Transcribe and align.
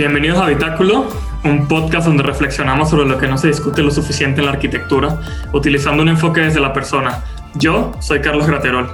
Bienvenidos 0.00 0.38
a 0.38 0.46
Habitáculo, 0.46 1.10
un 1.44 1.68
podcast 1.68 2.06
donde 2.06 2.22
reflexionamos 2.22 2.88
sobre 2.88 3.06
lo 3.06 3.18
que 3.18 3.28
no 3.28 3.36
se 3.36 3.48
discute 3.48 3.82
lo 3.82 3.90
suficiente 3.90 4.40
en 4.40 4.46
la 4.46 4.52
arquitectura, 4.52 5.20
utilizando 5.52 6.02
un 6.02 6.08
enfoque 6.08 6.40
desde 6.40 6.58
la 6.58 6.72
persona. 6.72 7.22
Yo 7.56 7.92
soy 8.00 8.22
Carlos 8.22 8.46
Graterol. 8.46 8.88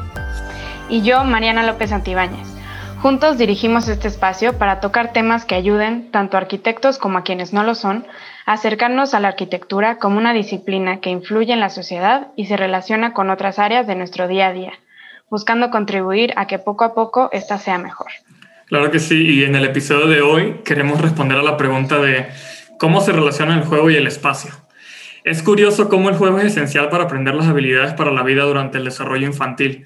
Y 0.88 1.02
yo, 1.02 1.23
Mariana 1.23 1.65
López 1.65 1.92
Antibáñez. 1.92 2.48
Juntos 3.01 3.38
dirigimos 3.38 3.87
este 3.87 4.09
espacio 4.09 4.59
para 4.59 4.80
tocar 4.80 5.12
temas 5.12 5.45
que 5.45 5.55
ayuden 5.55 6.10
tanto 6.10 6.37
a 6.37 6.41
arquitectos 6.41 6.98
como 6.98 7.18
a 7.18 7.23
quienes 7.23 7.52
no 7.52 7.62
lo 7.62 7.77
son 7.77 8.04
a 8.45 8.54
acercarnos 8.54 9.15
a 9.15 9.20
la 9.20 9.29
arquitectura 9.29 9.98
como 9.98 10.18
una 10.18 10.32
disciplina 10.32 10.98
que 10.98 11.10
influye 11.10 11.52
en 11.52 11.60
la 11.60 11.70
sociedad 11.70 12.32
y 12.34 12.46
se 12.46 12.57
relaciona 12.57 13.12
con 13.12 13.30
otras 13.30 13.60
áreas 13.60 13.87
de 13.87 13.95
nuestro 13.95 14.27
día 14.27 14.48
a 14.48 14.52
día, 14.52 14.73
buscando 15.30 15.70
contribuir 15.70 16.32
a 16.34 16.48
que 16.48 16.59
poco 16.59 16.82
a 16.82 16.95
poco 16.95 17.29
ésta 17.30 17.59
sea 17.59 17.79
mejor. 17.79 18.09
Claro 18.66 18.91
que 18.91 18.98
sí, 18.98 19.23
y 19.23 19.45
en 19.45 19.55
el 19.55 19.65
episodio 19.65 20.06
de 20.06 20.20
hoy 20.23 20.61
queremos 20.65 21.01
responder 21.01 21.38
a 21.38 21.43
la 21.43 21.57
pregunta 21.57 22.01
de 22.01 22.27
cómo 22.79 23.01
se 23.01 23.12
relaciona 23.12 23.55
el 23.55 23.65
juego 23.65 23.91
y 23.91 23.97
el 23.97 24.07
espacio. 24.07 24.51
Es 25.24 25.43
curioso 25.43 25.88
cómo 25.88 26.09
el 26.09 26.16
juego 26.16 26.38
es 26.38 26.46
esencial 26.46 26.88
para 26.88 27.05
aprender 27.05 27.35
las 27.35 27.46
habilidades 27.46 27.95
para 27.95 28.13
la 28.13 28.23
vida 28.23 28.45
durante 28.45 28.79
el 28.79 28.85
desarrollo 28.85 29.27
infantil 29.27 29.85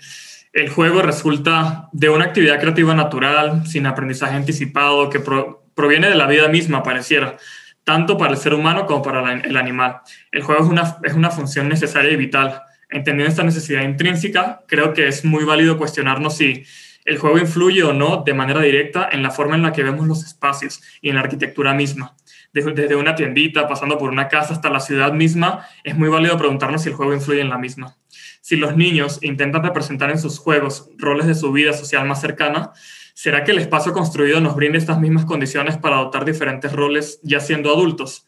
el 0.52 0.69
juego 0.69 1.00
resulta 1.02 1.88
de 1.92 2.08
una 2.08 2.24
actividad 2.24 2.60
creativa 2.60 2.94
natural, 2.94 3.66
sin 3.66 3.86
aprendizaje 3.86 4.34
anticipado, 4.34 5.08
que 5.08 5.20
proviene 5.20 6.08
de 6.08 6.16
la 6.16 6.26
vida 6.26 6.48
misma, 6.48 6.82
pareciera, 6.82 7.36
tanto 7.84 8.19
para 8.19 8.32
el 8.32 8.36
ser 8.36 8.54
humano 8.54 8.86
como 8.86 9.02
para 9.02 9.32
el 9.32 9.56
animal. 9.56 10.00
El 10.32 10.42
juego 10.42 10.64
es 10.64 10.69
una, 10.69 10.97
es 11.04 11.14
una 11.14 11.30
función 11.30 11.69
necesaria 11.69 12.10
y 12.10 12.16
vital. 12.16 12.62
Entendiendo 12.88 13.30
esta 13.30 13.44
necesidad 13.44 13.82
intrínseca, 13.82 14.62
creo 14.66 14.92
que 14.92 15.06
es 15.06 15.24
muy 15.24 15.44
válido 15.44 15.78
cuestionarnos 15.78 16.36
si 16.36 16.64
el 17.04 17.18
juego 17.18 17.38
influye 17.38 17.82
o 17.82 17.92
no 17.92 18.22
de 18.24 18.34
manera 18.34 18.60
directa 18.60 19.08
en 19.10 19.22
la 19.22 19.30
forma 19.30 19.56
en 19.56 19.62
la 19.62 19.72
que 19.72 19.82
vemos 19.82 20.06
los 20.06 20.24
espacios 20.24 20.82
y 21.00 21.08
en 21.08 21.16
la 21.16 21.22
arquitectura 21.22 21.74
misma. 21.74 22.16
Desde 22.52 22.96
una 22.96 23.14
tiendita, 23.14 23.68
pasando 23.68 23.96
por 23.96 24.10
una 24.10 24.28
casa 24.28 24.52
hasta 24.52 24.70
la 24.70 24.80
ciudad 24.80 25.12
misma, 25.12 25.66
es 25.84 25.96
muy 25.96 26.08
válido 26.08 26.36
preguntarnos 26.36 26.82
si 26.82 26.88
el 26.88 26.96
juego 26.96 27.14
influye 27.14 27.40
en 27.40 27.48
la 27.48 27.58
misma. 27.58 27.96
Si 28.40 28.56
los 28.56 28.76
niños 28.76 29.18
intentan 29.22 29.62
representar 29.62 30.10
en 30.10 30.18
sus 30.18 30.38
juegos 30.38 30.90
roles 30.98 31.26
de 31.26 31.34
su 31.34 31.52
vida 31.52 31.72
social 31.72 32.06
más 32.06 32.20
cercana, 32.20 32.72
¿será 33.14 33.44
que 33.44 33.52
el 33.52 33.58
espacio 33.58 33.92
construido 33.92 34.40
nos 34.40 34.56
brinda 34.56 34.78
estas 34.78 34.98
mismas 34.98 35.24
condiciones 35.24 35.76
para 35.76 35.96
adoptar 35.96 36.24
diferentes 36.24 36.72
roles 36.72 37.20
ya 37.22 37.38
siendo 37.38 37.70
adultos? 37.70 38.26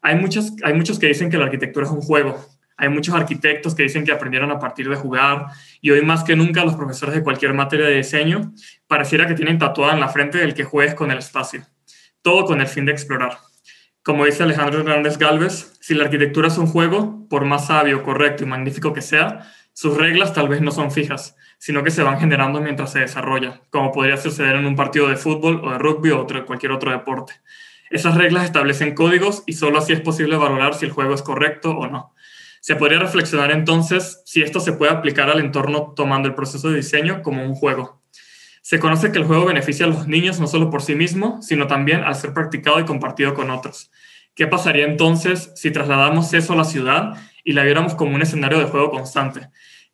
Hay 0.00 0.14
muchos, 0.14 0.52
hay 0.62 0.74
muchos 0.74 1.00
que 1.00 1.08
dicen 1.08 1.30
que 1.30 1.38
la 1.38 1.46
arquitectura 1.46 1.86
es 1.86 1.92
un 1.92 2.02
juego. 2.02 2.38
Hay 2.76 2.88
muchos 2.88 3.14
arquitectos 3.14 3.74
que 3.74 3.84
dicen 3.84 4.04
que 4.04 4.12
aprendieron 4.12 4.50
a 4.50 4.58
partir 4.58 4.88
de 4.88 4.96
jugar 4.96 5.46
y 5.80 5.90
hoy 5.90 6.02
más 6.02 6.24
que 6.24 6.36
nunca 6.36 6.64
los 6.64 6.74
profesores 6.74 7.14
de 7.14 7.22
cualquier 7.22 7.54
materia 7.54 7.86
de 7.86 7.96
diseño 7.96 8.52
pareciera 8.86 9.26
que 9.26 9.34
tienen 9.34 9.58
tatuada 9.58 9.94
en 9.94 10.00
la 10.00 10.08
frente 10.08 10.42
el 10.42 10.54
que 10.54 10.64
juegues 10.64 10.94
con 10.94 11.10
el 11.10 11.18
espacio. 11.18 11.62
Todo 12.20 12.44
con 12.44 12.60
el 12.60 12.66
fin 12.66 12.84
de 12.84 12.92
explorar. 12.92 13.38
Como 14.02 14.24
dice 14.24 14.42
Alejandro 14.42 14.80
Hernández 14.80 15.18
Galvez, 15.18 15.76
si 15.80 15.94
la 15.94 16.04
arquitectura 16.04 16.48
es 16.48 16.58
un 16.58 16.66
juego, 16.66 17.26
por 17.28 17.44
más 17.44 17.66
sabio, 17.66 18.02
correcto 18.02 18.44
y 18.44 18.46
magnífico 18.46 18.92
que 18.92 19.02
sea, 19.02 19.50
sus 19.72 19.96
reglas 19.96 20.32
tal 20.32 20.48
vez 20.48 20.60
no 20.60 20.70
son 20.70 20.90
fijas, 20.90 21.36
sino 21.58 21.82
que 21.82 21.90
se 21.90 22.02
van 22.02 22.18
generando 22.18 22.60
mientras 22.60 22.92
se 22.92 23.00
desarrolla, 23.00 23.62
como 23.70 23.92
podría 23.92 24.16
suceder 24.16 24.56
en 24.56 24.66
un 24.66 24.76
partido 24.76 25.08
de 25.08 25.16
fútbol 25.16 25.60
o 25.64 25.70
de 25.72 25.78
rugby 25.78 26.10
o 26.10 26.22
otro, 26.22 26.46
cualquier 26.46 26.72
otro 26.72 26.90
deporte. 26.90 27.34
Esas 27.90 28.16
reglas 28.16 28.44
establecen 28.44 28.94
códigos 28.94 29.42
y 29.46 29.52
solo 29.52 29.78
así 29.78 29.92
es 29.92 30.00
posible 30.00 30.36
valorar 30.36 30.74
si 30.74 30.86
el 30.86 30.92
juego 30.92 31.14
es 31.14 31.22
correcto 31.22 31.72
o 31.72 31.86
no. 31.86 32.14
Se 32.66 32.74
podría 32.74 32.98
reflexionar 32.98 33.52
entonces 33.52 34.22
si 34.24 34.42
esto 34.42 34.58
se 34.58 34.72
puede 34.72 34.90
aplicar 34.90 35.30
al 35.30 35.38
entorno 35.38 35.92
tomando 35.94 36.26
el 36.26 36.34
proceso 36.34 36.68
de 36.68 36.78
diseño 36.78 37.22
como 37.22 37.44
un 37.44 37.54
juego. 37.54 38.02
Se 38.60 38.80
conoce 38.80 39.12
que 39.12 39.20
el 39.20 39.24
juego 39.24 39.44
beneficia 39.44 39.86
a 39.86 39.88
los 39.88 40.08
niños 40.08 40.40
no 40.40 40.48
solo 40.48 40.68
por 40.68 40.82
sí 40.82 40.96
mismo, 40.96 41.40
sino 41.42 41.68
también 41.68 42.02
al 42.02 42.16
ser 42.16 42.32
practicado 42.32 42.80
y 42.80 42.84
compartido 42.84 43.34
con 43.34 43.50
otros. 43.50 43.92
¿Qué 44.34 44.48
pasaría 44.48 44.84
entonces 44.84 45.52
si 45.54 45.70
trasladamos 45.70 46.34
eso 46.34 46.54
a 46.54 46.56
la 46.56 46.64
ciudad 46.64 47.16
y 47.44 47.52
la 47.52 47.62
viéramos 47.62 47.94
como 47.94 48.16
un 48.16 48.22
escenario 48.22 48.58
de 48.58 48.64
juego 48.64 48.90
constante? 48.90 49.48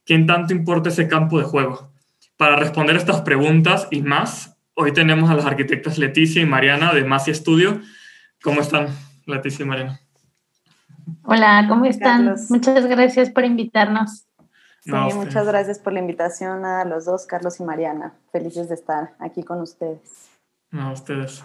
¿Quién 0.06 0.27
tanto 0.27 0.54
importa 0.54 0.89
ese 0.89 1.09
campo 1.09 1.39
de 1.39 1.44
juego? 1.44 1.93
Para 2.39 2.56
responder 2.56 2.97
estas 2.97 3.21
preguntas 3.21 3.87
y 3.91 4.00
más, 4.00 4.56
hoy 4.72 4.93
tenemos 4.93 5.28
a 5.28 5.34
las 5.34 5.44
arquitectas 5.44 5.99
Leticia 5.99 6.41
y 6.41 6.47
Mariana 6.47 6.94
de 6.94 7.04
Masi 7.04 7.34
Studio. 7.34 7.83
¿Cómo 8.41 8.62
están, 8.62 8.87
Leticia 9.27 9.62
y 9.62 9.69
Mariana? 9.69 10.01
Hola, 11.24 11.66
¿cómo 11.68 11.84
están? 11.84 12.34
Muchas 12.48 12.86
gracias 12.86 13.30
por 13.30 13.44
invitarnos. 13.44 14.26
Sí, 14.80 14.90
muchas 15.14 15.46
gracias 15.46 15.78
por 15.78 15.92
la 15.92 16.00
invitación 16.00 16.64
a 16.64 16.84
los 16.84 17.04
dos, 17.04 17.26
Carlos 17.26 17.60
y 17.60 17.62
Mariana. 17.62 18.14
Felices 18.32 18.68
de 18.68 18.74
estar 18.74 19.14
aquí 19.20 19.44
con 19.44 19.60
ustedes. 19.60 20.28
A 20.72 20.91
ustedes. 20.91 21.44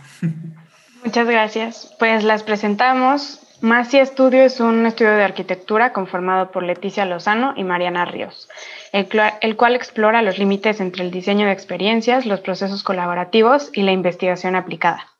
Muchas 1.03 1.27
gracias. 1.27 1.95
Pues 1.99 2.23
las 2.23 2.41
presentamos. 2.41 3.43
Masi 3.61 3.97
Estudio 3.97 4.43
es 4.43 4.59
un 4.59 4.85
estudio 4.85 5.11
de 5.11 5.23
arquitectura 5.23 5.93
conformado 5.93 6.51
por 6.51 6.63
Leticia 6.63 7.05
Lozano 7.05 7.53
y 7.55 7.63
Mariana 7.63 8.05
Ríos, 8.05 8.47
el, 8.91 9.07
el 9.41 9.55
cual 9.55 9.75
explora 9.75 10.21
los 10.21 10.37
límites 10.37 10.79
entre 10.79 11.03
el 11.03 11.11
diseño 11.11 11.47
de 11.47 11.53
experiencias, 11.53 12.25
los 12.25 12.41
procesos 12.41 12.83
colaborativos 12.83 13.71
y 13.73 13.81
la 13.81 13.91
investigación 13.91 14.55
aplicada. 14.55 15.16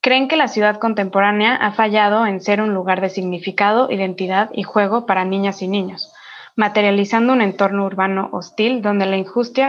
Creen 0.00 0.28
que 0.28 0.36
la 0.36 0.48
ciudad 0.48 0.78
contemporánea 0.78 1.56
ha 1.56 1.72
fallado 1.72 2.26
en 2.26 2.40
ser 2.40 2.60
un 2.60 2.74
lugar 2.74 3.00
de 3.00 3.10
significado, 3.10 3.90
identidad 3.90 4.50
y 4.52 4.62
juego 4.62 5.06
para 5.06 5.24
niñas 5.24 5.62
y 5.62 5.68
niños 5.68 6.12
materializando 6.58 7.32
un 7.32 7.40
entorno 7.40 7.86
urbano 7.86 8.30
hostil 8.32 8.82
donde 8.82 9.06
la 9.06 9.16
injusticia, 9.16 9.68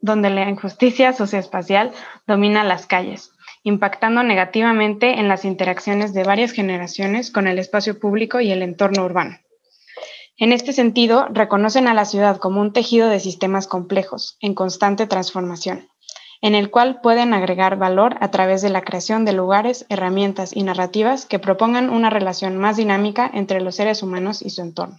donde 0.00 0.30
la 0.30 0.48
injusticia 0.48 1.12
socioespacial 1.12 1.92
domina 2.26 2.64
las 2.64 2.86
calles, 2.86 3.32
impactando 3.62 4.22
negativamente 4.22 5.20
en 5.20 5.28
las 5.28 5.44
interacciones 5.44 6.14
de 6.14 6.24
varias 6.24 6.52
generaciones 6.52 7.30
con 7.30 7.46
el 7.46 7.58
espacio 7.58 8.00
público 8.00 8.40
y 8.40 8.52
el 8.52 8.62
entorno 8.62 9.04
urbano. 9.04 9.36
En 10.38 10.54
este 10.54 10.72
sentido, 10.72 11.26
reconocen 11.28 11.88
a 11.88 11.92
la 11.92 12.06
ciudad 12.06 12.38
como 12.38 12.62
un 12.62 12.72
tejido 12.72 13.10
de 13.10 13.20
sistemas 13.20 13.66
complejos, 13.66 14.38
en 14.40 14.54
constante 14.54 15.06
transformación, 15.06 15.89
en 16.42 16.54
el 16.54 16.70
cual 16.70 17.00
pueden 17.00 17.34
agregar 17.34 17.76
valor 17.76 18.16
a 18.20 18.30
través 18.30 18.62
de 18.62 18.70
la 18.70 18.82
creación 18.82 19.24
de 19.24 19.32
lugares, 19.32 19.86
herramientas 19.88 20.54
y 20.54 20.62
narrativas 20.62 21.26
que 21.26 21.38
propongan 21.38 21.90
una 21.90 22.10
relación 22.10 22.56
más 22.56 22.76
dinámica 22.76 23.30
entre 23.32 23.60
los 23.60 23.76
seres 23.76 24.02
humanos 24.02 24.42
y 24.42 24.50
su 24.50 24.62
entorno. 24.62 24.98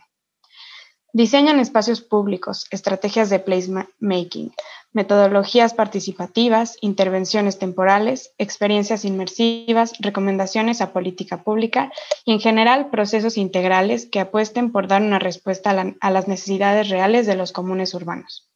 Diseñan 1.13 1.59
espacios 1.59 1.99
públicos, 1.99 2.67
estrategias 2.71 3.29
de 3.29 3.39
placemaking, 3.39 4.53
metodologías 4.93 5.73
participativas, 5.73 6.77
intervenciones 6.79 7.59
temporales, 7.59 8.33
experiencias 8.37 9.03
inmersivas, 9.03 9.93
recomendaciones 9.99 10.79
a 10.79 10.93
política 10.93 11.43
pública 11.43 11.91
y 12.23 12.31
en 12.31 12.39
general 12.39 12.89
procesos 12.89 13.37
integrales 13.37 14.05
que 14.05 14.21
apuesten 14.21 14.71
por 14.71 14.87
dar 14.87 15.01
una 15.01 15.19
respuesta 15.19 15.95
a, 15.99 16.11
las 16.11 16.27
necesidades 16.29 16.89
reales 16.89 17.25
de 17.25 17.35
los 17.35 17.51
comunes 17.51 17.93
urbanos. 17.93 18.50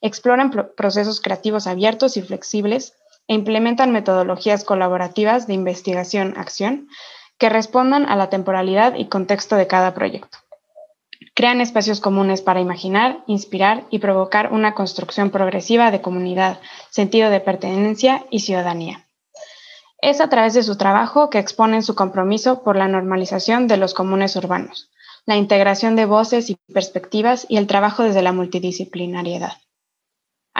Exploran 0.00 0.50
procesos 0.76 1.20
creativos 1.20 1.66
abiertos 1.66 2.16
y 2.16 2.22
flexibles 2.22 2.94
e 3.28 3.34
implementan 3.34 3.92
metodologías 3.92 4.64
colaborativas 4.64 5.46
de 5.46 5.54
investigación-acción 5.54 6.88
que 7.38 7.48
respondan 7.48 8.06
a 8.06 8.16
la 8.16 8.28
temporalidad 8.30 8.94
y 8.96 9.08
contexto 9.08 9.56
de 9.56 9.66
cada 9.66 9.94
proyecto. 9.94 10.38
Crean 11.34 11.60
espacios 11.60 12.00
comunes 12.00 12.42
para 12.42 12.60
imaginar, 12.60 13.22
inspirar 13.26 13.84
y 13.90 13.98
provocar 13.98 14.52
una 14.52 14.74
construcción 14.74 15.30
progresiva 15.30 15.90
de 15.90 16.00
comunidad, 16.00 16.60
sentido 16.90 17.30
de 17.30 17.40
pertenencia 17.40 18.26
y 18.30 18.40
ciudadanía. 18.40 19.06
Es 20.02 20.20
a 20.20 20.28
través 20.28 20.54
de 20.54 20.62
su 20.62 20.76
trabajo 20.76 21.30
que 21.30 21.38
exponen 21.38 21.82
su 21.82 21.94
compromiso 21.94 22.62
por 22.62 22.76
la 22.76 22.88
normalización 22.88 23.68
de 23.68 23.76
los 23.76 23.94
comunes 23.94 24.34
urbanos, 24.36 24.90
la 25.26 25.36
integración 25.36 25.94
de 25.94 26.06
voces 26.06 26.50
y 26.50 26.56
perspectivas 26.72 27.46
y 27.48 27.58
el 27.58 27.66
trabajo 27.66 28.02
desde 28.02 28.22
la 28.22 28.32
multidisciplinariedad. 28.32 29.52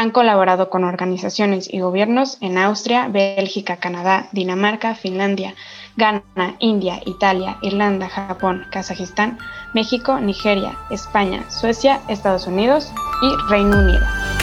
Han 0.01 0.13
colaborado 0.13 0.71
con 0.71 0.85
organizaciones 0.85 1.71
y 1.71 1.81
gobiernos 1.81 2.39
en 2.41 2.57
Austria, 2.57 3.09
Bélgica, 3.09 3.77
Canadá, 3.77 4.31
Dinamarca, 4.33 4.95
Finlandia, 4.95 5.55
Ghana, 5.99 6.57
India, 6.59 7.03
Italia, 7.05 7.59
Irlanda, 7.61 8.09
Japón, 8.09 8.65
Kazajistán, 8.71 9.39
México, 9.75 10.19
Nigeria, 10.19 10.75
España, 10.91 11.45
Suecia, 11.51 12.01
Estados 12.09 12.47
Unidos 12.47 12.91
y 13.21 13.51
Reino 13.51 13.79
Unido. 13.79 14.40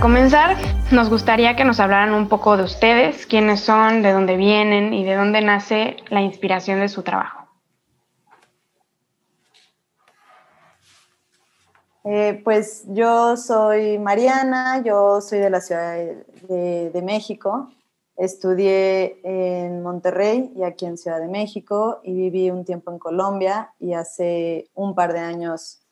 Comenzar, 0.00 0.56
nos 0.92 1.10
gustaría 1.10 1.56
que 1.56 1.64
nos 1.64 1.78
hablaran 1.78 2.14
un 2.14 2.28
poco 2.28 2.56
de 2.56 2.64
ustedes, 2.64 3.26
quiénes 3.26 3.60
son, 3.60 4.02
de 4.02 4.12
dónde 4.12 4.36
vienen 4.36 4.94
y 4.94 5.04
de 5.04 5.14
dónde 5.14 5.42
nace 5.42 5.98
la 6.08 6.22
inspiración 6.22 6.80
de 6.80 6.88
su 6.88 7.02
trabajo. 7.02 7.46
Eh, 12.04 12.40
pues 12.42 12.84
yo 12.88 13.36
soy 13.36 13.98
Mariana, 13.98 14.82
yo 14.82 15.20
soy 15.20 15.38
de 15.38 15.50
la 15.50 15.60
Ciudad 15.60 15.98
de, 16.48 17.02
México. 17.04 17.68
Estudié 18.16 19.20
en 19.22 19.82
Monterrey 19.82 20.50
y 20.56 20.62
aquí 20.62 20.86
en 20.86 20.96
Ciudad 20.96 21.20
de 21.20 21.28
México 21.28 22.00
y 22.02 22.14
viví 22.14 22.50
un 22.50 22.64
tiempo 22.64 22.90
en 22.90 22.98
Colombia 22.98 23.74
y 23.78 23.92
hace 23.92 24.70
un 24.74 24.94
par 24.94 25.12
de 25.12 25.20
años 25.20 25.82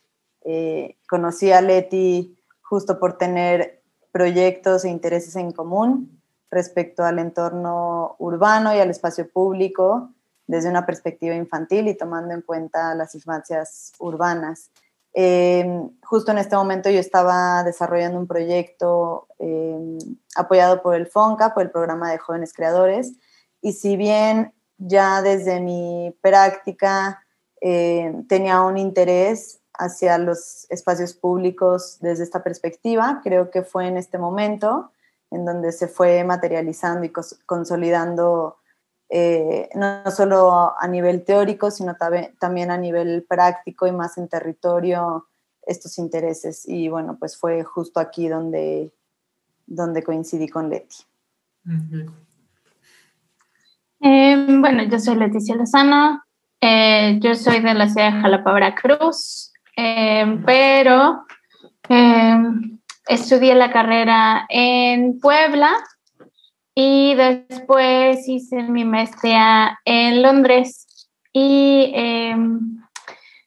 eh, 0.44 0.96
conocí 1.08 1.52
a 1.52 1.60
Leti 1.60 2.38
justo 2.62 2.98
por 2.98 3.18
tener 3.18 3.77
proyectos 4.18 4.84
e 4.84 4.88
intereses 4.88 5.36
en 5.36 5.52
común 5.52 6.20
respecto 6.50 7.04
al 7.04 7.20
entorno 7.20 8.16
urbano 8.18 8.74
y 8.74 8.80
al 8.80 8.90
espacio 8.90 9.30
público 9.30 10.10
desde 10.48 10.68
una 10.68 10.84
perspectiva 10.84 11.36
infantil 11.36 11.86
y 11.86 11.94
tomando 11.96 12.34
en 12.34 12.42
cuenta 12.42 12.96
las 12.96 13.14
infancias 13.14 13.92
urbanas. 14.00 14.72
Em, 15.12 15.88
justo 16.02 16.32
en 16.32 16.38
este 16.38 16.56
momento 16.56 16.90
yo 16.90 16.98
estaba 16.98 17.62
desarrollando 17.62 18.18
un 18.18 18.26
proyecto 18.26 19.28
em, 19.38 19.98
apoyado 20.34 20.82
por 20.82 20.96
el 20.96 21.06
FONCA, 21.06 21.54
por 21.54 21.62
el 21.62 21.70
programa 21.70 22.10
de 22.10 22.18
jóvenes 22.18 22.52
creadores, 22.52 23.12
y 23.62 23.72
si 23.72 23.96
bien 23.96 24.52
ya 24.78 25.22
desde 25.22 25.60
mi 25.60 26.12
práctica 26.20 27.22
em, 27.60 28.26
tenía 28.26 28.62
un 28.62 28.78
interés 28.78 29.60
hacia 29.78 30.18
los 30.18 30.66
espacios 30.70 31.14
públicos 31.14 31.98
desde 32.00 32.24
esta 32.24 32.42
perspectiva, 32.42 33.20
creo 33.22 33.50
que 33.50 33.62
fue 33.62 33.86
en 33.86 33.96
este 33.96 34.18
momento 34.18 34.92
en 35.30 35.44
donde 35.44 35.72
se 35.72 35.88
fue 35.88 36.24
materializando 36.24 37.04
y 37.04 37.12
consolidando 37.46 38.56
eh, 39.10 39.70
no 39.74 40.10
solo 40.10 40.74
a 40.78 40.86
nivel 40.86 41.24
teórico, 41.24 41.70
sino 41.70 41.96
también 42.38 42.70
a 42.70 42.76
nivel 42.76 43.24
práctico 43.28 43.86
y 43.86 43.92
más 43.92 44.18
en 44.18 44.28
territorio 44.28 45.28
estos 45.62 45.98
intereses. 45.98 46.68
Y 46.68 46.88
bueno, 46.88 47.16
pues 47.18 47.36
fue 47.36 47.62
justo 47.64 48.00
aquí 48.00 48.28
donde, 48.28 48.92
donde 49.66 50.02
coincidí 50.02 50.48
con 50.48 50.68
Leti. 50.68 50.96
Eh, 54.00 54.46
bueno, 54.60 54.84
yo 54.84 54.98
soy 54.98 55.16
Leticia 55.16 55.56
Lozano, 55.56 56.22
eh, 56.60 57.18
yo 57.20 57.34
soy 57.34 57.60
de 57.60 57.74
la 57.74 57.88
ciudad 57.88 58.12
de 58.12 58.20
Jalapa, 58.20 58.52
Veracruz, 58.52 59.47
pero 60.44 61.24
estudié 63.08 63.54
la 63.54 63.70
carrera 63.70 64.46
en 64.48 65.20
Puebla 65.20 65.72
y 66.74 67.14
después 67.14 68.28
hice 68.28 68.62
mi 68.64 68.84
maestría 68.84 69.78
en 69.84 70.22
Londres. 70.22 70.86
Y 71.32 71.92
em, 71.94 72.78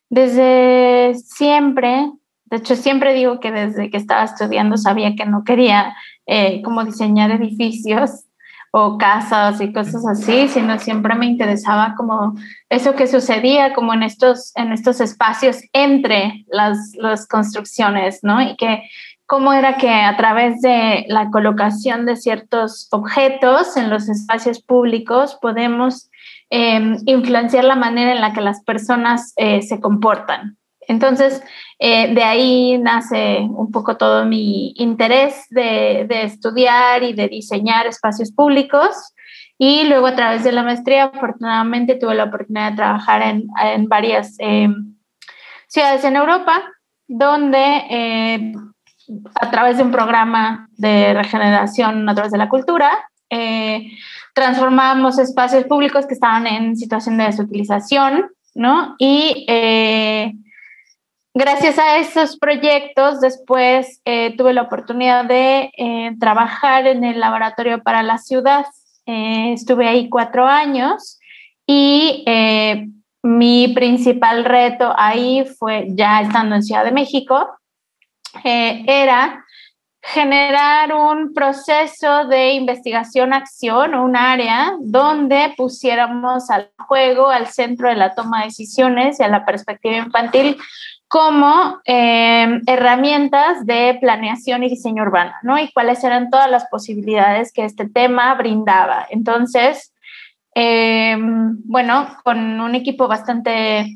desde 0.09 1.15
siempre, 1.15 2.11
de 2.45 2.57
hecho 2.57 2.75
siempre 2.75 3.13
digo 3.13 3.39
que 3.39 3.51
desde 3.51 3.89
que 3.89 3.97
estaba 3.97 4.23
estudiando 4.23 4.77
sabía 4.77 5.15
que 5.15 5.25
no 5.25 5.43
quería 5.43 5.95
eh, 6.25 6.61
como 6.61 6.83
diseñar 6.83 7.31
edificios 7.31 8.25
o 8.71 8.97
casas 8.97 9.59
y 9.59 9.73
cosas 9.73 10.05
así, 10.07 10.47
sino 10.47 10.79
siempre 10.79 11.13
me 11.15 11.25
interesaba 11.25 11.93
como 11.95 12.35
eso 12.69 12.95
que 12.95 13.05
sucedía 13.05 13.73
como 13.73 13.93
en 13.93 14.01
estos, 14.01 14.53
en 14.55 14.71
estos 14.71 15.01
espacios 15.01 15.57
entre 15.73 16.45
las, 16.47 16.93
las 16.95 17.27
construcciones, 17.27 18.19
¿no? 18.23 18.41
Y 18.41 18.55
que 18.55 18.83
cómo 19.25 19.53
era 19.53 19.77
que 19.77 19.89
a 19.89 20.15
través 20.15 20.61
de 20.61 21.05
la 21.07 21.29
colocación 21.31 22.05
de 22.05 22.15
ciertos 22.15 22.87
objetos 22.91 23.75
en 23.75 23.89
los 23.89 24.07
espacios 24.07 24.61
públicos 24.61 25.37
podemos 25.41 26.09
em, 26.49 26.97
influenciar 27.05 27.65
la 27.65 27.75
manera 27.75 28.13
en 28.13 28.21
la 28.21 28.33
que 28.33 28.41
las 28.41 28.63
personas 28.63 29.33
eh, 29.35 29.61
se 29.61 29.79
comportan. 29.79 30.57
Entonces, 30.91 31.41
eh, 31.79 32.13
de 32.13 32.23
ahí 32.23 32.77
nace 32.77 33.39
un 33.39 33.71
poco 33.71 33.95
todo 33.95 34.25
mi 34.25 34.73
interés 34.75 35.45
de, 35.49 36.05
estudiar 36.09 37.01
y 37.03 37.13
de 37.13 37.29
diseñar 37.29 37.87
espacios 37.87 38.31
públicos. 38.33 39.13
Y 39.57 39.85
luego 39.85 40.07
a 40.07 40.15
través 40.15 40.43
de 40.43 40.51
la 40.51 40.63
maestría, 40.63 41.05
afortunadamente, 41.05 41.95
tuve 41.95 42.15
la 42.15 42.25
oportunidad 42.25 42.71
de 42.71 42.77
trabajar 42.77 43.21
en, 43.21 43.47
en 43.63 43.87
varias 43.87 44.35
em, 44.39 44.95
ciudades 45.67 46.03
en 46.03 46.17
Europa, 46.17 46.61
donde 47.07 47.63
eh, 47.89 48.53
a 49.35 49.49
través 49.49 49.77
de 49.77 49.83
un 49.83 49.91
programa 49.91 50.67
de 50.71 51.13
regeneración 51.13 52.07
a 52.09 52.13
través 52.13 52.33
de 52.33 52.37
la 52.37 52.49
cultura, 52.49 52.89
eh, 53.29 53.91
transformamos 54.33 55.19
espacios 55.19 55.63
públicos 55.63 56.05
que 56.05 56.15
estaban 56.15 56.47
en 56.47 56.75
situación 56.75 57.17
de 57.17 57.25
desutilización, 57.25 58.29
¿no? 58.55 58.95
Y 58.99 59.45
eh, 59.47 60.33
gracias 61.33 61.77
a 61.79 61.97
esos 61.97 62.37
proyectos, 62.37 63.21
después 63.21 64.01
eh, 64.05 64.35
tuve 64.37 64.53
la 64.53 64.63
oportunidad 64.63 65.25
de 65.25 65.71
trabajar 66.19 66.87
en 66.87 67.03
el 67.03 67.19
laboratorio 67.19 67.81
para 67.83 68.03
la 68.03 68.17
ciudad. 68.17 68.65
estuve 69.05 69.87
ahí 69.87 70.09
cuatro 70.09 70.45
años 70.45 71.19
y 71.65 72.25
mi 73.23 73.67
principal 73.69 74.45
reto 74.45 74.93
ahí 74.97 75.45
fue, 75.45 75.87
ya 75.89 76.21
estando 76.21 76.55
en 76.55 76.63
Ciudad 76.63 76.83
de 76.83 76.91
México, 76.91 77.49
eh, 78.43 78.83
era 78.87 79.45
generar 80.03 80.93
un 80.93 81.31
proceso 81.33 82.25
de 82.25 82.53
investigación-acción 82.53 83.93
o 83.93 84.03
un 84.03 84.15
área 84.15 84.73
donde 84.79 85.53
pusiéramos 85.55 86.49
al 86.49 86.71
juego, 86.87 87.29
al 87.29 87.47
centro 87.47 87.87
de 87.87 87.95
la 87.95 88.15
toma 88.15 88.39
de 88.39 88.45
decisiones 88.45 89.19
y 89.19 89.23
a 89.23 89.27
la 89.27 89.45
perspectiva 89.45 89.97
infantil 89.97 90.57
como 91.11 91.81
eh, 91.83 92.61
herramientas 92.65 93.65
de 93.65 93.97
planeación 93.99 94.63
y 94.63 94.69
diseño 94.69 95.03
urbano, 95.03 95.33
¿no? 95.43 95.59
Y 95.59 95.69
cuáles 95.73 96.01
eran 96.05 96.29
todas 96.29 96.49
las 96.49 96.67
posibilidades 96.67 97.51
que 97.51 97.65
este 97.65 97.89
tema 97.89 98.33
brindaba. 98.35 99.07
Entonces, 99.09 99.93
eh, 100.55 101.17
bueno, 101.19 102.07
con 102.23 102.61
un 102.61 102.75
equipo 102.75 103.09
bastante 103.09 103.87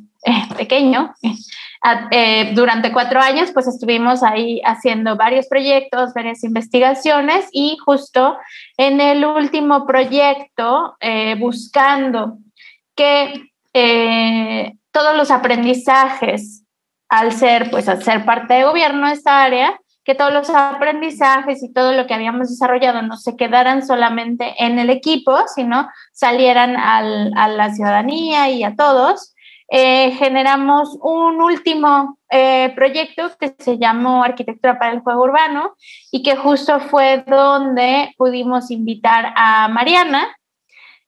pequeño, 0.58 1.16
eh, 2.12 2.52
durante 2.54 2.92
cuatro 2.92 3.22
años, 3.22 3.52
pues 3.54 3.68
estuvimos 3.68 4.22
ahí 4.22 4.62
haciendo 4.66 5.16
varios 5.16 5.48
proyectos, 5.48 6.14
varias 6.14 6.44
investigaciones 6.44 7.48
y 7.54 7.78
justo 7.86 8.38
en 8.76 9.00
el 9.00 9.24
último 9.24 9.86
proyecto, 9.86 10.98
eh, 11.00 11.36
buscando 11.40 12.40
que 12.94 13.52
eh, 13.74 14.74
todos 14.92 15.16
los 15.16 15.32
aprendizajes, 15.32 16.65
al 17.10 17.32
ser, 17.32 17.70
pues, 17.72 17.88
al 17.90 18.04
ser 18.04 18.26
parte 18.26 18.56
de 18.56 18.64
gobierno 18.64 19.08
de 19.08 19.14
esta 19.14 19.44
área, 19.44 19.80
que 20.04 20.16
todos 20.16 20.32
los 20.32 20.50
aprendizajes 20.52 21.64
y 21.64 21.74
todo 21.74 21.92
lo 21.94 22.06
que 22.06 22.14
habíamos 22.14 22.50
desarrollado 22.50 23.02
no 23.02 23.18
se 23.18 23.36
quedaran 23.36 23.86
solamente 23.86 24.54
en 24.60 24.78
el 24.78 24.92
equipo, 24.92 25.36
sino 25.54 25.90
salieran 26.14 26.76
a 26.78 27.48
la 27.48 27.74
ciudadanía 27.74 28.50
y 28.50 28.64
a 28.64 28.76
todos. 28.76 29.36
Eh, 29.68 30.12
generamos 30.12 30.96
un 31.02 31.42
último 31.42 32.20
eh, 32.30 32.72
proyecto 32.76 33.32
que 33.40 33.56
se 33.58 33.80
llamó 33.80 34.24
Arquitectura 34.24 34.78
para 34.78 34.92
el 34.92 35.00
Juego 35.00 35.24
Urbano 35.24 35.76
y 36.12 36.22
que 36.22 36.36
justo 36.36 36.80
fue 36.80 37.24
donde 37.26 38.14
pudimos 38.16 38.70
invitar 38.70 39.34
a 39.36 39.68
Mariana 39.70 40.38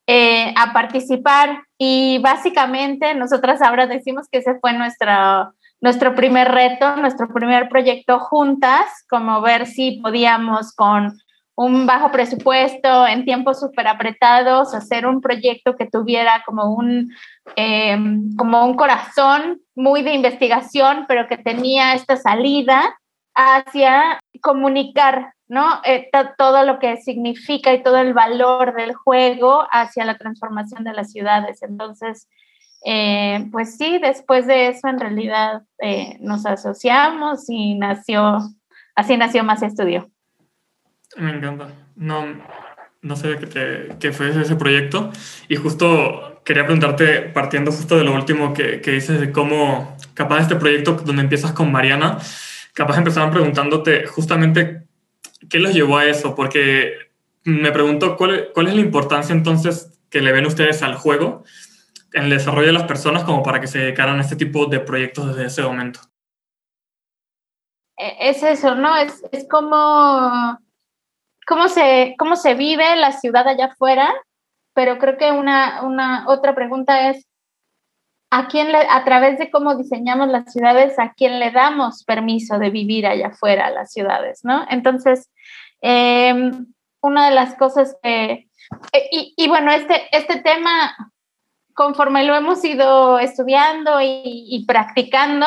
eh, 0.08 0.54
a 0.58 0.74
participar. 0.74 1.62
Y 1.77 2.18
básicamente 2.24 3.13
nosotras 3.13 3.62
ahora 3.62 3.86
decimos 3.86 4.27
que 4.32 4.39
ese 4.39 4.58
fue 4.60 4.74
nuestro, 4.74 5.54
nuestro 5.81 6.15
primer 6.15 6.50
reto, 6.51 6.96
nuestro 6.96 7.27
primer 7.27 7.69
proyecto 7.69 8.19
juntas, 8.19 9.05
como 9.10 9.41
ver 9.41 9.67
si 9.67 10.00
podíamos 10.01 10.74
con 10.74 11.17
un 11.55 11.88
bajo 11.88 12.12
presupuesto, 12.12 13.07
en 13.07 13.25
tiempos 13.25 13.60
súper 13.60 13.88
apretados, 13.88 14.75
hacer 14.75 15.07
un 15.07 15.22
proyecto 15.22 15.75
que 15.75 15.88
tuviera 15.88 16.43
como 16.46 16.75
un, 16.75 17.12
em, 17.55 18.36
como 18.36 18.63
un 18.63 18.75
corazón 18.75 19.60
muy 19.75 20.03
de 20.03 20.13
investigación, 20.13 21.05
pero 21.07 21.27
que 21.27 21.38
tenía 21.38 21.93
esta 21.93 22.15
salida 22.15 23.00
hacia 23.34 24.19
comunicar, 24.41 25.34
¿no? 25.48 25.81
Eh, 25.84 26.10
todo 26.38 26.63
lo 26.63 26.77
que 26.77 26.98
significa 26.98 27.74
y 27.74 27.81
todo 27.81 27.98
el 27.98 28.13
valor 28.13 28.75
del 28.75 28.93
juego 28.93 29.67
hacia 29.72 30.05
la 30.05 30.17
transformación 30.17 30.84
de 30.84 30.93
las 30.93 31.12
ciudades. 31.12 31.63
Entonces, 31.63 32.27
eh, 32.89 33.50
pues 33.51 33.75
sí, 33.75 34.00
después 34.01 34.48
de 34.48 34.70
eso 34.70 34.88
en 34.88 34.98
realidad 34.98 35.63
eh, 35.79 36.15
nos 36.22 36.46
asociamos 36.46 37.50
y 37.50 37.75
nació, 37.75 38.39
así 38.96 39.17
nació 39.17 39.44
Más 39.44 39.62
Estudio. 39.62 40.10
Me 41.17 41.32
encanta. 41.32 41.67
No, 41.98 42.25
no 43.01 43.15
sé 43.17 43.36
qué, 44.00 44.12
fue 44.13 44.29
ese 44.29 44.56
proyecto. 44.56 45.12
Y 45.50 45.58
justo 45.58 46.41
quería 46.46 46.63
preguntarte, 46.63 47.24
partiendo 47.24 47.74
justo 47.74 47.98
de 47.98 48.06
lo 48.06 48.13
último 48.13 48.53
que, 48.53 48.79
que 48.79 48.91
dices, 48.91 49.20
de 49.20 49.34
cómo, 49.34 49.98
capaz 50.13 50.44
este 50.44 50.56
proyecto 50.56 50.94
donde 50.94 51.24
empiezas 51.24 51.51
con 51.51 51.70
Mariana, 51.70 52.20
capaz 52.72 53.00
empezaban 53.00 53.32
preguntándote 53.32 54.08
justamente 54.08 54.88
qué 55.50 55.60
los 55.60 55.74
llevó 55.74 55.98
a 55.98 56.06
eso, 56.06 56.36
porque 56.36 56.94
me 57.44 57.74
pregunto 57.74 58.15
cuál, 58.15 58.48
cuál 58.53 58.70
es 58.70 58.75
la 58.75 58.82
importancia 58.82 59.36
entonces 59.36 60.00
que 60.10 60.22
le 60.22 60.32
ven 60.32 60.46
ustedes 60.46 60.84
al 60.84 60.96
juego 60.96 61.44
en 62.14 62.24
el 62.24 62.30
desarrollo 62.30 62.68
de 62.68 62.74
las 62.74 62.84
personas 62.84 63.24
como 63.24 63.44
para 63.44 63.60
que 63.60 63.68
se 63.68 63.80
dedicaran 63.80 64.18
a 64.18 64.22
este 64.22 64.36
tipo 64.36 64.66
de 64.66 64.80
proyectos 64.80 65.28
desde 65.28 65.48
ese 65.48 65.62
momento. 65.62 66.00
e, 67.98 68.30
es 68.30 68.44
eso, 68.44 68.76
¿no? 68.76 68.96
Es, 68.98 69.24
es 69.32 69.48
como 69.50 70.58
cómo 71.48 71.70
se, 71.70 72.16
cómo 72.20 72.36
se 72.36 72.54
vive 72.54 72.96
la 72.98 73.14
ciudad 73.14 73.48
allá 73.48 73.68
afuera, 73.68 74.14
pero 74.74 75.00
creo 75.00 75.18
que 75.18 75.32
una, 75.32 75.82
una 75.84 76.26
otra 76.28 76.54
pregunta 76.54 77.10
es, 77.10 77.26
¿a, 78.30 78.48
quién 78.48 78.72
le, 78.72 78.80
a 78.80 79.04
través 79.06 79.40
de 79.40 79.50
cómo 79.50 79.76
diseñamos 79.76 80.28
las 80.28 80.52
ciudades, 80.52 81.00
a 81.00 81.14
quién 81.14 81.40
le 81.40 81.52
damos 81.52 82.04
permiso 82.04 82.60
de 82.60 82.70
vivir 82.70 83.08
allá 83.08 83.28
afuera 83.28 83.72
las 83.72 83.94
ciudades, 83.94 84.42
¿no? 84.44 84.66
Entonces, 84.70 85.32
em, 85.82 86.68
una 87.02 87.30
de 87.30 87.36
las 87.36 87.56
cosas 87.56 87.96
que, 88.04 88.50
eh, 88.92 89.10
y, 89.12 89.34
y, 89.38 89.48
bueno, 89.48 89.72
este, 89.72 90.08
este 90.12 90.42
tema, 90.42 90.96
conforme 91.77 92.24
lo 92.24 92.36
hemos 92.36 92.65
ido 92.65 93.19
estudiando 93.19 94.00
y, 94.01 94.65
practicando, 94.67 95.46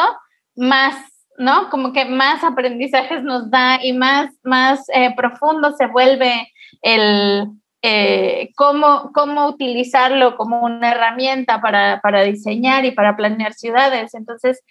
más 0.54 0.94
¿no? 1.36 1.68
Como 1.70 1.92
que 1.92 2.04
más 2.04 2.44
aprendizajes 2.44 3.24
nos 3.24 3.50
da 3.50 3.82
y 3.82 3.92
más, 3.94 4.30
más 4.44 4.88
eh, 4.94 5.12
profundo 5.16 5.72
se 5.72 5.86
vuelve 5.86 6.52
el 6.82 7.48
eh, 7.82 8.50
cómo, 8.56 9.10
cómo 9.12 9.48
utilizarlo 9.48 10.36
como 10.36 10.60
una 10.60 10.92
herramienta 10.92 11.60
para, 11.60 12.00
para 12.00 12.22
diseñar 12.22 12.84
y 12.84 12.92
para 12.92 13.16
planear 13.16 13.54
ciudades. 13.54 14.14
Entonces, 14.14 14.62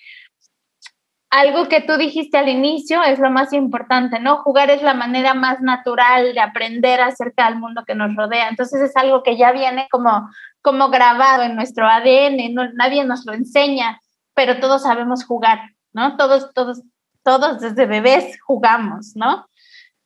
algo 1.29 1.67
que 1.67 1.81
tú 1.81 1.98
dijiste 1.98 2.38
al 2.38 2.50
inicio 2.50 3.03
es 3.03 3.19
lo 3.19 3.29
más 3.29 3.53
importante, 3.53 4.19
¿no? 4.19 4.38
Jugar 4.38 4.69
es 4.71 4.81
la 4.81 4.93
manera 4.93 5.33
más 5.33 5.62
natural 5.62 6.33
de 6.33 6.39
aprender 6.39 7.01
acerca 7.01 7.45
del 7.45 7.59
mundo 7.59 7.83
que 7.86 7.95
nos 7.95 8.15
rodea. 8.15 8.50
Entonces 8.50 8.81
es 8.81 8.95
algo 8.95 9.21
que 9.21 9.38
ya 9.38 9.51
viene 9.51 9.88
como, 9.91 10.29
como 10.62 10.89
grabado 10.89 11.43
en 11.43 11.55
nuestro 11.55 11.88
ADN, 11.88 12.53
no, 12.53 12.71
nadie 12.74 13.03
nos 13.03 13.25
lo 13.25 13.33
enseña, 13.33 14.00
pero 14.33 14.59
todos 14.59 14.83
sabemos 14.83 15.24
jugar. 15.24 15.59
¿no? 15.93 16.17
Todos, 16.17 16.53
todos, 16.53 16.81
todos 17.24 17.59
desde 17.59 17.86
bebés 17.86 18.39
jugamos, 18.41 19.15
¿no? 19.15 19.48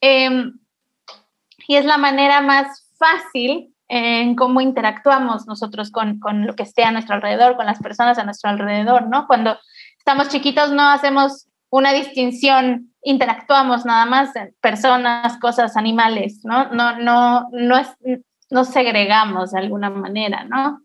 Em, 0.01 0.59
y 1.67 1.75
es 1.75 1.85
la 1.85 1.97
manera 1.97 2.41
más 2.41 2.89
fácil 2.97 3.73
en 3.87 4.35
cómo 4.35 4.61
interactuamos 4.61 5.45
nosotros 5.45 5.91
con, 5.91 6.19
con, 6.19 6.47
lo 6.47 6.55
que 6.55 6.63
esté 6.63 6.83
a 6.83 6.91
nuestro 6.91 7.15
alrededor, 7.15 7.55
con 7.55 7.65
las 7.65 7.79
personas 7.79 8.17
a 8.17 8.23
nuestro 8.23 8.49
alrededor, 8.49 9.07
¿no? 9.07 9.27
Cuando 9.27 9.57
estamos 10.05 10.27
chiquitos 10.27 10.71
no 10.71 10.89
hacemos 10.89 11.47
una 11.69 11.93
distinción, 11.93 12.93
interactuamos 13.03 13.85
nada 13.85 14.05
más 14.05 14.31
personas, 14.59 15.39
cosas, 15.39 15.77
animales, 15.77 16.41
¿no? 16.43 16.65
No, 16.73 16.99
no, 16.99 17.47
no, 17.53 17.77
es, 17.77 17.87
no 18.49 18.65
segregamos 18.65 19.51
de 19.51 19.59
alguna 19.59 19.89
manera, 19.89 20.43
¿no? 20.43 20.81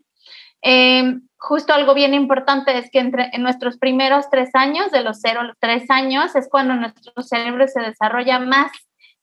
Eh, 0.63 1.19
justo 1.37 1.75
algo 1.75 1.95
bien 1.95 2.15
importante 2.15 2.79
es 2.79 2.91
que 2.93 3.01
entre, 3.01 3.31
en 3.33 3.43
nuestros 3.43 3.77
primeros 3.79 4.31
tres 4.31 4.51
años, 4.55 4.93
de 4.93 5.03
los 5.03 5.19
cero 5.21 5.41
a 5.41 5.45
los 5.45 5.57
tres 5.59 5.91
años, 5.91 6.37
es 6.37 6.49
cuando 6.49 6.75
nuestro 6.75 7.21
cerebro 7.25 7.67
se 7.67 7.81
desarrolla 7.81 8.39
más 8.39 8.71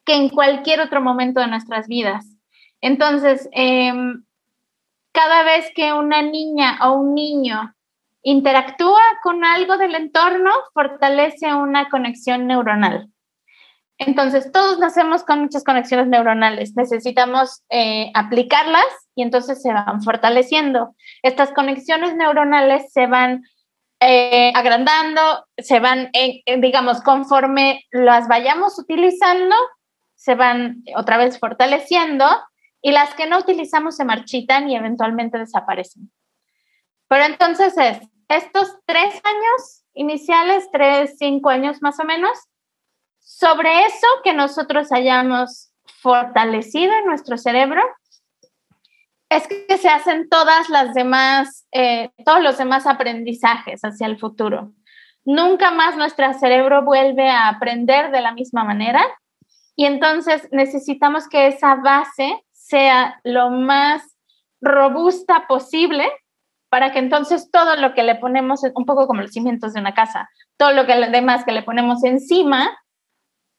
que 0.04 0.16
en 0.16 0.28
cualquier 0.28 0.82
otro 0.82 1.02
momento 1.02 1.40
de 1.40 1.48
nuestras 1.48 1.88
vidas. 1.88 2.26
Entonces, 2.82 3.48
em, 3.54 4.26
cada 5.14 5.44
vez 5.44 5.72
que 5.74 5.94
una 5.94 6.22
niña 6.22 6.80
o 6.82 6.96
un 6.96 7.16
niño 7.16 7.76
interactúa 8.26 9.04
con 9.22 9.46
algo 9.46 9.78
del 9.78 9.94
entorno, 9.94 10.52
fortalece 10.74 11.54
una 11.54 11.90
conexión 11.90 12.48
neuronal. 12.48 13.08
Entonces, 14.00 14.52
todos 14.52 14.80
nacemos 14.80 15.24
con 15.24 15.42
muchas 15.42 15.64
conexiones 15.64 16.08
neuronales, 16.08 16.76
necesitamos 16.76 17.64
eh, 17.70 18.12
aplicarlas 18.16 18.86
y 19.14 19.22
entonces 19.22 19.62
se 19.62 19.72
van 19.72 20.02
fortaleciendo. 20.02 20.96
Estas 21.22 21.52
conexiones 21.52 22.16
neuronales 22.16 22.92
se 22.92 23.06
van 23.06 23.44
eh, 24.00 24.52
agrandando, 24.56 25.46
se 25.60 25.80
van, 25.80 26.10
digamos, 26.58 27.02
conforme 27.02 27.86
las 27.92 28.28
vayamos 28.28 28.80
utilizando, 28.80 29.56
se 30.16 30.34
van 30.34 30.84
otra 30.98 31.18
vez 31.18 31.40
fortaleciendo 31.40 32.26
y 32.82 32.92
las 32.92 33.14
que 33.14 33.28
no 33.28 33.38
utilizamos 33.38 33.96
se 33.96 34.04
marchitan 34.04 34.68
y 34.68 34.76
eventualmente 34.76 35.38
desaparecen. 35.38 36.12
Pero 37.08 37.26
entonces 37.26 37.78
es, 37.78 38.00
estos 38.30 38.78
tres 38.86 39.14
años 39.24 39.84
iniciales, 39.94 40.70
tres, 40.72 41.16
cinco 41.18 41.50
años 41.50 41.82
más 41.82 42.00
o 42.00 42.04
menos, 42.04 42.38
sobre 43.20 43.86
eso 43.86 44.08
que 44.24 44.34
nosotros 44.34 44.92
hayamos 44.92 45.72
fortalecido 46.02 46.94
en 46.94 47.06
nuestro 47.06 47.38
cerebro, 47.38 47.82
es 49.30 49.48
que 49.48 49.78
se 49.78 49.90
hacen 49.90 50.30
todas 50.30 50.70
las 50.70 50.94
demás, 50.94 51.68
eh, 51.72 52.12
todos 52.24 52.42
los 52.42 52.58
demás 52.58 52.86
aprendizajes 52.86 53.82
hacia 53.82 54.08
el 54.08 54.20
futuro. 54.20 54.72
Nunca 55.24 55.72
más 55.72 55.98
nuestro 55.98 56.32
cerebro 56.34 56.84
vuelve 56.84 57.30
a 57.30 57.50
aprender 57.50 58.12
de 58.12 58.22
la 58.22 58.34
misma 58.34 58.64
manera 58.64 59.04
y 59.76 59.86
entonces 59.86 60.48
necesitamos 60.52 61.28
que 61.28 61.48
esa 61.48 61.76
base 61.76 62.44
sea 62.52 63.20
lo 63.24 63.50
más 63.50 64.04
robusta 64.62 65.48
posible 65.48 66.08
para 66.76 66.92
que 66.92 67.00
entonces 67.00 67.50
todo 67.52 67.78
lo 67.78 67.94
que 67.94 68.04
le 68.04 68.16
ponemos, 68.16 68.60
un 68.76 68.86
poco 68.86 69.08
como 69.08 69.22
los 69.22 69.32
cimientos 69.32 69.72
de 69.72 69.80
una 69.80 69.94
casa, 69.94 70.30
todo 70.58 70.74
lo 70.74 70.86
que 70.86 70.94
demás 71.10 71.46
que 71.46 71.54
le 71.54 71.64
ponemos 71.64 72.04
encima 72.04 72.70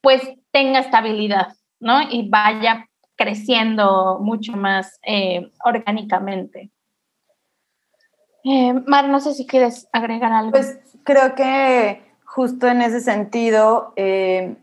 pues 0.01 0.21
tenga 0.51 0.81
estabilidad, 0.81 1.47
¿no? 1.79 1.99
Y 2.11 2.29
vaya 2.29 2.87
creciendo 3.15 4.19
mucho 4.21 4.51
más 4.51 4.99
eh, 5.01 5.51
orgánicamente. 5.65 6.69
Eh, 8.43 8.73
Mar, 8.85 9.09
no 9.09 9.19
sé 9.19 9.33
si 9.33 9.47
quieres 9.47 9.87
agregar 9.91 10.31
algo. 10.31 10.51
Pues 10.51 10.77
creo 11.03 11.33
que 11.33 12.03
justo 12.23 12.67
en 12.67 12.83
ese 12.83 12.99
sentido, 12.99 13.93
eh, 13.95 14.57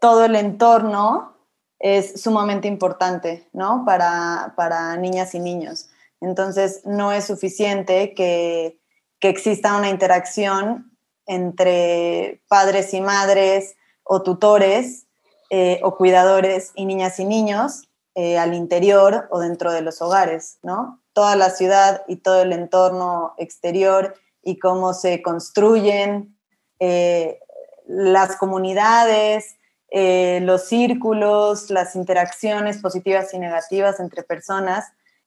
todo 0.00 0.24
el 0.24 0.34
entorno 0.34 1.36
es 1.78 2.20
sumamente 2.20 2.66
importante, 2.66 3.48
¿no? 3.52 3.84
Para, 3.86 4.54
para, 4.56 4.96
niñas 4.96 5.36
y 5.36 5.38
niños. 5.38 5.90
Entonces, 6.26 6.82
no 6.84 7.12
es 7.12 7.24
suficiente 7.24 8.14
que, 8.14 8.78
que 9.20 9.28
exista 9.28 9.76
una 9.76 9.88
interacción 9.88 10.96
entre 11.26 12.42
padres 12.48 12.92
y 12.94 13.00
madres, 13.00 13.76
o 14.06 14.22
tutores 14.22 15.06
eh, 15.50 15.80
o 15.82 15.96
cuidadores 15.96 16.72
y 16.74 16.86
niñas 16.86 17.18
y 17.18 17.24
niños 17.24 17.88
eh, 18.14 18.38
al 18.38 18.54
interior 18.54 19.28
o 19.30 19.40
dentro 19.40 19.72
de 19.72 19.82
los 19.82 20.00
hogares, 20.00 20.58
¿no? 20.62 21.02
Toda 21.12 21.36
la 21.36 21.50
ciudad 21.50 22.02
y 22.08 22.16
todo 22.16 22.42
el 22.42 22.52
entorno 22.52 23.34
exterior 23.36 24.14
y 24.42 24.58
cómo 24.58 24.94
se 24.94 25.22
construyen 25.22 26.38
eh, 26.78 27.40
las 27.86 28.36
comunidades, 28.36 29.56
los 29.88 30.64
círculos, 30.64 31.70
las 31.70 31.96
interacciones 31.96 32.78
positivas 32.82 33.32
y 33.32 33.38
negativas 33.38 33.98
entre 33.98 34.24
personas, 34.24 34.84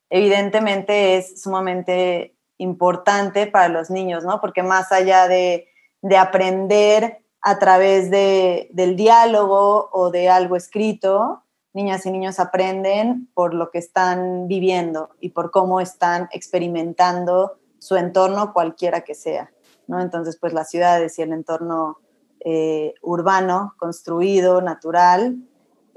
evidentemente 0.09 1.17
es 1.17 1.41
sumamente 1.41 2.35
importante 2.57 3.47
para 3.47 3.69
los 3.69 3.89
niños, 3.89 4.23
¿no? 4.23 4.41
Porque 4.41 4.63
más 4.63 4.91
allá 4.91 5.27
de, 5.27 5.69
de 6.01 6.17
aprender 6.17 7.23
a 7.41 7.57
través 7.59 8.11
de, 8.11 8.69
del 8.73 8.95
diálogo 8.95 9.89
o 9.93 10.11
de 10.11 10.29
algo 10.29 10.55
escrito, 10.55 11.43
niñas 11.73 12.05
y 12.05 12.11
niños 12.11 12.39
aprenden 12.39 13.29
por 13.33 13.53
lo 13.53 13.71
que 13.71 13.77
están 13.77 14.47
viviendo 14.47 15.11
y 15.19 15.29
por 15.29 15.51
cómo 15.51 15.79
están 15.79 16.27
experimentando 16.31 17.57
su 17.77 17.95
entorno, 17.95 18.53
cualquiera 18.53 19.01
que 19.01 19.15
sea. 19.15 19.51
¿no? 19.87 20.01
Entonces, 20.01 20.37
pues 20.37 20.53
las 20.53 20.69
ciudades 20.69 21.17
y 21.17 21.21
el 21.21 21.31
entorno 21.31 21.99
eh, 22.41 22.93
urbano, 23.01 23.75
construido, 23.77 24.61
natural, 24.61 25.37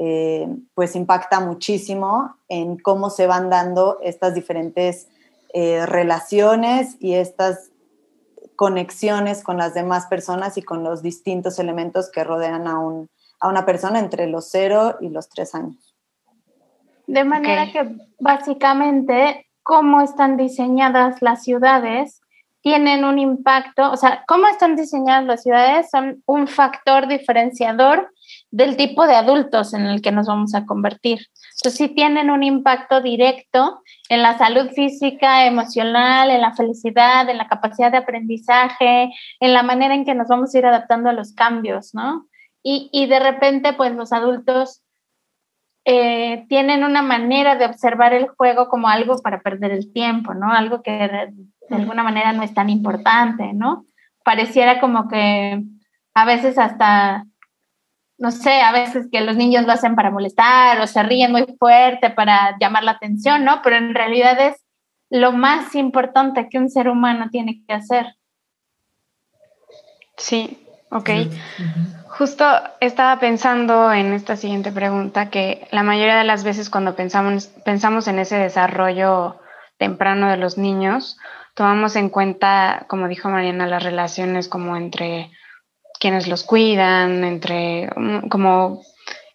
eh, 0.05 0.49
pues 0.75 0.97
impacta 0.97 1.39
muchísimo 1.39 2.35
en 2.49 2.77
cómo 2.77 3.09
se 3.09 3.29
van 3.29 3.51
dando 3.51 4.01
estas 4.03 4.35
diferentes 4.35 5.07
eh, 5.55 5.87
relaciones 5.87 6.97
y 6.99 7.15
estas 7.15 7.71
conexiones 8.57 9.45
con 9.45 9.59
las 9.59 9.75
demás 9.75 10.07
personas 10.07 10.59
y 10.59 10.63
con 10.63 10.83
los 10.83 11.03
distintos 11.03 11.61
elementos 11.61 12.11
que 12.11 12.25
rodean 12.25 12.67
a, 12.67 12.81
un, 12.81 13.11
a 13.39 13.47
una 13.47 13.65
persona 13.65 14.01
entre 14.01 14.27
los 14.27 14.51
cero 14.51 14.97
y 15.01 15.09
los 15.09 15.29
tres 15.29 15.55
años. 15.55 15.95
De 17.07 17.23
manera 17.23 17.71
que 17.71 17.95
básicamente 18.19 19.47
cómo 19.63 20.01
están 20.01 20.37
diseñadas 20.37 21.23
las 21.23 21.45
ciudades 21.45 22.23
tienen 22.61 23.05
un 23.05 23.21
impacto, 23.21 23.93
o 23.93 23.97
sea, 23.97 24.25
cómo 24.27 24.49
están 24.49 24.75
diseñadas 24.75 25.27
las 25.27 25.45
ciudades 25.45 25.89
son 25.93 26.25
un 26.27 26.49
factor 26.49 27.07
diferenciador 27.07 28.11
del 28.53 28.77
tipo 28.77 29.07
de 29.07 29.17
adultos 29.17 29.75
en 29.75 29.87
el 29.87 30.01
que 30.01 30.13
nos 30.13 30.29
vamos 30.29 30.55
a 30.55 30.65
convertir. 30.67 31.27
Entonces, 31.57 31.75
sí 31.75 31.89
tienen 31.89 32.31
un 32.31 32.45
impacto 32.45 33.01
directo 33.01 33.83
en 34.09 34.23
la 34.23 34.39
salud 34.39 34.69
física, 34.71 35.47
emocional, 35.47 36.31
en 36.31 36.43
la 36.43 36.55
felicidad, 36.55 37.29
en 37.29 37.39
la 37.39 37.49
capacidad 37.49 37.91
de 37.91 37.99
aprendizaje, 37.99 39.11
en 39.41 39.53
la 39.53 39.63
manera 39.63 39.95
en 39.95 40.05
que 40.05 40.15
nos 40.15 40.29
vamos 40.29 40.55
a 40.55 40.59
ir 40.59 40.67
adaptando 40.67 41.09
a 41.09 41.15
los 41.15 41.35
cambios, 41.35 41.95
¿no? 41.95 42.29
Y, 42.63 42.91
y 42.93 43.07
de 43.07 43.19
repente, 43.19 43.73
pues 43.73 43.93
los 43.93 44.13
adultos 44.13 44.83
eh, 45.85 46.47
tienen 46.49 46.85
una 46.85 47.03
manera 47.03 47.57
de 47.57 47.65
observar 47.65 48.15
el 48.15 48.29
juego 48.29 48.69
como 48.69 48.89
algo 48.89 49.17
para 49.19 49.41
perder 49.41 49.73
el 49.73 49.93
tiempo, 49.93 50.33
¿no? 50.33 50.53
Algo 50.53 50.83
que 50.83 50.93
de, 50.93 51.75
alguna 51.75 52.05
manera 52.05 52.33
no 52.33 52.45
es 52.45 52.55
tan 52.55 52.71
importante, 52.71 53.53
¿no? 53.53 53.87
Pareciera 54.25 54.79
como 54.79 55.09
que 55.09 55.61
a 56.15 56.25
veces 56.25 56.59
hasta 56.59 57.25
no 58.23 58.31
sé, 58.31 58.61
a 58.61 58.71
veces 58.71 59.09
que 59.11 59.21
los 59.21 59.37
niños 59.37 59.67
lo 59.67 59.73
hacen 59.73 59.97
para 59.97 60.13
molestar 60.13 60.81
o 60.81 60.87
se 60.87 61.03
ríen 61.03 61.33
muy 61.33 61.45
fuerte 61.59 62.09
para 62.09 62.57
llamar 62.61 62.85
la 62.85 62.93
atención, 62.93 63.45
¿no? 63.45 63.63
Pero 63.65 63.75
en 63.75 63.97
realidad 63.97 64.39
es 64.41 64.65
lo 65.11 65.33
más 65.33 65.75
importante 65.75 66.49
que 66.49 66.59
un 66.59 66.71
ser 66.71 66.89
humano 66.89 67.31
tiene 67.33 67.65
que 67.67 67.75
hacer. 67.75 68.15
Sí, 70.17 70.65
ok. 70.93 71.11
Justo 72.11 72.45
estaba 72.79 73.19
pensando 73.19 73.93
en 73.93 74.13
esta 74.13 74.37
siguiente 74.37 74.71
pregunta 74.71 75.29
que 75.29 75.67
la 75.73 75.83
mayoría 75.83 76.17
de 76.17 76.25
las 76.25 76.45
veces 76.45 76.71
cuando 76.71 76.95
pensamos, 76.95 77.49
pensamos 77.65 78.07
en 78.07 78.21
ese 78.21 78.37
desarrollo 78.37 79.41
temprano 79.79 80.31
de 80.31 80.37
los 80.37 80.59
niños, 80.59 81.19
tomamos 81.55 81.97
en 81.97 82.09
cuenta, 82.09 82.87
como 82.87 83.09
dijo 83.09 83.29
Mariana, 83.31 83.67
las 83.67 83.83
relaciones 83.83 84.47
como 84.47 84.77
entre 84.77 85.33
quienes 86.03 86.27
los 86.27 86.43
cuidan, 86.43 87.23
entre 87.23 87.89
mm, 87.95 88.29
como 88.29 88.83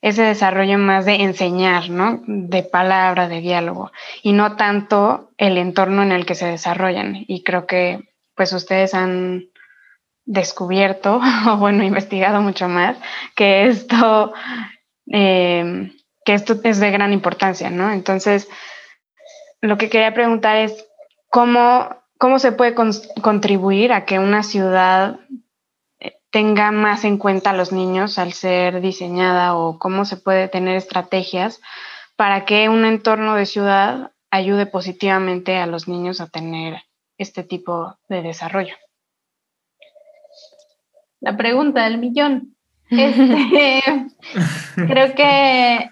ese 0.01 0.23
desarrollo 0.23 0.77
más 0.77 1.05
de 1.05 1.15
enseñar, 1.15 1.89
¿no? 1.89 2.21
De 2.27 2.61
palabra, 2.61 3.29
de 3.29 3.39
diálogo, 3.39 3.93
y 4.21 4.33
no 4.33 4.57
tanto 4.57 5.31
el 5.37 5.57
entorno 5.57 6.03
en 6.03 6.11
el 6.11 6.25
que 6.25 6.35
se 6.35 6.45
desarrollan. 6.45 7.23
Y 7.25 7.43
creo 7.43 7.65
que 7.67 8.09
pues 8.35 8.51
ustedes 8.51 8.93
han 8.93 9.45
descubierto, 10.25 11.21
o 11.49 11.55
bueno, 11.55 11.85
investigado 11.85 12.41
mucho 12.41 12.67
más, 12.67 12.97
que 13.33 13.67
esto, 13.67 14.33
eh, 15.13 15.93
que 16.25 16.33
esto 16.33 16.59
es 16.65 16.81
de 16.81 16.91
gran 16.91 17.13
importancia, 17.13 17.69
¿no? 17.69 17.93
Entonces, 17.93 18.49
lo 19.61 19.77
que 19.77 19.89
quería 19.89 20.13
preguntar 20.13 20.57
es, 20.57 20.85
¿cómo, 21.29 21.95
cómo 22.17 22.39
se 22.39 22.51
puede 22.51 22.75
contribuir 22.75 23.93
a 23.93 24.03
que 24.03 24.19
una 24.19 24.43
ciudad 24.43 25.21
tenga 26.29 26.71
más 26.71 27.03
en 27.03 27.17
cuenta 27.17 27.51
a 27.51 27.53
los 27.53 27.71
niños 27.71 28.19
al 28.19 28.33
ser 28.33 28.81
diseñada 28.81 29.55
o 29.55 29.79
cómo 29.79 30.05
se 30.05 30.17
puede 30.17 30.47
tener 30.47 30.75
estrategias 30.75 31.61
para 32.15 32.45
que 32.45 32.69
un 32.69 32.85
entorno 32.85 33.35
de 33.35 33.45
ciudad 33.45 34.11
ayude 34.29 34.65
positivamente 34.65 35.57
a 35.57 35.67
los 35.67 35.87
niños 35.87 36.21
a 36.21 36.27
tener 36.27 36.81
este 37.17 37.43
tipo 37.43 37.97
de 38.09 38.21
desarrollo 38.21 38.75
la 41.19 41.35
pregunta 41.37 41.83
del 41.83 41.97
millón. 41.97 42.53
Este, 42.89 43.83
creo 44.75 45.13
que 45.13 45.89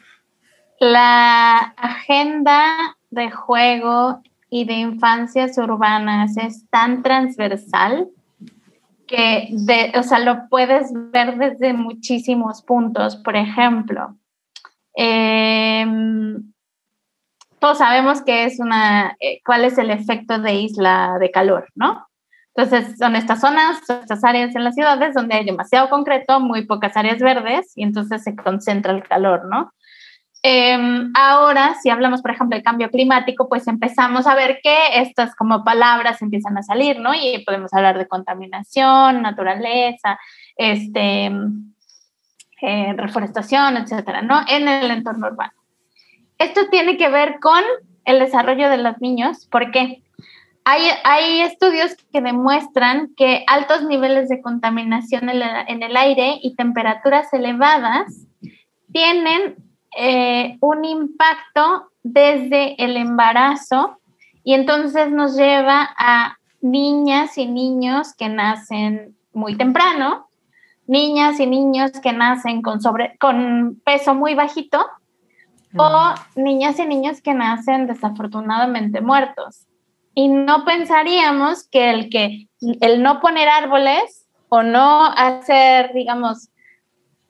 la 0.80 1.58
agenda 1.58 2.96
de 3.10 3.30
juego 3.30 4.22
y 4.50 4.63
de 4.63 4.75
infancias 4.75 5.58
urbanas 5.58 6.38
es 6.38 6.70
tan 6.70 7.04
transversal 7.04 8.08
que 9.07 9.47
de, 9.51 9.93
o 9.97 10.03
sea, 10.03 10.19
lo 10.19 10.47
puedes 10.50 10.91
ver 10.93 11.38
desde 11.38 11.74
muchísimos 11.74 12.62
puntos. 12.62 13.15
Por 13.17 13.35
ejemplo, 13.35 14.17
em, 14.95 16.51
todos 17.59 17.77
sabemos 17.77 18.21
que 18.21 18.45
es 18.45 18.60
una, 18.60 19.15
eh, 19.19 19.41
cuál 19.45 19.65
es 19.65 19.77
el 19.77 19.91
efecto 19.91 20.39
de 20.39 20.53
isla 20.56 21.17
de 21.19 21.32
calor, 21.32 21.67
¿no? 21.75 22.08
Entonces, 22.56 22.97
son 22.97 23.15
estas 23.15 23.41
zonas, 23.41 23.82
estas 23.89 24.23
áreas 24.23 24.56
en 24.56 24.63
las 24.63 24.75
ciudades 24.75 25.13
donde 25.13 25.36
hay 25.36 25.45
demasiado 25.45 25.89
concreto, 25.89 26.39
muy 26.39 26.65
pocas 26.65 26.95
áreas 26.95 27.19
verdes 27.19 27.73
y 27.75 27.84
entonces 27.84 28.23
se 28.23 28.36
concentra 28.36 28.93
el 28.93 29.03
calor, 29.03 29.45
¿no? 29.49 29.73
Em, 30.47 31.12
ahora, 31.15 31.73
si 31.81 31.89
hablamos, 31.89 32.21
por 32.21 32.29
ejemplo, 32.29 32.55
de 32.55 32.62
cambio 32.62 32.91
climático, 32.91 33.49
pues 33.49 33.67
empezamos 33.67 34.27
a 34.27 34.36
ver 34.36 34.60
que 34.62 34.99
estas 35.01 35.36
como 35.36 35.63
palabras 35.63 36.21
empiezan 36.21 36.55
a 36.55 36.62
salir, 36.62 36.99
¿no? 36.99 37.15
Y 37.15 37.43
podemos 37.43 37.73
hablar 37.73 37.97
de 37.97 38.08
contaminación, 38.08 39.23
naturaleza, 39.23 40.19
este, 40.55 41.31
eh, 42.62 42.93
reforestación, 42.95 43.77
etcétera, 43.77 44.21
¿no? 44.21 44.39
En 44.47 44.67
el 44.67 44.91
entorno 44.91 45.25
urbano. 45.25 45.53
Esto 46.38 46.69
tiene 46.69 46.95
que 46.95 47.10
ver 47.10 47.39
con 47.41 47.63
el 48.03 48.19
desarrollo 48.19 48.69
de 48.69 48.77
los 48.77 49.01
niños. 49.01 49.47
¿Por 49.47 49.71
qué? 49.71 50.03
Hay, 50.63 51.41
estudios 51.41 51.95
que 52.13 52.21
demuestran 52.21 53.15
que 53.17 53.45
altos 53.47 53.81
niveles 53.81 54.29
de 54.29 54.43
contaminación 54.43 55.27
en, 55.29 55.81
el 55.81 55.97
aire 55.97 56.38
y 56.43 56.55
temperaturas 56.55 57.34
elevadas 57.34 58.27
tienen 58.91 59.64
eh, 59.95 60.58
un 60.62 60.86
impacto 60.86 61.91
desde 62.03 62.84
el 62.84 62.97
embarazo 62.97 63.99
y 64.43 64.53
entonces 64.53 65.12
nos 65.12 65.36
lleva 65.36 65.89
a 65.97 66.38
niñas 66.62 67.38
y 67.38 67.47
niños 67.47 68.13
que 68.13 68.29
nacen 68.29 69.15
muy 69.34 69.58
temprano, 69.58 70.27
niñas 70.88 71.39
y 71.39 71.47
niños 71.47 71.91
que 72.01 72.13
nacen 72.13 72.62
con, 72.62 72.81
sobre, 72.81 73.17
con 73.19 73.81
peso 73.84 74.13
muy 74.13 74.36
bajito 74.36 74.86
o 75.77 76.13
niñas 76.36 76.79
y 76.79 76.86
niños 76.86 77.21
que 77.21 77.34
nacen 77.34 77.88
desafortunadamente 77.88 79.01
muertos. 79.01 79.65
Y 80.13 80.29
no 80.29 80.63
pensaríamos 80.63 81.67
que 81.67 81.89
el 81.89 82.10
que 82.10 82.47
el 82.62 83.03
no 83.03 83.19
poner 83.19 83.49
árboles 83.49 84.25
o 84.49 84.63
no 84.63 85.05
hacer, 85.05 85.91
digamos, 85.93 86.49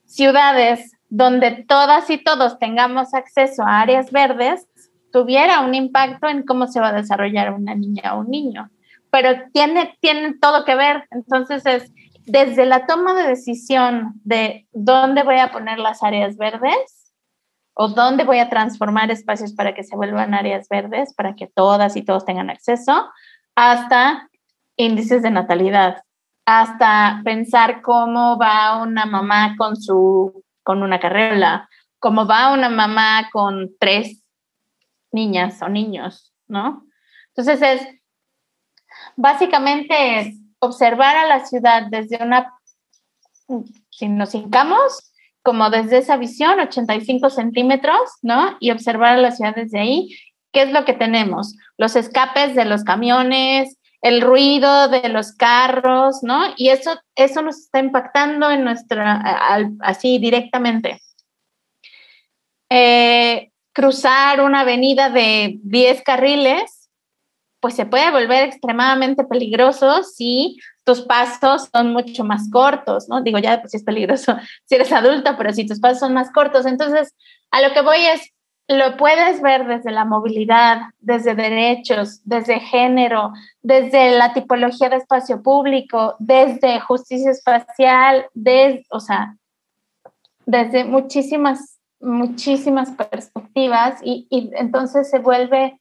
ciudades 0.06 0.95
donde 1.10 1.66
todas 1.68 2.10
y 2.10 2.18
todos 2.18 2.60
tengamos 2.60 3.14
acceso 3.14 3.64
a 3.64 3.82
áreas 3.82 4.12
verdes 4.12 4.68
tuviera 5.12 5.62
un 5.62 5.74
impacto 5.74 6.28
en 6.28 6.44
cómo 6.44 6.68
se 6.68 6.80
va 6.80 6.90
a 6.90 6.94
desarrollar 6.94 7.54
una 7.54 7.74
niña 7.74 8.16
o 8.16 8.20
un 8.20 8.30
niño. 8.30 8.70
Pero 9.12 9.30
tiene, 9.54 9.98
tiene 10.02 10.36
todo 10.42 10.66
que 10.66 10.76
ver. 10.76 11.08
Entonces 11.12 11.66
es 11.66 11.92
desde 12.26 12.66
la 12.66 12.86
toma 12.86 13.14
de 13.14 13.28
decisión 13.28 14.14
de 14.24 14.68
dónde 14.74 15.24
voy 15.24 15.38
a 15.38 15.52
poner 15.52 15.80
las 15.80 16.04
áreas 16.04 16.38
verdes 16.38 17.14
o 17.76 17.90
dónde 17.90 18.24
voy 18.24 18.40
a 18.40 18.50
transformar 18.50 19.12
espacios 19.12 19.54
para 19.54 19.74
que 19.74 19.84
se 19.84 19.96
vuelvan 19.96 20.34
áreas 20.34 20.68
verdes, 20.70 21.14
para 21.14 21.36
que 21.36 21.48
todas 21.48 21.96
y 21.96 22.04
todos 22.04 22.26
tengan 22.26 22.50
acceso, 22.50 23.10
hasta 23.54 24.30
índices 24.78 25.22
de 25.22 25.32
natalidad, 25.32 26.04
hasta 26.46 27.22
pensar 27.24 27.82
cómo 27.82 28.38
va 28.38 28.82
una 28.82 29.06
mamá 29.06 29.56
con 29.58 29.76
su 29.76 30.45
con 30.66 30.82
una 30.82 31.00
carrera, 31.00 31.70
cómo 32.00 32.26
va 32.26 32.52
una 32.52 32.70
mamá 32.70 33.30
con 33.32 33.70
tres 33.80 34.24
niñas 35.12 35.62
o 35.62 35.70
niños, 35.70 36.34
¿no? 36.48 36.84
Entonces 37.28 37.62
es 37.62 37.88
básicamente 39.16 40.34
observar 40.60 41.16
a 41.18 41.28
la 41.28 41.46
ciudad 41.46 41.84
desde 41.90 42.22
una 42.22 42.52
si 43.92 44.10
nos 44.10 44.34
hincamos 44.34 45.12
como 45.44 45.70
desde 45.70 46.00
esa 46.00 46.18
visión, 46.18 46.60
85 46.60 47.30
centímetros, 47.30 48.00
¿no? 48.24 48.58
Y 48.60 48.72
observar 48.72 49.20
la 49.20 49.30
ciudad 49.30 49.54
desde 49.54 49.80
ahí. 49.80 50.18
¿Qué 50.52 50.64
es 50.64 50.72
lo 50.72 50.86
que 50.86 50.94
tenemos? 50.94 51.56
Los 51.78 51.96
escapes 51.96 52.56
de 52.56 52.66
los 52.66 52.84
camiones, 52.84 53.78
el 54.06 54.22
ruido 54.22 54.88
de 54.88 55.10
los 55.10 55.32
carros, 55.32 56.20
¿no? 56.22 56.54
Y 56.58 56.70
eso, 56.70 56.92
eso 57.16 57.42
nos 57.42 57.58
está 57.58 57.80
impactando 57.80 58.52
en 58.52 58.64
nuestra, 58.64 59.20
así 59.80 60.20
directamente. 60.20 61.02
Eh, 62.70 63.50
cruzar 63.74 64.42
una 64.42 64.60
avenida 64.60 65.10
de 65.10 65.58
10 65.64 66.04
carriles, 66.04 66.88
pues 67.60 67.74
se 67.74 67.88
puede 67.88 68.12
volver 68.12 68.44
extremadamente 68.44 69.24
peligroso 69.24 70.04
si 70.04 70.58
tus 70.84 71.02
pasos 71.02 71.70
son 71.74 71.92
mucho 71.92 72.24
más 72.24 72.48
cortos, 72.52 73.10
¿no? 73.10 73.24
Digo, 73.24 73.40
ya 73.40 73.60
pues 73.60 73.74
es 73.74 73.84
peligroso 73.84 74.38
si 74.66 74.76
eres 74.76 74.92
adulto, 74.92 75.36
pero 75.36 75.52
si 75.52 75.66
tus 75.66 75.80
pasos 75.80 75.98
son 76.02 76.14
más 76.14 76.32
cortos, 76.32 76.68
entonces 76.68 77.16
a 77.50 77.60
lo 77.68 77.74
que 77.74 77.82
voy 77.82 78.02
es, 78.02 78.22
lo 78.68 78.98
puedes 78.98 79.42
ver 79.42 79.68
desde 79.68 79.92
la 79.92 80.06
movilidad, 80.06 80.82
desde 81.00 81.36
derechos, 81.36 82.22
desde 82.24 82.60
género, 82.60 83.32
desde 83.62 84.18
la 84.18 84.34
tipología 84.34 84.90
de 84.90 84.98
espacio 84.98 85.44
público, 85.44 86.16
desde 86.20 86.80
justicia 86.80 87.32
espacial, 87.32 88.28
desde, 88.34 88.86
o 88.90 89.00
sea, 89.00 89.38
desde 90.46 90.84
muchísimas, 90.84 91.80
muchísimas 92.00 92.92
perspectivas 92.92 94.00
y, 94.04 94.28
y 94.30 94.52
entonces 94.56 95.10
se 95.10 95.20
vuelve, 95.20 95.80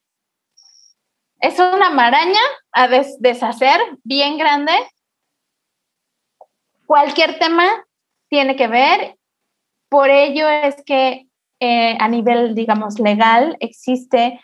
es 1.41 1.59
una 1.59 1.91
maraña 1.91 2.41
a 2.73 2.89
deshacer 3.19 3.81
bien 4.03 4.39
grande 4.39 4.73
cualquier 6.87 7.39
tema 7.39 7.65
tiene 8.29 8.57
que 8.57 8.69
ver. 8.69 9.19
Por 9.89 10.11
ello 10.11 10.49
es 10.49 10.77
que 10.85 11.27
eh, 11.61 11.97
a 11.99 12.09
nivel, 12.09 12.55
digamos, 12.55 12.99
legal 12.99 13.57
existe 13.61 14.41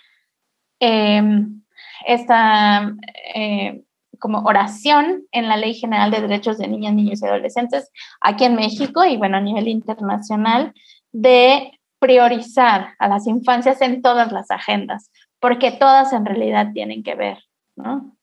em, 0.79 1.63
esta 2.07 2.95
eh, 3.35 3.83
como 4.19 4.41
oración 4.41 5.25
en 5.33 5.49
la 5.49 5.57
Ley 5.57 5.75
General 5.75 6.11
de 6.11 6.21
Derechos 6.21 6.59
de 6.59 6.69
Niñas, 6.69 6.95
Niños 6.95 7.23
y 7.23 7.27
Adolescentes 7.27 7.91
aquí 8.21 8.45
en 8.45 8.55
México 8.55 9.05
y 9.05 9.17
bueno, 9.17 9.39
a 9.39 9.41
nivel 9.41 9.69
internacional, 9.69 10.73
de 11.13 11.73
priorizar 11.99 12.95
a 12.99 13.09
las 13.09 13.27
infancias 13.27 13.81
en 13.81 14.03
todas 14.03 14.31
las 14.33 14.51
agendas, 14.51 15.11
porque 15.41 15.73
todas 15.73 16.13
en 16.13 16.25
realidad 16.25 16.69
tienen 16.73 17.03
que 17.03 17.15
ver, 17.15 17.39
¿no? 17.77 18.17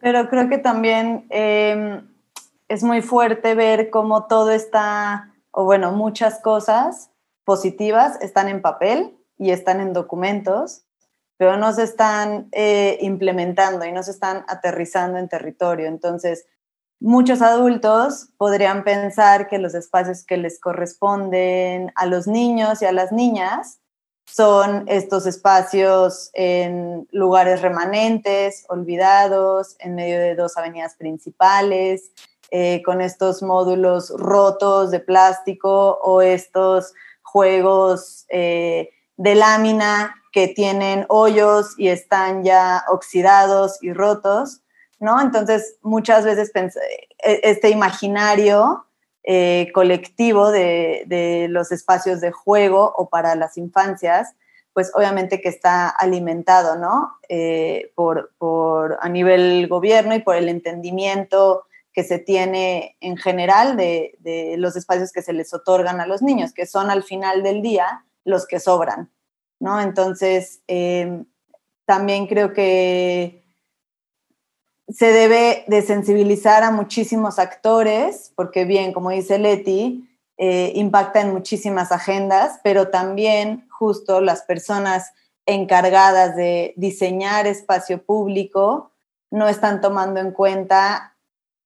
Pero 0.00 0.28
creo 0.30 0.48
que 0.48 0.58
también 0.58 1.26
em, 1.28 2.08
es 2.68 2.82
muy 2.82 3.02
fuerte 3.02 3.54
ver 3.54 3.90
cómo 3.90 4.26
todo 4.26 4.50
está 4.50 5.34
o 5.50 5.64
bueno, 5.64 5.92
muchas 5.92 6.40
cosas 6.40 7.09
positivas 7.50 8.16
están 8.20 8.46
en 8.46 8.62
papel 8.62 9.18
y 9.36 9.50
están 9.50 9.80
en 9.80 9.92
documentos, 9.92 10.84
pero 11.36 11.56
no 11.56 11.72
se 11.72 11.82
están 11.82 12.48
eh, 12.52 12.96
implementando 13.00 13.84
y 13.84 13.90
no 13.90 14.04
se 14.04 14.12
están 14.12 14.44
aterrizando 14.46 15.18
en 15.18 15.28
territorio. 15.28 15.88
Entonces, 15.88 16.46
muchos 17.00 17.42
adultos 17.42 18.28
podrían 18.36 18.84
pensar 18.84 19.48
que 19.48 19.58
los 19.58 19.74
espacios 19.74 20.24
que 20.24 20.36
les 20.36 20.60
corresponden 20.60 21.90
a 21.96 22.06
los 22.06 22.28
niños 22.28 22.82
y 22.82 22.84
a 22.86 22.92
las 22.92 23.10
niñas 23.10 23.80
son 24.26 24.84
estos 24.86 25.26
espacios 25.26 26.30
en 26.34 27.08
lugares 27.10 27.62
remanentes, 27.62 28.64
olvidados, 28.68 29.74
en 29.80 29.96
medio 29.96 30.20
de 30.20 30.36
dos 30.36 30.56
avenidas 30.56 30.94
principales, 30.94 32.12
eh, 32.52 32.80
con 32.84 33.00
estos 33.00 33.42
módulos 33.42 34.10
rotos 34.16 34.92
de 34.92 35.00
plástico 35.00 35.98
o 36.00 36.22
estos 36.22 36.94
juegos 37.22 38.26
eh, 38.28 38.90
de 39.16 39.34
lámina 39.34 40.14
que 40.32 40.48
tienen 40.48 41.06
hoyos 41.08 41.74
y 41.78 41.88
están 41.88 42.44
ya 42.44 42.84
oxidados 42.88 43.82
y 43.82 43.92
rotos, 43.92 44.62
¿no? 44.98 45.20
Entonces, 45.20 45.78
muchas 45.82 46.24
veces 46.24 46.52
e, 46.54 47.40
este 47.42 47.70
imaginario 47.70 48.86
eh, 49.22 49.70
colectivo 49.74 50.50
de, 50.50 51.46
los 51.50 51.72
espacios 51.72 52.20
de 52.20 52.32
juego 52.32 52.92
o 52.96 53.08
para 53.08 53.34
las 53.34 53.58
infancias, 53.58 54.34
pues 54.72 54.92
obviamente 54.94 55.40
que 55.40 55.48
está 55.48 55.88
alimentado, 55.88 56.76
¿no? 56.76 57.18
Eh, 57.28 57.92
por, 57.94 58.30
a 59.00 59.08
nivel 59.08 59.66
gobierno 59.68 60.14
y 60.14 60.20
por 60.20 60.36
el 60.36 60.48
entendimiento 60.48 61.64
que 61.92 62.04
se 62.04 62.18
tiene 62.18 62.96
en 63.00 63.16
general 63.16 63.76
de, 63.76 64.16
de, 64.20 64.56
los 64.56 64.76
espacios 64.76 65.12
que 65.12 65.22
se 65.22 65.32
les 65.32 65.52
otorgan 65.52 66.00
a 66.00 66.06
los 66.06 66.22
niños, 66.22 66.52
que 66.52 66.66
son 66.66 66.90
al 66.90 67.02
final 67.02 67.42
del 67.42 67.62
día 67.62 68.04
los 68.24 68.46
que 68.46 68.60
sobran, 68.60 69.10
¿no? 69.58 69.80
Entonces, 69.80 70.60
eh, 70.68 71.24
también 71.84 72.26
creo 72.26 72.52
que 72.52 73.44
se 74.88 75.12
debe 75.12 75.64
de 75.66 75.82
sensibilizar 75.82 76.62
a 76.62 76.70
muchísimos 76.70 77.38
actores, 77.38 78.32
porque 78.36 78.64
bien, 78.64 78.92
como 78.92 79.10
dice 79.10 79.38
Leti, 79.38 80.08
eh, 80.38 80.72
impacta 80.74 81.20
en 81.20 81.32
muchísimas 81.32 81.92
agendas, 81.92 82.60
pero 82.64 82.88
también 82.88 83.68
justo 83.68 84.20
las 84.20 84.42
personas 84.42 85.12
encargadas 85.46 86.36
de 86.36 86.74
diseñar 86.76 87.46
espacio 87.46 88.02
público 88.02 88.92
no 89.30 89.48
están 89.48 89.80
tomando 89.80 90.20
en 90.20 90.32
cuenta 90.32 91.16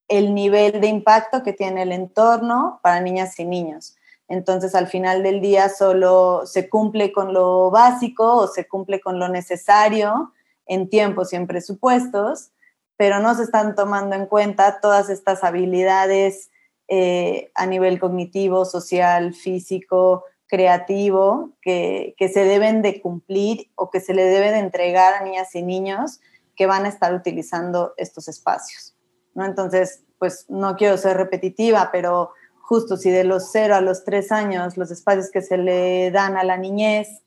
el 0.08 0.34
nivel 0.34 0.80
de 0.80 0.86
impacto 0.86 1.42
que 1.42 1.52
tiene 1.52 1.82
el 1.82 1.92
entorno 1.92 2.80
para 2.82 3.00
niñas 3.00 3.38
y 3.38 3.44
niños. 3.44 3.96
Entonces, 4.28 4.74
al 4.74 4.86
final 4.86 5.22
del 5.22 5.40
día 5.40 5.68
solo 5.68 6.42
se 6.46 6.68
cumple 6.68 7.12
con 7.12 7.34
lo 7.34 7.70
básico 7.70 8.36
o 8.36 8.46
se 8.46 8.66
cumple 8.66 9.00
con 9.00 9.18
lo 9.18 9.28
necesario 9.28 10.32
en 10.66 10.88
tiempos 10.88 11.32
y 11.32 11.36
en 11.36 11.46
presupuestos, 11.46 12.50
pero 12.96 13.20
no 13.20 13.34
se 13.34 13.42
están 13.42 13.74
tomando 13.74 14.16
en 14.16 14.26
cuenta 14.26 14.80
todas 14.80 15.10
estas 15.10 15.44
habilidades 15.44 16.50
eh, 16.88 17.50
a 17.54 17.66
nivel 17.66 17.98
cognitivo, 17.98 18.64
social, 18.64 19.34
físico, 19.34 20.24
creativo, 20.46 21.50
que, 21.60 22.14
que, 22.16 22.28
se 22.28 22.44
deben 22.44 22.82
de 22.82 23.00
cumplir 23.00 23.70
o 23.74 23.90
que 23.90 24.00
se 24.00 24.14
le 24.14 24.24
debe 24.24 24.52
de 24.52 24.58
entregar 24.58 25.14
a 25.14 25.24
niñas 25.24 25.54
y 25.54 25.62
niños 25.62 26.20
que 26.54 26.66
van 26.66 26.84
a 26.84 26.88
estar 26.88 27.14
utilizando 27.14 27.94
estos 27.96 28.28
espacios. 28.28 28.93
¿No? 29.34 29.44
Entonces, 29.44 30.02
pues 30.18 30.46
no 30.48 30.76
quiero 30.76 30.96
ser 30.96 31.16
repetitiva, 31.16 31.90
pero 31.92 32.32
justo 32.60 32.96
si 32.96 33.10
de 33.10 33.24
los 33.24 33.50
cero 33.52 33.74
a 33.74 33.80
los 33.80 34.04
tres 34.04 34.32
años 34.32 34.76
los 34.76 34.90
espacios 34.90 35.30
que 35.30 35.42
se 35.42 35.58
le 35.58 36.10
dan 36.10 36.36
a 36.36 36.44
la 36.44 36.56
niñez 36.56 37.22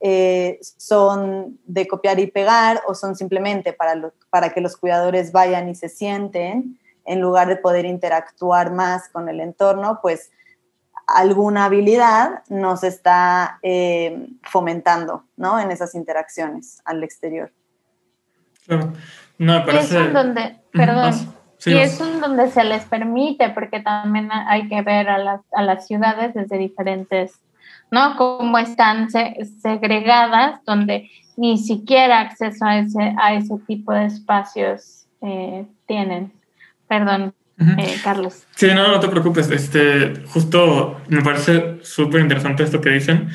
eh, 0.00 0.58
son 0.76 1.60
de 1.64 1.86
copiar 1.86 2.18
y 2.18 2.26
pegar 2.26 2.82
o 2.88 2.94
son 2.94 3.14
simplemente 3.14 3.72
para, 3.72 4.10
para 4.30 4.50
que 4.50 4.60
los 4.60 4.76
cuidadores 4.76 5.30
vayan 5.30 5.68
y 5.68 5.76
se 5.76 5.88
sienten 5.88 6.80
en 7.04 7.20
lugar 7.20 7.48
de 7.48 7.56
poder 7.56 7.84
interactuar 7.84 8.72
más 8.72 9.08
con 9.08 9.28
el 9.28 9.40
entorno, 9.40 10.00
pues 10.02 10.32
alguna 11.06 11.66
habilidad 11.66 12.42
nos 12.48 12.84
está 12.84 13.58
eh, 13.62 14.28
fomentando 14.42 15.24
¿no? 15.36 15.60
en 15.60 15.70
esas 15.70 15.94
interacciones 15.94 16.80
al 16.84 17.04
exterior. 17.04 17.52
Claro. 18.66 18.92
No, 19.38 19.54
me 19.54 19.66
parece... 19.66 20.06
Es 20.06 20.12
donde, 20.12 20.60
perdón, 20.72 21.12
y 21.66 21.74
es 21.74 22.00
un 22.00 22.20
donde 22.20 22.50
se 22.50 22.64
les 22.64 22.84
permite, 22.84 23.50
porque 23.50 23.80
también 23.80 24.28
hay 24.32 24.68
que 24.68 24.82
ver 24.82 25.08
a 25.08 25.18
las, 25.18 25.40
a 25.52 25.62
las 25.62 25.86
ciudades 25.86 26.34
desde 26.34 26.58
diferentes, 26.58 27.32
¿no? 27.90 28.16
Cómo 28.16 28.58
están 28.58 29.08
segregadas, 29.10 30.60
donde 30.64 31.10
ni 31.36 31.58
siquiera 31.58 32.20
acceso 32.20 32.64
a 32.64 32.78
ese, 32.78 33.14
a 33.18 33.34
ese 33.34 33.54
tipo 33.66 33.92
de 33.92 34.06
espacios 34.06 35.06
eh, 35.20 35.64
tienen. 35.86 36.32
Perdón, 36.88 37.34
eh, 37.58 37.96
Carlos. 38.02 38.44
Sí, 38.56 38.68
no, 38.74 38.88
no 38.88 39.00
te 39.00 39.08
preocupes. 39.08 39.50
Este, 39.50 40.24
justo 40.26 41.00
me 41.08 41.22
parece 41.22 41.78
súper 41.82 42.20
interesante 42.20 42.64
esto 42.64 42.80
que 42.80 42.90
dicen. 42.90 43.28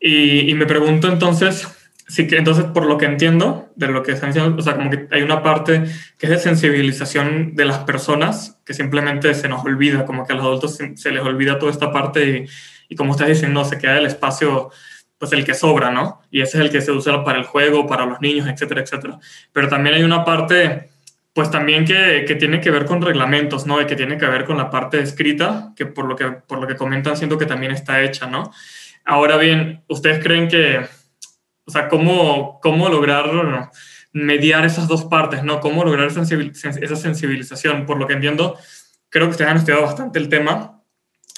Y, 0.00 0.50
y 0.50 0.54
me 0.54 0.66
pregunto 0.66 1.08
entonces, 1.08 1.77
Sí, 2.08 2.26
que 2.26 2.38
entonces, 2.38 2.64
por 2.64 2.86
lo 2.86 2.96
que 2.96 3.04
entiendo 3.04 3.70
de 3.76 3.88
lo 3.88 4.02
que 4.02 4.12
están 4.12 4.30
diciendo, 4.30 4.56
o 4.58 4.62
sea, 4.62 4.76
como 4.76 4.88
que 4.88 5.08
hay 5.10 5.20
una 5.20 5.42
parte 5.42 5.84
que 6.16 6.26
es 6.26 6.30
de 6.30 6.38
sensibilización 6.38 7.54
de 7.54 7.66
las 7.66 7.80
personas 7.80 8.58
que 8.64 8.72
simplemente 8.72 9.34
se 9.34 9.46
nos 9.46 9.62
olvida, 9.62 10.06
como 10.06 10.26
que 10.26 10.32
a 10.32 10.36
los 10.36 10.46
adultos 10.46 10.76
se, 10.76 11.10
les 11.12 11.22
olvida 11.22 11.58
toda 11.58 11.70
esta 11.70 11.92
parte 11.92 12.26
y, 12.26 12.46
y 12.88 12.96
como 12.96 13.12
estás 13.12 13.28
diciendo, 13.28 13.62
se 13.66 13.76
queda 13.76 13.98
el 13.98 14.06
espacio, 14.06 14.70
pues 15.18 15.32
el 15.32 15.44
que 15.44 15.52
sobra, 15.52 15.90
¿no? 15.90 16.22
Y 16.30 16.40
ese 16.40 16.56
es 16.56 16.64
el 16.64 16.70
que 16.70 16.80
se 16.80 16.92
usa 16.92 17.22
para 17.24 17.38
el 17.38 17.44
juego, 17.44 17.86
para 17.86 18.06
los 18.06 18.22
niños, 18.22 18.48
etcétera, 18.48 18.80
etcétera. 18.80 19.18
Pero 19.52 19.68
también 19.68 19.94
hay 19.94 20.02
una 20.02 20.24
parte, 20.24 20.88
pues 21.34 21.50
también 21.50 21.84
que, 21.84 22.24
que 22.26 22.36
tiene 22.36 22.62
que 22.62 22.70
ver 22.70 22.86
con 22.86 23.02
reglamentos, 23.02 23.66
¿no? 23.66 23.82
Y 23.82 23.86
que 23.86 23.96
tiene 23.96 24.16
que 24.16 24.26
ver 24.26 24.46
con 24.46 24.56
la 24.56 24.70
parte 24.70 24.98
escrita, 24.98 25.74
que 25.76 25.84
por 25.84 26.06
lo 26.06 26.16
que, 26.16 26.24
por 26.30 26.58
lo 26.58 26.66
que 26.66 26.74
comentan, 26.74 27.18
siento 27.18 27.36
que 27.36 27.44
también 27.44 27.72
está 27.72 28.02
hecha, 28.02 28.26
¿no? 28.26 28.50
Ahora 29.04 29.36
bien, 29.36 29.82
¿ustedes 29.88 30.22
creen 30.22 30.48
que 30.48 30.86
o 31.68 31.70
sea, 31.70 31.88
cómo, 31.88 32.58
cómo 32.62 32.88
lograr 32.88 33.70
mediar 34.12 34.64
esas 34.64 34.88
dos 34.88 35.04
partes, 35.04 35.44
¿no? 35.44 35.60
Cómo 35.60 35.84
lograr 35.84 36.08
esa 36.08 36.24
sensibilización. 36.96 37.84
Por 37.84 37.98
lo 37.98 38.06
que 38.06 38.14
entiendo, 38.14 38.56
creo 39.10 39.26
que 39.26 39.32
ustedes 39.32 39.50
han 39.50 39.58
estudiado 39.58 39.84
bastante 39.84 40.18
el 40.18 40.30
tema 40.30 40.82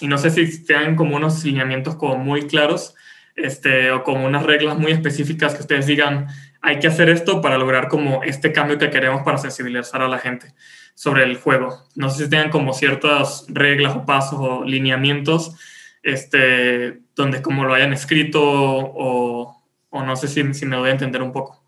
y 0.00 0.06
no 0.06 0.18
sé 0.18 0.30
si 0.30 0.64
tienen 0.64 0.94
como 0.94 1.16
unos 1.16 1.44
lineamientos 1.44 1.96
como 1.96 2.16
muy 2.16 2.46
claros 2.46 2.94
este, 3.34 3.90
o 3.90 4.04
como 4.04 4.24
unas 4.24 4.44
reglas 4.44 4.78
muy 4.78 4.92
específicas 4.92 5.54
que 5.54 5.62
ustedes 5.62 5.86
digan, 5.86 6.28
hay 6.62 6.78
que 6.78 6.86
hacer 6.86 7.08
esto 7.08 7.40
para 7.40 7.58
lograr 7.58 7.88
como 7.88 8.22
este 8.22 8.52
cambio 8.52 8.78
que 8.78 8.90
queremos 8.90 9.22
para 9.22 9.38
sensibilizar 9.38 10.00
a 10.00 10.08
la 10.08 10.18
gente 10.18 10.54
sobre 10.94 11.24
el 11.24 11.38
juego. 11.38 11.88
No 11.96 12.08
sé 12.08 12.24
si 12.24 12.30
tienen 12.30 12.50
como 12.50 12.72
ciertas 12.72 13.46
reglas 13.48 13.96
o 13.96 14.06
pasos 14.06 14.38
o 14.40 14.64
lineamientos 14.64 15.56
este, 16.04 17.00
donde 17.14 17.42
como 17.42 17.64
lo 17.64 17.74
hayan 17.74 17.92
escrito 17.92 18.40
o, 18.42 19.59
o 19.90 20.02
no 20.02 20.16
sé 20.16 20.28
si, 20.28 20.54
si 20.54 20.66
me 20.66 20.78
voy 20.78 20.88
a 20.88 20.92
entender 20.92 21.22
un 21.22 21.32
poco. 21.32 21.60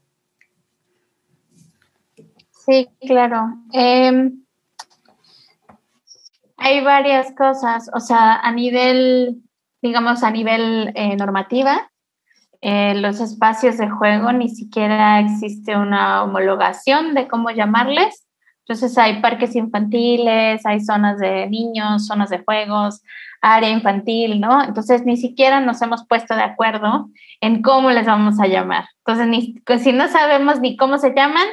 Sí, 2.65 2.89
claro. 3.01 3.55
Em, 3.73 4.45
hay 6.57 6.81
varias 6.85 7.33
cosas, 7.35 7.91
o 7.93 8.01
sea, 8.01 8.37
a 8.37 8.53
nivel, 8.53 9.43
digamos, 9.81 10.23
a 10.23 10.31
nivel 10.31 10.93
eh, 10.95 11.17
normativa, 11.17 11.91
eh, 12.61 12.95
los 12.95 13.19
espacios 13.19 13.77
de 13.79 13.91
juego 13.91 14.33
ni 14.33 14.49
siquiera 14.49 15.19
existe 15.19 15.77
una 15.77 16.23
homologación 16.23 17.15
de 17.15 17.27
cómo 17.27 17.51
llamarles. 17.51 18.25
Entonces 18.67 18.97
hay 18.97 19.21
parques 19.21 19.57
infantiles, 19.57 20.65
hay 20.65 20.81
zonas 20.81 21.19
de 21.19 21.49
niños, 21.49 22.07
zonas 22.07 22.31
de 22.31 22.39
juegos, 22.39 23.03
área 23.41 23.71
infantil, 23.71 24.41
¿no? 24.41 24.63
Entonces 24.63 25.05
ni 25.05 25.17
siquiera 25.17 25.61
nos 25.61 25.83
hemos 25.83 26.07
puesto 26.07 26.35
de 26.37 26.43
acuerdo 26.43 27.11
en 27.41 27.61
cómo 27.61 27.91
les 27.91 28.07
vamos 28.07 28.39
a 28.41 28.47
llamar. 28.47 28.85
Entonces, 29.05 29.27
ni, 29.27 29.61
pues, 29.67 29.83
si 29.83 29.93
no 29.93 30.09
sabemos 30.09 30.61
ni 30.61 30.77
cómo 30.77 30.97
se 30.99 31.13
llaman, 31.13 31.47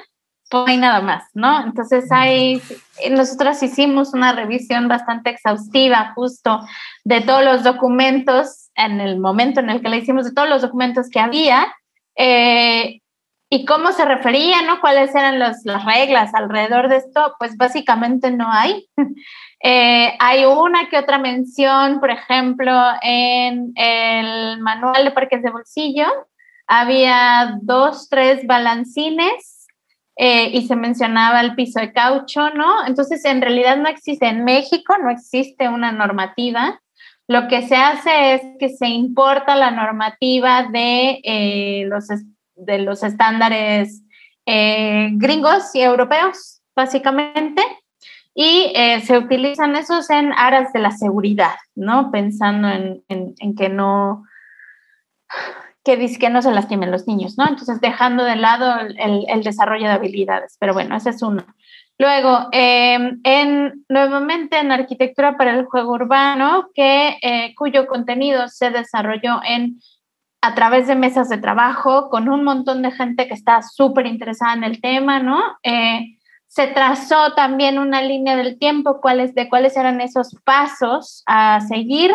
pues 0.50 0.64
hay 0.68 0.78
nada 0.78 1.02
más, 1.02 1.24
¿no? 1.34 1.64
Entonces, 1.64 2.12
hay, 2.12 2.62
nosotros 3.12 3.62
hicimos 3.62 4.14
una 4.14 4.32
revisión 4.34 4.88
bastante 4.88 5.32
exhaustiva 5.32 6.14
justo 6.16 6.60
de 7.04 7.22
todos 7.22 7.44
los 7.44 7.64
documentos 7.64 8.70
en 8.76 9.02
el 9.02 9.20
momento 9.20 9.60
en 9.60 9.72
el 9.72 9.82
que 9.82 9.90
la 9.90 9.98
hicimos, 9.98 10.26
de 10.26 10.34
todos 10.34 10.50
los 10.50 10.62
documentos 10.62 11.10
que 11.10 11.20
había. 11.20 11.68
Eh, 12.16 13.02
y 13.50 13.66
cómo 13.66 13.92
se 13.92 14.06
refería, 14.06 14.62
¿no? 14.62 14.80
¿Cuáles 14.80 15.14
eran 15.16 15.40
las 15.40 15.64
reglas 15.64 16.34
alrededor 16.36 16.88
de 16.88 16.98
esto? 16.98 17.36
Pues 17.40 17.58
básicamente 17.58 18.32
no 18.32 18.52
hay. 18.52 18.88
Eh, 19.62 20.16
hay 20.20 20.46
una 20.46 20.88
que 20.88 20.98
otra 20.98 21.18
mención, 21.18 22.00
por 22.00 22.12
ejemplo, 22.12 22.72
en 23.02 23.74
el 23.76 24.58
manual 24.62 25.04
de 25.04 25.12
parques 25.12 25.44
de 25.44 25.52
bolsillo, 25.52 26.06
había 26.66 27.58
dos, 27.62 28.08
tres 28.08 28.48
balancines 28.48 29.68
eh, 30.16 30.50
y 30.54 30.66
se 30.66 30.78
mencionaba 30.78 31.42
el 31.42 31.56
piso 31.56 31.82
de 31.82 31.92
caucho, 31.92 32.52
¿no? 32.52 32.88
Entonces, 32.88 33.26
en 33.26 33.42
realidad 33.42 33.76
no 33.76 33.90
existe 33.90 34.28
en 34.28 34.46
México, 34.46 34.96
no 34.98 35.10
existe 35.10 35.68
una 35.68 35.92
normativa 35.92 36.80
lo 37.30 37.48
que 37.48 37.62
se 37.68 37.76
hace 37.76 38.34
es 38.34 38.42
que 38.58 38.70
se 38.70 38.88
importa 38.88 39.56
la 39.56 39.70
normativa 39.70 40.64
de, 40.64 41.22
eh, 41.24 41.84
los, 41.86 42.08
de 42.60 42.80
los 42.80 43.04
estándares 43.04 44.04
eh, 44.46 45.10
gringos 45.14 45.74
y 45.74 45.82
europeos, 45.82 46.62
básicamente, 46.76 47.62
y 48.34 48.72
eh, 48.76 49.02
se 49.02 49.18
utilizan 49.18 49.76
esos 49.76 50.10
en 50.10 50.32
aras 50.34 50.72
de 50.74 50.80
la 50.80 50.92
seguridad, 50.92 51.56
¿no? 51.76 52.12
Pensando 52.12 52.70
en, 52.70 53.04
en, 53.10 53.56
que 53.56 53.70
no 53.70 54.24
que, 55.84 56.30
no 56.30 56.42
se 56.42 56.52
lastimen 56.52 56.92
los 56.92 57.08
niños, 57.08 57.38
¿no? 57.38 57.48
Entonces, 57.48 57.82
dejando 57.82 58.24
de 58.24 58.36
lado 58.36 58.80
el, 58.80 59.26
el 59.28 59.44
desarrollo 59.44 59.88
de 59.88 59.94
habilidades. 59.94 60.56
Pero 60.60 60.74
bueno, 60.74 60.96
ese 60.96 61.10
es 61.10 61.22
uno. 61.22 61.44
Luego, 62.00 62.48
em, 62.54 63.20
en, 63.26 63.84
nuevamente 63.90 64.58
en 64.58 64.72
arquitectura 64.72 65.36
para 65.36 65.54
el 65.54 65.66
juego 65.66 65.92
urbano, 65.92 66.70
que, 66.74 67.18
eh, 67.22 67.54
cuyo 67.58 67.88
contenido 67.88 68.48
se 68.48 68.70
desarrolló 68.70 69.42
en, 69.46 69.82
a 70.42 70.56
través 70.56 70.88
de 70.88 70.96
mesas 70.96 71.30
de 71.30 71.38
trabajo 71.38 72.10
con 72.10 72.30
un 72.30 72.44
montón 72.44 72.82
de 72.82 72.92
gente 72.92 73.28
que 73.28 73.34
está 73.34 73.62
súper 73.62 74.06
interesada 74.06 74.54
en 74.54 74.64
el 74.64 74.82
tema, 74.82 75.20
¿no? 75.20 75.42
Eh, 75.64 76.18
se 76.48 76.68
trazó 76.68 77.34
también 77.36 77.78
una 77.78 78.02
línea 78.02 78.36
del 78.36 78.58
tiempo 78.58 79.02
cuáles, 79.02 79.36
de 79.36 79.50
cuáles 79.50 79.78
eran 79.78 80.02
esos 80.02 80.36
pasos 80.44 81.24
a 81.28 81.62
seguir 81.62 82.12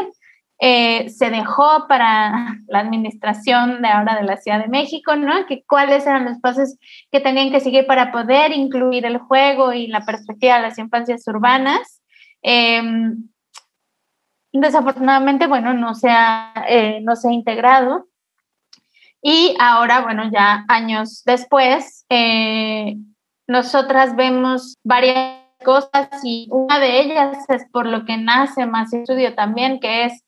eh, 0.60 1.08
se 1.10 1.30
dejó 1.30 1.86
para 1.88 2.56
la 2.68 2.78
administración 2.78 3.82
de 3.82 3.88
ahora 3.88 4.16
de 4.16 4.22
la 4.22 4.36
Ciudad 4.36 4.60
de 4.60 4.68
México, 4.68 5.16
¿no? 5.16 5.46
Que 5.46 5.64
cuáles 5.68 6.06
eran 6.06 6.24
los 6.24 6.38
pasos 6.38 6.78
que 7.10 7.20
tenían 7.20 7.50
que 7.50 7.60
seguir 7.60 7.86
para 7.86 8.12
poder 8.12 8.52
incluir 8.52 9.04
el 9.04 9.18
juego 9.18 9.72
y 9.72 9.88
la 9.88 10.06
perspectiva 10.06 10.56
de 10.56 10.62
las 10.62 10.78
infancias 10.78 11.26
urbanas. 11.26 12.00
Em, 12.40 13.28
desafortunadamente, 14.52 15.48
bueno, 15.48 15.74
no 15.74 15.94
se, 15.94 16.08
ha, 16.10 16.54
eh, 16.68 17.00
no 17.02 17.16
se 17.16 17.28
ha 17.28 17.32
integrado. 17.32 18.06
Y 19.26 19.56
ahora, 19.58 20.02
bueno, 20.02 20.30
ya 20.30 20.66
años 20.68 21.22
después, 21.24 22.04
eh, 22.10 22.96
nosotras 23.48 24.16
vemos 24.16 24.74
varias 24.84 25.40
cosas 25.64 26.10
y 26.22 26.46
una 26.50 26.78
de 26.78 27.00
ellas 27.00 27.38
es 27.48 27.64
por 27.72 27.86
lo 27.86 28.04
que 28.04 28.18
nace 28.18 28.66
más 28.66 28.92
estudio 28.92 29.34
también, 29.34 29.80
que 29.80 30.04
es 30.04 30.24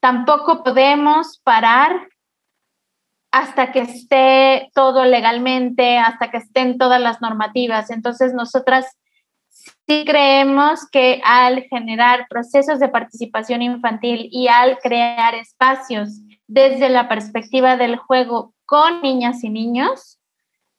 Tampoco 0.00 0.62
podemos 0.62 1.40
parar 1.42 2.08
hasta 3.32 3.72
que 3.72 3.80
esté 3.80 4.70
todo 4.72 5.04
legalmente, 5.04 5.98
hasta 5.98 6.30
que 6.30 6.36
estén 6.36 6.78
todas 6.78 7.00
las 7.00 7.20
normativas. 7.20 7.90
Entonces, 7.90 8.32
nosotras 8.32 8.86
sí 9.50 10.04
creemos 10.06 10.88
que 10.90 11.20
al 11.24 11.64
generar 11.64 12.26
procesos 12.28 12.78
de 12.78 12.88
participación 12.88 13.62
infantil 13.62 14.28
y 14.30 14.48
al 14.48 14.78
crear 14.78 15.34
espacios 15.34 16.20
desde 16.46 16.88
la 16.88 17.08
perspectiva 17.08 17.76
del 17.76 17.96
juego 17.96 18.54
con 18.64 19.02
niñas 19.02 19.42
y 19.44 19.50
niños, 19.50 20.18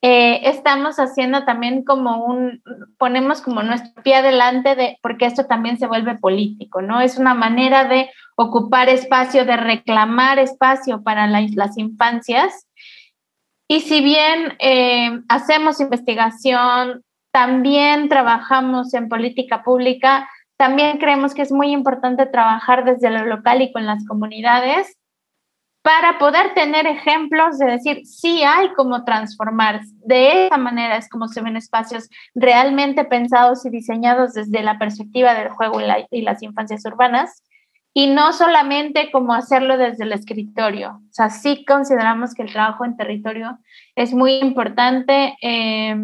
eh, 0.02 0.42
estamos 0.50 0.98
haciendo 1.00 1.44
también 1.44 1.84
como 1.84 2.24
un, 2.24 2.62
ponemos 3.00 3.42
como 3.42 3.64
nuestro 3.64 4.02
pie 4.04 4.16
adelante 4.16 4.76
de, 4.76 5.00
porque 5.02 5.26
esto 5.26 5.46
también 5.46 5.80
se 5.80 5.88
vuelve 5.88 6.16
político, 6.16 6.82
¿no? 6.82 7.02
Es 7.02 7.18
una 7.18 7.34
manera 7.34 7.86
de 7.86 8.10
ocupar 8.36 8.90
espacio, 8.90 9.44
de 9.44 9.58
reclamar 9.58 10.38
espacio 10.38 11.02
para 11.02 11.26
las 11.28 11.78
infancias. 11.78 12.68
Y 13.68 13.82
si 13.82 14.02
bien 14.02 14.56
eh, 14.60 15.20
hacemos 15.30 15.82
investigación, 15.82 17.04
también 17.32 18.08
trabajamos 18.08 18.94
en 18.94 19.10
política 19.10 19.64
pública, 19.64 20.30
también 20.58 21.00
creemos 21.00 21.34
que 21.34 21.42
es 21.42 21.52
muy 21.52 21.72
importante 21.72 22.26
trabajar 22.28 22.86
desde 22.86 23.10
lo 23.10 23.26
local 23.26 23.62
y 23.62 23.72
con 23.72 23.86
las 23.86 24.06
comunidades 24.06 24.97
para 25.82 26.18
poder 26.18 26.54
tener 26.54 26.86
ejemplos 26.86 27.58
de 27.58 27.66
decir, 27.66 28.06
sí 28.06 28.44
hay 28.44 28.70
cómo 28.76 29.06
transformar. 29.06 29.82
De 30.06 30.48
esa 30.48 30.58
manera 30.58 30.98
es 30.98 31.08
como 31.08 31.28
se 31.28 31.42
ven 31.42 31.56
espacios 31.56 32.10
realmente 32.36 33.06
pensados 33.06 33.66
y 33.66 33.70
diseñados 33.70 34.34
desde 34.34 34.64
la 34.64 34.78
perspectiva 34.78 35.34
del 35.34 35.50
juego 35.50 35.80
y, 36.12 36.22
las 36.22 36.44
infancias 36.44 36.86
urbanas, 36.86 37.44
y 37.94 38.08
no 38.08 38.34
solamente 38.34 39.10
como 39.12 39.34
hacerlo 39.34 39.78
desde 39.78 40.04
el 40.04 40.12
escritorio. 40.12 41.00
O 41.10 41.14
sea, 41.14 41.30
sí 41.30 41.64
consideramos 41.66 42.34
que 42.34 42.44
el 42.44 42.52
trabajo 42.52 42.86
en 42.86 42.98
territorio 42.98 43.58
es 43.96 44.14
muy 44.14 44.34
importante. 44.34 45.36
Eh, 45.42 45.96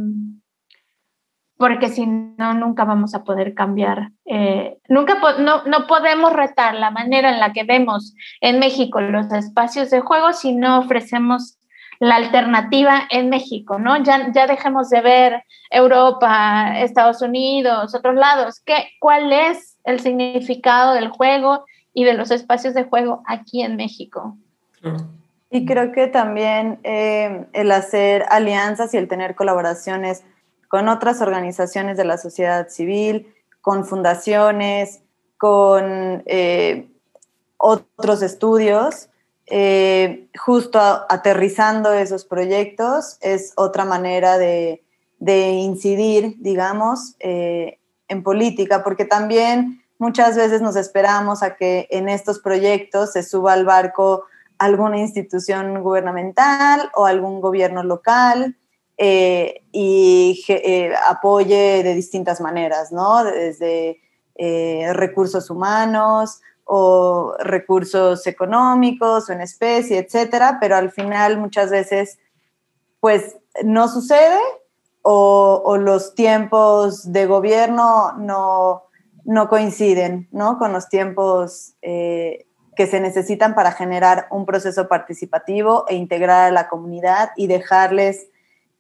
porque 1.58 1.90
si 1.90 2.06
no, 2.06 2.54
nunca 2.54 2.84
vamos 2.84 3.14
a 3.14 3.24
poder 3.24 3.54
cambiar. 3.54 4.10
Eh, 4.26 4.78
nunca 4.90 5.18
no, 5.40 5.64
no, 5.66 5.88
podemos 5.88 6.34
retar 6.34 6.76
la 6.76 6.92
manera 6.92 7.32
en 7.32 7.40
la 7.40 7.54
que 7.54 7.64
vemos 7.64 8.16
en 8.42 8.60
México 8.60 9.00
los 9.02 9.32
espacios 9.32 9.90
de 9.90 10.02
juego 10.02 10.34
si 10.34 10.54
no 10.54 10.80
ofrecemos 10.80 11.58
la 12.00 12.16
alternativa 12.16 13.04
en 13.10 13.30
México, 13.30 13.80
¿no? 13.80 14.02
Ya, 14.04 14.32
ya 14.34 14.48
dejemos 14.48 14.90
de 14.90 15.02
ver 15.02 15.44
Europa, 15.70 16.80
Estados 16.80 17.22
Unidos, 17.22 17.96
otros 17.96 18.16
lados. 18.16 18.62
¿Qué, 18.66 18.90
¿Cuál 19.00 19.32
es 19.32 19.78
el 19.86 20.00
significado 20.00 20.94
del 20.94 21.10
juego 21.10 21.66
y 21.94 22.04
de 22.04 22.14
los 22.14 22.32
espacios 22.32 22.74
de 22.74 22.84
juego 22.84 23.22
aquí 23.26 23.62
en 23.62 23.78
México? 23.78 24.36
Y 25.50 25.66
creo 25.66 25.92
que 25.92 26.08
también 26.08 26.80
eh, 26.84 27.46
el 27.54 27.72
hacer 27.72 28.26
alianzas 28.30 28.94
y 28.94 28.98
el 28.98 29.08
tener 29.08 29.36
colaboraciones 29.36 30.26
con 30.74 30.90
otras 30.90 31.22
organizaciones 31.22 31.98
de 31.98 32.04
la 32.04 32.18
sociedad 32.18 32.68
civil, 32.70 33.32
con 33.62 33.86
fundaciones, 33.86 35.02
con 35.38 36.24
eh, 36.26 36.90
otros 37.58 38.24
estudios, 38.24 39.08
eh, 39.46 40.30
justo 40.36 40.80
aterrizando 40.80 41.94
esos 41.94 42.26
proyectos 42.26 43.20
es 43.22 43.54
otra 43.56 43.86
manera 43.86 44.40
de, 44.40 44.82
incidir, 45.20 46.38
digamos, 46.40 47.18
eh, 47.20 47.78
en 48.08 48.24
política, 48.24 48.84
porque 48.84 49.06
también 49.06 49.84
muchas 50.00 50.36
veces 50.36 50.64
nos 50.64 50.76
esperamos 50.76 51.44
a 51.44 51.56
que 51.56 51.88
en 51.92 52.10
estos 52.10 52.40
proyectos 52.40 53.12
se 53.12 53.22
suba 53.22 53.54
al 53.54 53.64
barco 53.64 54.24
alguna 54.58 54.98
institución 54.98 55.84
gubernamental 55.84 56.90
o 56.96 57.06
algún 57.06 57.42
gobierno 57.42 57.84
local 57.84 58.56
eh, 58.98 59.64
y 59.72 60.46
eh, 60.48 60.94
apoye 61.10 61.82
de 61.82 61.96
distintas 61.96 62.40
maneras, 62.40 62.92
¿no? 62.92 63.24
Desde 63.24 64.00
eh, 64.36 64.90
recursos 64.94 65.50
humanos 65.50 66.42
o 66.66 67.34
recursos 67.40 68.26
económicos 68.28 69.30
o 69.30 69.34
en 69.34 69.42
especie, 69.42 69.98
etcétera, 69.98 70.58
pero 70.62 70.76
al 70.76 70.92
final 70.92 71.40
muchas 71.40 71.72
veces, 71.72 72.20
pues 73.00 73.36
no 73.64 73.88
sucede 73.88 74.40
o, 75.02 75.76
los 75.78 76.16
tiempos 76.16 77.12
de 77.12 77.26
gobierno 77.26 78.14
no, 78.14 78.84
no 79.26 79.50
coinciden, 79.50 80.30
¿no? 80.32 80.58
Con 80.58 80.72
los 80.72 80.88
tiempos 80.88 81.74
que 81.82 82.88
se 82.88 83.00
necesitan 83.02 83.56
para 83.56 83.72
generar 83.74 84.28
un 84.32 84.46
proceso 84.46 84.88
participativo 84.88 85.86
e 85.90 85.96
integrar 85.96 86.48
a 86.48 86.52
la 86.52 86.70
comunidad 86.70 87.32
y 87.36 87.48
dejarles 87.48 88.28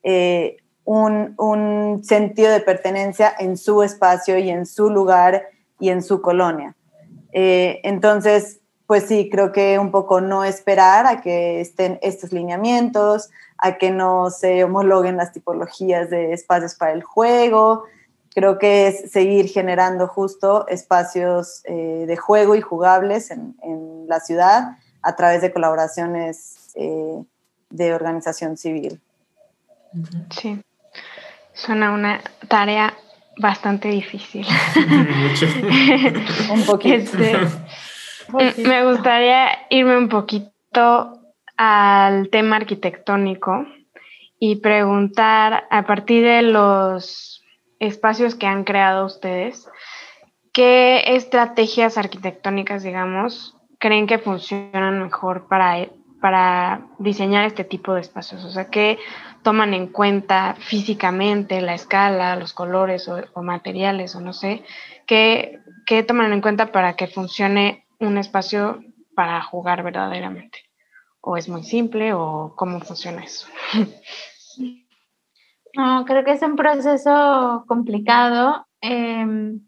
eh, 0.03 0.57
un, 0.85 2.01
sentido 2.03 2.51
de 2.51 2.59
pertenencia 2.59 3.33
en 3.39 3.57
su 3.57 3.83
espacio 3.83 4.37
y 4.37 4.49
en 4.49 4.65
su 4.65 4.89
lugar 4.89 5.43
y 5.79 5.89
en 5.89 6.03
su 6.03 6.21
colonia. 6.21 6.75
Eh, 7.31 7.79
entonces, 7.83 8.59
pues 8.85 9.05
sí, 9.05 9.29
creo 9.31 9.53
que 9.53 9.79
un 9.79 9.91
poco 9.91 10.19
no 10.19 10.43
esperar 10.43 11.07
a 11.07 11.21
que 11.21 11.61
estén 11.61 11.99
estos 12.01 12.33
lineamientos, 12.33 13.29
a 13.57 13.77
que 13.77 13.91
no 13.91 14.29
se 14.29 14.63
homologuen 14.65 15.15
las 15.15 15.31
tipologías 15.31 16.09
de 16.09 16.33
espacios 16.33 16.75
para 16.75 16.91
el 16.91 17.01
juego. 17.01 17.85
Creo 18.35 18.59
que 18.59 18.87
es 18.87 19.11
seguir 19.11 19.47
generando 19.47 20.07
justo 20.07 20.67
espacios 20.67 21.61
eh, 21.63 22.03
de 22.05 22.17
juego 22.17 22.55
y 22.55 22.61
jugables 22.61 23.31
en, 23.31 23.55
la 24.05 24.19
ciudad 24.19 24.77
a 25.01 25.15
través 25.15 25.41
de 25.41 25.53
colaboraciones 25.53 26.73
de 26.75 27.93
organización 27.93 28.57
civil. 28.57 29.01
Sí, 30.29 30.59
suena 31.53 31.91
una 31.91 32.21
tarea 32.47 32.93
bastante 33.37 33.89
difícil. 33.89 34.45
un 36.51 36.65
poquito. 36.65 36.95
Este, 36.95 37.37
me 38.67 38.85
gustaría 38.85 39.49
irme 39.69 39.97
un 39.97 40.09
poquito 40.09 41.19
al 41.57 42.29
tema 42.29 42.57
arquitectónico 42.57 43.65
y 44.39 44.57
preguntar 44.57 45.65
a 45.69 45.85
partir 45.85 46.23
de 46.23 46.41
los 46.41 47.43
espacios 47.79 48.35
que 48.35 48.47
han 48.47 48.63
creado 48.63 49.05
ustedes, 49.05 49.69
¿qué 50.51 51.15
estrategias 51.15 51.97
arquitectónicas, 51.97 52.83
digamos, 52.83 53.55
creen 53.79 54.07
que 54.07 54.19
funcionan 54.19 55.01
mejor 55.01 55.47
para, 55.47 55.87
para 56.21 56.81
diseñar 56.99 57.45
este 57.45 57.63
tipo 57.63 57.93
de 57.93 58.01
espacios? 58.01 58.43
O 58.43 58.49
sea, 58.49 58.69
¿qué 58.69 58.97
toman 59.43 59.73
en 59.73 59.87
cuenta 59.87 60.55
físicamente 60.57 61.61
la 61.61 61.75
escala, 61.75 62.35
los 62.35 62.53
colores 62.53 63.07
o, 63.07 63.43
materiales 63.43 64.15
o 64.15 64.21
no 64.21 64.33
sé, 64.33 64.63
¿qué, 65.05 65.59
toman 66.07 66.33
en 66.33 66.41
cuenta 66.41 66.71
para 66.71 66.95
que 66.95 67.07
funcione 67.07 67.85
un 67.99 68.17
espacio 68.17 68.83
para 69.15 69.41
jugar 69.43 69.83
verdaderamente? 69.83 70.59
¿O 71.21 71.37
es 71.37 71.47
muy 71.47 71.63
simple 71.63 72.13
o 72.13 72.53
cómo 72.55 72.79
funciona 72.79 73.23
eso? 73.23 73.47
No, 75.75 76.05
creo 76.05 76.23
que 76.23 76.33
es 76.33 76.41
un 76.43 76.55
proceso 76.55 77.65
complicado. 77.67 78.67
Em, 78.79 79.59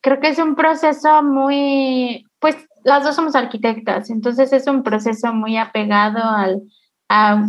creo 0.00 0.20
que 0.20 0.28
es 0.28 0.38
un 0.38 0.54
proceso 0.54 1.20
muy, 1.24 2.24
pues 2.38 2.56
las 2.84 3.02
dos 3.02 3.16
somos 3.16 3.34
arquitectas, 3.34 4.10
entonces 4.10 4.52
es 4.52 4.68
un 4.68 4.84
proceso 4.84 5.32
muy 5.32 5.56
apegado 5.56 6.22
al, 6.22 6.62
a, 7.08 7.44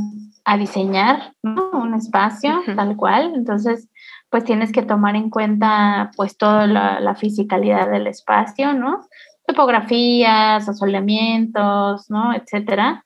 diseñar 0.58 1.34
un 1.44 1.94
espacio 1.96 2.62
tal 2.76 2.96
cual. 2.96 3.34
Entonces, 3.36 3.90
pues 4.30 4.44
tienes 4.44 4.72
que 4.72 4.84
tomar 4.84 5.16
en 5.16 5.30
cuenta 5.30 6.12
pues 6.16 6.38
toda 6.38 6.68
la, 6.68 7.16
fisicalidad 7.16 7.90
del 7.90 8.08
espacio, 8.08 8.74
¿no? 8.74 9.08
Topografías, 9.48 10.68
asoleamientos, 10.68 12.10
¿no? 12.10 12.34
Etcétera 12.34 13.06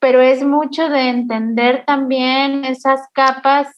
pero 0.00 0.20
es 0.22 0.42
mucho 0.42 0.88
de 0.88 1.10
entender 1.10 1.84
también 1.86 2.64
esas 2.64 3.00
capas 3.12 3.68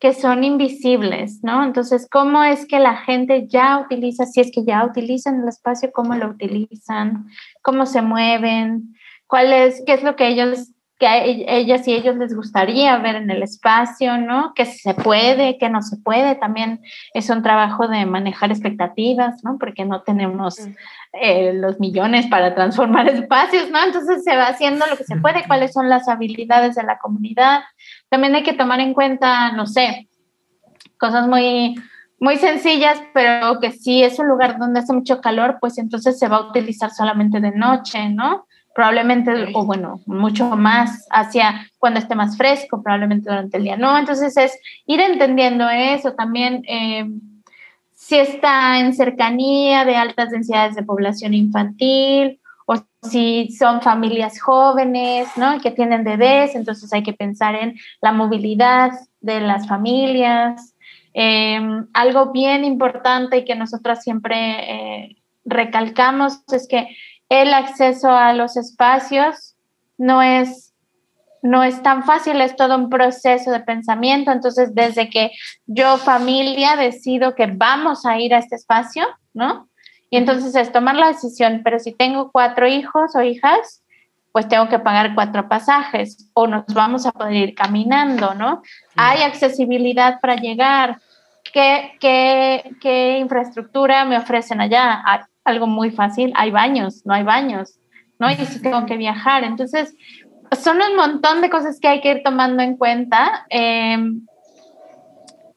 que 0.00 0.12
son 0.12 0.44
invisibles, 0.44 1.40
¿no? 1.42 1.64
Entonces, 1.64 2.06
¿cómo 2.10 2.44
es 2.44 2.66
que 2.66 2.78
la 2.78 2.96
gente 2.96 3.46
ya 3.48 3.78
utiliza, 3.78 4.26
si 4.26 4.40
es 4.40 4.50
que 4.52 4.64
ya 4.64 4.84
utilizan 4.84 5.40
el 5.40 5.48
espacio, 5.48 5.90
cómo 5.92 6.14
lo 6.14 6.28
utilizan, 6.28 7.26
cómo 7.62 7.86
se 7.86 8.02
mueven, 8.02 8.94
cuál 9.26 9.52
es, 9.52 9.82
qué 9.86 9.94
es 9.94 10.02
lo 10.02 10.14
que 10.14 10.28
ellos 10.28 10.72
que 10.98 11.06
a 11.06 11.24
ellas 11.24 11.86
y 11.86 11.94
ellos 11.94 12.16
les 12.16 12.34
gustaría 12.34 12.98
ver 12.98 13.14
en 13.14 13.30
el 13.30 13.42
espacio, 13.44 14.18
¿no? 14.18 14.52
Que 14.54 14.66
se 14.66 14.94
puede, 14.94 15.56
que 15.56 15.70
no 15.70 15.80
se 15.80 15.96
puede. 15.96 16.34
También 16.34 16.80
es 17.14 17.30
un 17.30 17.42
trabajo 17.42 17.86
de 17.86 18.04
manejar 18.04 18.50
expectativas, 18.50 19.44
¿no? 19.44 19.58
Porque 19.58 19.84
no 19.84 20.02
tenemos 20.02 20.58
eh, 21.12 21.52
los 21.54 21.78
millones 21.78 22.26
para 22.26 22.56
transformar 22.56 23.08
espacios, 23.08 23.70
¿no? 23.70 23.78
Entonces 23.84 24.24
se 24.24 24.36
va 24.36 24.48
haciendo 24.48 24.86
lo 24.86 24.96
que 24.96 25.04
se 25.04 25.16
puede, 25.16 25.46
cuáles 25.46 25.72
son 25.72 25.88
las 25.88 26.08
habilidades 26.08 26.74
de 26.74 26.82
la 26.82 26.98
comunidad. 26.98 27.60
También 28.08 28.34
hay 28.34 28.42
que 28.42 28.54
tomar 28.54 28.80
en 28.80 28.92
cuenta, 28.92 29.52
no 29.52 29.66
sé, 29.66 30.08
cosas 30.98 31.28
muy, 31.28 31.76
muy 32.18 32.38
sencillas, 32.38 33.00
pero 33.14 33.60
que 33.60 33.70
si 33.70 34.02
es 34.02 34.18
un 34.18 34.26
lugar 34.26 34.58
donde 34.58 34.80
hace 34.80 34.92
mucho 34.92 35.20
calor, 35.20 35.58
pues 35.60 35.78
entonces 35.78 36.18
se 36.18 36.26
va 36.26 36.38
a 36.38 36.48
utilizar 36.48 36.90
solamente 36.90 37.40
de 37.40 37.52
noche, 37.52 38.08
¿no? 38.08 38.47
Probablemente, 38.78 39.32
o 39.54 39.64
bueno, 39.64 40.00
mucho 40.06 40.50
más 40.50 41.08
hacia 41.10 41.68
cuando 41.80 41.98
esté 41.98 42.14
más 42.14 42.36
fresco, 42.36 42.80
probablemente 42.80 43.28
durante 43.28 43.56
el 43.56 43.64
día, 43.64 43.76
¿no? 43.76 43.98
Entonces 43.98 44.36
es 44.36 44.56
ir 44.86 45.00
entendiendo 45.00 45.68
eso 45.68 46.12
también. 46.12 46.62
Eh, 46.68 47.04
si 47.92 48.18
está 48.18 48.78
en 48.78 48.94
cercanía 48.94 49.84
de 49.84 49.96
altas 49.96 50.30
densidades 50.30 50.76
de 50.76 50.84
población 50.84 51.34
infantil 51.34 52.40
o 52.66 52.76
si 53.02 53.50
son 53.50 53.82
familias 53.82 54.40
jóvenes, 54.40 55.26
¿no? 55.36 55.60
Que 55.60 55.72
tienen 55.72 56.04
bebés, 56.04 56.54
entonces 56.54 56.92
hay 56.92 57.02
que 57.02 57.14
pensar 57.14 57.56
en 57.56 57.74
la 58.00 58.12
movilidad 58.12 58.92
de 59.20 59.40
las 59.40 59.66
familias. 59.66 60.76
Eh, 61.14 61.58
algo 61.94 62.30
bien 62.30 62.64
importante 62.64 63.38
y 63.38 63.44
que 63.44 63.56
nosotros 63.56 63.98
siempre 64.04 64.36
eh, 64.36 65.16
recalcamos 65.44 66.44
es 66.52 66.68
que 66.68 66.86
el 67.28 67.52
acceso 67.52 68.10
a 68.10 68.32
los 68.32 68.56
espacios 68.56 69.56
no 69.96 70.22
es, 70.22 70.74
no 71.42 71.62
es 71.62 71.82
tan 71.82 72.04
fácil, 72.04 72.40
es 72.40 72.56
todo 72.56 72.76
un 72.76 72.88
proceso 72.88 73.50
de 73.50 73.60
pensamiento. 73.60 74.30
Entonces, 74.30 74.74
desde 74.74 75.10
que 75.10 75.32
yo 75.66 75.98
familia 75.98 76.76
decido 76.76 77.34
que 77.34 77.46
vamos 77.46 78.06
a 78.06 78.18
ir 78.18 78.34
a 78.34 78.38
este 78.38 78.56
espacio, 78.56 79.06
¿no? 79.34 79.68
Y 80.10 80.16
entonces 80.16 80.54
es 80.54 80.72
tomar 80.72 80.94
la 80.96 81.08
decisión, 81.08 81.60
pero 81.62 81.78
si 81.78 81.92
tengo 81.92 82.30
cuatro 82.32 82.66
hijos 82.66 83.14
o 83.14 83.22
hijas, 83.22 83.82
pues 84.32 84.48
tengo 84.48 84.68
que 84.68 84.78
pagar 84.78 85.14
cuatro 85.14 85.48
pasajes 85.48 86.30
o 86.32 86.46
nos 86.46 86.64
vamos 86.72 87.04
a 87.06 87.12
poder 87.12 87.34
ir 87.34 87.54
caminando, 87.54 88.34
¿no? 88.34 88.62
Hay 88.96 89.22
accesibilidad 89.22 90.20
para 90.20 90.36
llegar. 90.36 90.98
¿Qué, 91.52 91.92
qué, 91.98 92.76
qué 92.80 93.18
infraestructura 93.18 94.04
me 94.04 94.16
ofrecen 94.16 94.60
allá? 94.60 95.02
Algo 95.48 95.66
muy 95.66 95.90
fácil, 95.90 96.32
hay 96.36 96.50
baños, 96.50 97.02
no 97.04 97.14
hay 97.14 97.22
baños, 97.22 97.78
¿no? 98.18 98.30
Y 98.30 98.36
si 98.36 98.60
tengo 98.60 98.86
que 98.86 98.96
viajar. 98.96 99.44
Entonces, 99.44 99.94
son 100.62 100.78
un 100.80 100.96
montón 100.96 101.40
de 101.40 101.50
cosas 101.50 101.78
que 101.80 101.88
hay 101.88 102.00
que 102.00 102.10
ir 102.10 102.22
tomando 102.24 102.62
en 102.62 102.76
cuenta. 102.76 103.46
Em, 103.50 104.26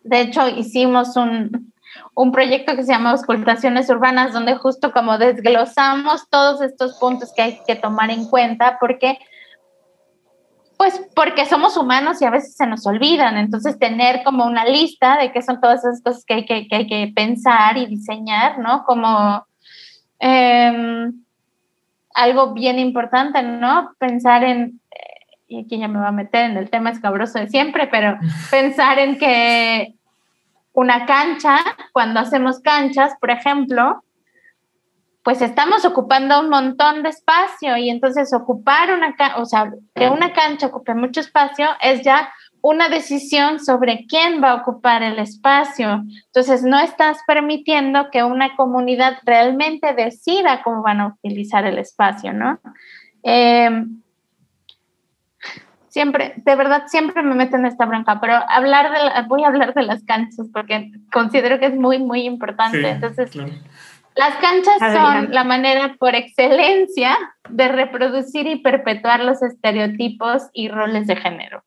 de 0.03 0.21
hecho, 0.21 0.47
hicimos 0.47 1.15
un, 1.15 1.73
un 2.15 2.31
proyecto 2.31 2.75
que 2.75 2.83
se 2.83 2.91
llama 2.91 3.11
Auscultaciones 3.11 3.89
Urbanas, 3.89 4.33
donde 4.33 4.55
justo 4.55 4.91
como 4.91 5.17
desglosamos 5.17 6.29
todos 6.29 6.61
estos 6.61 6.97
puntos 6.99 7.31
que 7.35 7.41
hay 7.41 7.59
que 7.65 7.75
tomar 7.75 8.09
en 8.11 8.25
cuenta, 8.25 8.77
porque 8.79 9.17
pues 10.77 10.99
porque 11.15 11.45
somos 11.45 11.77
humanos 11.77 12.23
y 12.23 12.25
a 12.25 12.31
veces 12.31 12.55
se 12.55 12.65
nos 12.65 12.87
olvidan. 12.87 13.37
Entonces, 13.37 13.77
tener 13.77 14.23
como 14.23 14.45
una 14.47 14.65
lista 14.65 15.19
de 15.19 15.31
qué 15.31 15.43
son 15.43 15.61
todas 15.61 15.85
esas 15.85 16.01
cosas 16.01 16.25
que 16.25 16.33
hay 16.33 16.45
que, 16.45 16.67
que, 16.67 16.75
hay 16.75 16.87
que 16.87 17.13
pensar 17.15 17.77
y 17.77 17.85
diseñar, 17.85 18.57
¿no? 18.57 18.83
Como 18.85 19.45
Em, 20.23 21.23
algo 22.13 22.53
bien 22.53 22.77
importante, 22.77 23.41
¿no? 23.41 23.95
Pensar 23.97 24.43
en, 24.43 24.79
y 25.47 25.63
aquí 25.63 25.79
ya 25.79 25.87
me 25.87 25.99
va 25.99 26.09
a 26.09 26.11
meter 26.11 26.51
en 26.51 26.57
el 26.57 26.69
tema 26.69 26.91
escabroso 26.91 27.39
de 27.39 27.49
siempre, 27.49 27.87
pero 27.87 28.19
pensar 28.51 28.99
en 28.99 29.17
que 29.17 29.95
una 30.73 31.07
cancha, 31.07 31.57
cuando 31.91 32.19
hacemos 32.19 32.59
canchas, 32.59 33.15
por 33.19 33.31
ejemplo, 33.31 34.03
pues 35.23 35.41
estamos 35.41 35.85
ocupando 35.85 36.39
un 36.39 36.49
montón 36.49 37.01
de 37.01 37.09
espacio 37.09 37.75
y 37.77 37.89
entonces 37.89 38.31
ocupar 38.31 38.93
una, 38.93 39.15
o 39.37 39.45
sea, 39.45 39.71
que 39.95 40.07
una 40.07 40.33
cancha 40.33 40.67
ocupe 40.67 40.93
mucho 40.93 41.19
espacio 41.19 41.67
es 41.81 42.03
ya 42.03 42.31
una 42.61 42.89
decisión 42.89 43.59
sobre 43.59 44.05
quién 44.07 44.41
va 44.41 44.51
a 44.51 44.55
ocupar 44.55 45.01
el 45.01 45.19
espacio. 45.19 46.03
Entonces, 46.27 46.63
no 46.63 46.79
estás 46.79 47.17
permitiendo 47.25 48.09
que 48.11 48.23
una 48.23 48.55
comunidad 48.55 49.17
realmente 49.25 49.93
decida 49.93 50.61
cómo 50.63 50.83
van 50.83 51.01
a 51.01 51.07
utilizar 51.07 51.65
el 51.65 51.79
espacio, 51.79 52.33
¿no? 52.33 52.59
Em, 53.23 54.01
siempre, 55.87 56.33
de 56.37 56.55
verdad, 56.55 56.83
siempre 56.87 57.23
me 57.23 57.35
meto 57.35 57.57
en 57.57 57.65
esta 57.65 57.85
bronca, 57.85 58.21
pero 58.21 58.35
hablar 58.47 58.91
de 58.91 59.27
voy 59.27 59.43
a 59.43 59.47
hablar 59.47 59.73
de 59.73 59.83
las 59.83 60.03
canchas 60.03 60.47
porque 60.53 60.91
considero 61.11 61.59
que 61.59 61.65
es 61.67 61.75
muy, 61.75 61.97
muy 61.97 62.21
importante. 62.21 62.87
Entonces, 62.87 63.35
las 64.15 64.35
canchas 64.35 64.77
son 64.93 65.31
la 65.31 65.43
manera 65.43 65.95
por 65.97 66.13
excelencia 66.13 67.17
de 67.49 67.69
reproducir 67.69 68.45
y 68.45 68.57
perpetuar 68.57 69.21
los 69.21 69.41
estereotipos 69.41 70.43
y 70.53 70.69
roles 70.69 71.07
de 71.07 71.15
género 71.15 71.63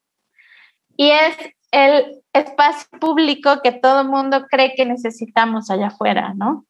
y 0.96 1.10
es 1.10 1.36
el 1.70 2.22
espacio 2.32 2.88
público 3.00 3.60
que 3.62 3.72
todo 3.72 4.02
el 4.02 4.08
mundo 4.08 4.46
cree 4.48 4.74
que 4.76 4.86
necesitamos 4.86 5.70
allá 5.70 5.88
afuera, 5.88 6.34
¿no? 6.34 6.64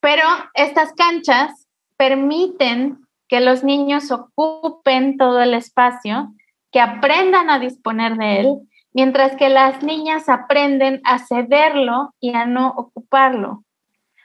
Pero 0.00 0.22
estas 0.54 0.92
canchas 0.92 1.66
permiten 1.96 2.98
que 3.28 3.40
los 3.40 3.64
niños 3.64 4.10
ocupen 4.10 5.16
todo 5.16 5.40
el 5.40 5.54
espacio, 5.54 6.34
que 6.70 6.80
aprendan 6.80 7.48
a 7.48 7.58
disponer 7.58 8.16
de 8.16 8.40
él, 8.40 8.68
mientras 8.92 9.36
que 9.36 9.48
las 9.48 9.82
niñas 9.82 10.28
aprenden 10.28 11.00
a 11.04 11.18
cederlo 11.18 12.14
y 12.20 12.34
a 12.34 12.46
no 12.46 12.68
ocuparlo. 12.76 13.64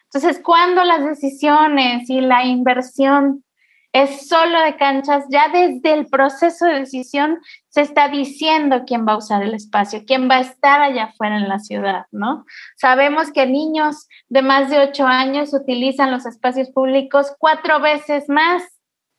Entonces, 0.06 0.42
cuando 0.44 0.84
las 0.84 1.06
decisiones 1.06 2.10
y 2.10 2.22
la 2.22 2.44
inversión 2.46 3.44
es 3.92 4.28
solo 4.28 4.62
de 4.62 4.78
canchas, 4.78 5.26
ya 5.30 5.50
desde 5.50 5.94
el 5.94 6.08
proceso 6.08 6.66
de 6.66 6.80
decisión 6.82 7.40
se 7.70 7.82
está 7.82 8.08
diciendo 8.08 8.84
quién 8.86 9.06
va 9.08 9.14
a 9.14 9.18
usar 9.18 9.42
el 9.42 9.56
espacio, 9.56 10.04
quién 10.06 10.30
va 10.30 10.38
a 10.38 10.42
estar 10.42 10.82
allá 10.82 11.06
afuera 11.06 11.38
en 11.38 11.50
la 11.50 11.60
ciudad, 11.60 12.06
¿no? 12.12 12.46
Sabemos 12.78 13.32
que 13.32 13.48
niños 13.48 14.08
de 14.28 14.44
más 14.44 14.70
de 14.70 14.80
ocho 14.80 15.08
años 15.08 15.54
utilizan 15.54 16.12
los 16.12 16.26
espacios 16.28 16.70
públicos 16.70 17.34
cuatro 17.40 17.80
veces 17.80 18.30
más 18.30 18.64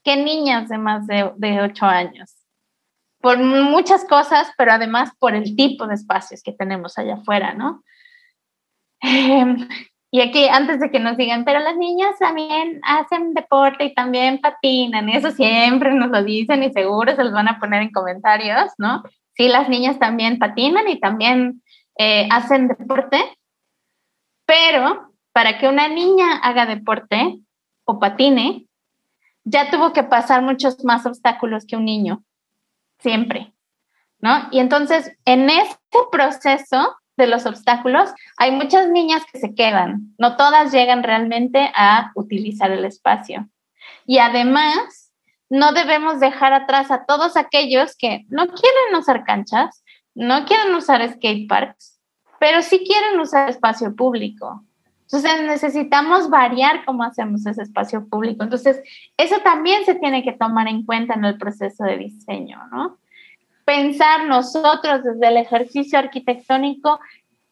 que 0.05 0.17
niñas 0.17 0.69
de 0.69 0.79
más 0.79 1.07
de, 1.07 1.61
ocho 1.63 1.87
años, 1.87 2.37
por 3.21 3.39
muchas 3.39 4.05
cosas, 4.05 4.51
pero 4.57 4.73
además 4.73 5.11
por 5.19 5.35
el 5.35 5.57
tipo 5.57 5.87
de 5.87 5.95
espacios 5.95 6.43
que 6.43 6.53
tenemos 6.53 6.97
allá 6.97 7.15
afuera, 7.15 7.55
¿no? 7.55 7.83
Em, 9.03 9.69
y 10.13 10.21
aquí, 10.21 10.49
antes 10.49 10.81
de 10.81 10.91
que 10.91 10.99
nos 10.99 11.17
digan, 11.17 11.45
pero 11.45 11.61
las 11.61 11.77
niñas 11.77 12.19
también 12.19 12.81
hacen 12.83 13.33
deporte 13.33 13.85
y 13.85 13.95
también 13.95 14.41
patinan, 14.41 15.09
y 15.09 15.17
eso 15.17 15.31
siempre 15.31 15.95
nos 15.95 16.11
lo 16.11 16.25
dicen 16.25 16.65
y 16.65 16.73
seguro 16.73 17.15
se 17.15 17.23
los 17.23 17.33
van 17.33 17.49
a 17.49 17.61
poner 17.61 17.83
en 17.83 17.93
comentarios, 17.93 18.73
¿no? 18.77 19.05
Sí, 19.35 19.49
las 19.49 19.69
niñas 19.69 20.01
también 20.01 20.39
patinan 20.39 20.89
y 20.89 20.99
también 20.99 21.63
eh, 21.97 22.29
hacen 22.31 22.67
deporte, 22.67 23.19
pero 24.47 25.13
para 25.33 25.59
que 25.59 25.69
una 25.69 25.89
niña 25.89 26.39
haga 26.39 26.67
deporte 26.67 27.39
o 27.85 28.01
patine, 28.01 28.67
ya 29.45 29.71
tuvo 29.71 29.93
que 29.93 30.03
pasar 30.03 30.43
muchos 30.43 30.85
más 30.85 31.07
obstáculos 31.07 31.65
que 31.67 31.77
un 31.77 31.85
niño, 31.85 32.25
siempre, 32.99 33.53
¿no? 34.19 34.49
Y 34.51 34.59
entonces, 34.59 35.17
en 35.25 35.51
este 35.51 35.99
proceso, 36.11 36.97
de 37.21 37.29
los 37.29 37.47
obstáculos, 37.47 38.11
hay 38.37 38.51
muchas 38.51 38.89
niñas 38.89 39.23
que 39.33 39.39
se 39.39 39.55
quedan, 39.55 40.15
no 40.19 40.37
todas 40.37 40.73
llegan 40.73 41.03
realmente 41.03 41.71
a 41.75 42.11
utilizar 42.15 42.71
el 42.71 42.85
espacio. 42.85 43.49
Y 44.07 44.19
además, 44.19 45.13
no 45.49 45.73
debemos 45.73 46.21
dejar 46.21 46.53
atrás 46.53 46.91
a 46.91 47.05
todos 47.05 47.37
aquellos 47.37 47.97
que 47.97 48.25
no 48.29 48.47
quieren 48.47 48.97
usar 48.99 49.25
canchas, 49.25 49.85
no 50.15 50.45
quieren 50.45 50.75
usar 50.75 51.07
skate 51.13 51.49
parks, 51.49 52.01
pero 52.39 52.63
sí 52.63 52.85
quieren 52.87 53.21
usar 53.21 53.49
espacio 53.49 53.95
público. 53.95 54.65
Entonces 55.03 55.43
necesitamos 55.43 56.31
variar 56.31 56.85
cómo 56.85 57.03
hacemos 57.03 57.45
ese 57.45 57.63
espacio 57.63 58.09
público. 58.09 58.45
Entonces, 58.45 58.81
eso 59.17 59.39
también 59.43 59.85
se 59.85 59.97
tiene 59.97 60.23
que 60.23 60.33
tomar 60.33 60.69
en 60.69 60.85
cuenta 60.85 61.15
en 61.15 61.25
el 61.25 61.37
proceso 61.37 61.83
de 61.83 61.97
diseño, 61.97 62.61
¿no? 62.71 62.99
Pensar 63.71 64.27
nosotros 64.27 65.05
desde 65.05 65.29
el 65.29 65.37
ejercicio 65.37 65.97
arquitectónico 65.97 66.99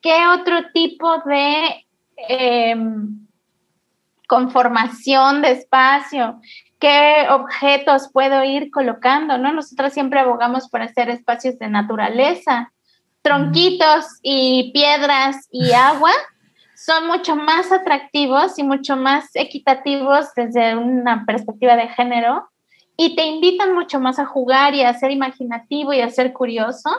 qué 0.03 0.27
otro 0.27 0.73
tipo 0.75 1.19
de 1.19 1.87
em, 2.16 3.25
conformación 4.27 5.43
de 5.43 5.53
espacio, 5.53 6.41
qué 6.81 7.29
objetos 7.31 8.11
puedo 8.12 8.43
ir 8.43 8.73
colocando, 8.73 9.39
¿no? 9.39 9.53
Nosotros 9.53 9.93
siempre 9.93 10.19
abogamos 10.19 10.69
por 10.69 10.83
hacer 10.83 11.09
espacios 11.09 11.57
de 11.61 11.69
naturaleza, 11.69 12.73
tronquitos 13.23 14.05
y 14.21 14.73
piedras 14.73 15.47
y 15.53 15.71
agua 15.73 16.11
son 16.75 17.07
mucho 17.07 17.37
más 17.37 17.71
atractivos 17.71 18.59
y 18.59 18.64
mucho 18.64 18.97
más 18.97 19.31
equitativos 19.35 20.35
desde 20.35 20.77
una 20.77 21.25
perspectiva 21.25 21.77
de 21.77 21.87
género 21.87 22.51
y 23.01 23.15
te 23.15 23.25
invitan 23.25 23.75
mucho 23.75 24.01
más 24.01 24.19
a 24.19 24.27
jugar 24.27 24.75
y 24.75 24.83
a 24.83 24.93
ser 24.93 25.13
imaginativo 25.13 25.93
y 25.93 26.01
a 26.01 26.11
ser 26.11 26.33
curioso 26.33 26.91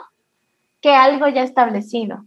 que 0.81 0.95
algo 0.95 1.27
ya 1.27 1.43
establecido. 1.43 2.23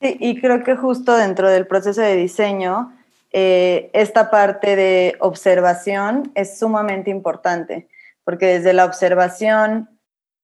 Sí, 0.00 0.16
y 0.18 0.40
creo 0.40 0.64
que 0.64 0.74
justo 0.74 1.14
dentro 1.14 1.50
del 1.50 1.66
proceso 1.66 2.00
de 2.00 2.16
diseño, 2.16 2.96
eh, 3.30 3.90
esta 3.92 4.30
parte 4.30 4.74
de 4.74 5.16
observación 5.20 6.32
es 6.34 6.58
sumamente 6.58 7.10
importante, 7.10 7.88
porque 8.24 8.46
desde 8.46 8.72
la 8.72 8.86
observación 8.86 9.90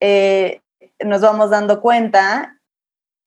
eh, 0.01 0.61
nos 1.03 1.23
vamos 1.23 1.49
dando 1.49 1.81
cuenta 1.81 2.59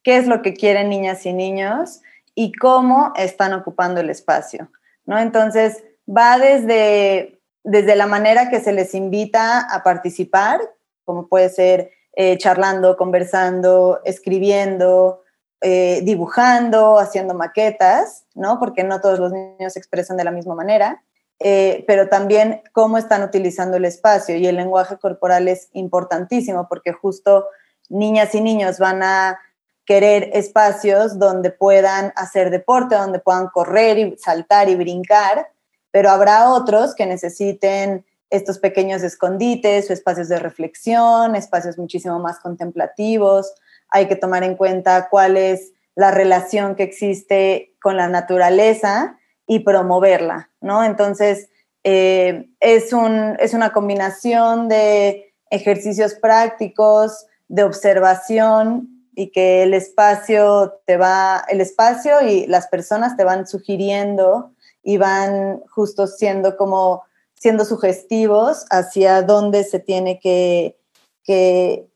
qué 0.03 0.17
es 0.17 0.27
lo 0.27 0.43
que 0.43 0.53
quieren 0.53 0.89
niñas 0.89 1.25
y 1.25 1.33
niños 1.33 2.01
y 2.35 2.51
cómo 2.51 3.13
están 3.15 3.53
ocupando 3.53 3.99
el 3.99 4.11
espacio, 4.11 4.69
¿no? 5.07 5.17
Entonces, 5.17 5.83
va 6.15 6.37
desde, 6.37 7.39
desde 7.63 7.95
la 7.95 8.07
manera 8.07 8.49
que 8.49 8.59
se 8.59 8.73
les 8.73 8.93
invita 8.93 9.61
a 9.61 9.83
participar, 9.83 10.59
como 11.05 11.27
puede 11.27 11.49
ser 11.49 11.91
eh, 12.13 12.37
charlando, 12.37 12.97
conversando, 12.97 14.01
escribiendo, 14.03 15.23
eh, 15.61 16.01
dibujando, 16.03 16.97
haciendo 16.97 17.33
maquetas, 17.33 18.25
¿no? 18.33 18.59
Porque 18.59 18.83
no 18.83 18.99
todos 18.99 19.19
los 19.19 19.31
niños 19.31 19.73
se 19.73 19.79
expresan 19.79 20.17
de 20.17 20.23
la 20.23 20.31
misma 20.31 20.55
manera, 20.55 21.03
eh, 21.39 21.85
pero 21.87 22.09
también 22.09 22.61
cómo 22.73 22.97
están 22.97 23.23
utilizando 23.23 23.77
el 23.77 23.85
espacio 23.85 24.35
y 24.35 24.45
el 24.45 24.57
lenguaje 24.57 24.97
corporal 24.97 25.47
es 25.47 25.69
importantísimo 25.73 26.67
porque 26.67 26.91
justo 26.91 27.47
niñas 27.89 28.35
y 28.35 28.41
niños 28.41 28.79
van 28.79 29.03
a 29.03 29.39
querer 29.85 30.29
espacios 30.33 31.17
donde 31.17 31.51
puedan 31.51 32.13
hacer 32.15 32.49
deporte, 32.49 32.95
donde 32.95 33.19
puedan 33.19 33.47
correr 33.47 33.97
y 33.97 34.17
saltar 34.17 34.69
y 34.69 34.75
brincar, 34.75 35.49
pero 35.91 36.09
habrá 36.09 36.49
otros 36.49 36.95
que 36.95 37.05
necesiten 37.05 38.05
estos 38.29 38.59
pequeños 38.59 39.03
escondites 39.03 39.89
o 39.89 39.93
espacios 39.93 40.29
de 40.29 40.39
reflexión, 40.39 41.35
espacios 41.35 41.77
muchísimo 41.77 42.17
más 42.19 42.39
contemplativos. 42.39 43.53
Hay 43.89 44.07
que 44.07 44.15
tomar 44.15 44.43
en 44.43 44.55
cuenta 44.55 45.09
cuál 45.09 45.35
es 45.35 45.73
la 45.95 46.11
relación 46.11 46.75
que 46.75 46.83
existe 46.83 47.73
con 47.81 47.97
la 47.97 48.07
naturaleza 48.07 49.17
y 49.45 49.59
promoverla, 49.59 50.49
¿no? 50.61 50.83
Entonces, 50.83 51.49
eh, 51.83 52.47
es, 52.61 52.93
un, 52.93 53.35
es 53.39 53.53
una 53.53 53.73
combinación 53.73 54.69
de 54.69 55.33
ejercicios 55.49 56.13
prácticos, 56.13 57.25
de 57.49 57.63
observación 57.63 58.87
y 59.13 59.31
que 59.31 59.63
el 59.63 59.73
espacio 59.73 60.79
te 60.85 60.95
va, 60.95 61.43
el 61.49 61.59
espacio 61.59 62.21
y 62.21 62.47
las 62.47 62.67
personas 62.67 63.17
te 63.17 63.25
van 63.25 63.45
sugiriendo 63.45 64.53
y 64.83 64.97
van 64.97 65.61
justo 65.69 66.07
siendo 66.07 66.57
como, 66.57 67.03
siendo 67.35 67.65
sugestivos 67.65 68.65
hacia 68.69 69.21
dónde 69.21 69.63
se 69.63 69.79
tiene 69.79 70.19
que, 70.19 70.77
que 71.23 71.87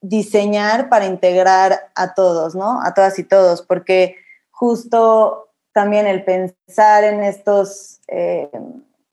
diseñar 0.00 0.88
para 0.88 1.06
integrar 1.06 1.90
a 1.94 2.14
todos, 2.14 2.54
¿no? 2.54 2.80
A 2.82 2.94
todas 2.94 3.18
y 3.18 3.24
todos, 3.24 3.62
porque 3.62 4.16
justo 4.50 5.50
también 5.72 6.06
el 6.06 6.24
pensar 6.24 7.04
en 7.04 7.22
estos 7.22 8.00
eh, 8.08 8.50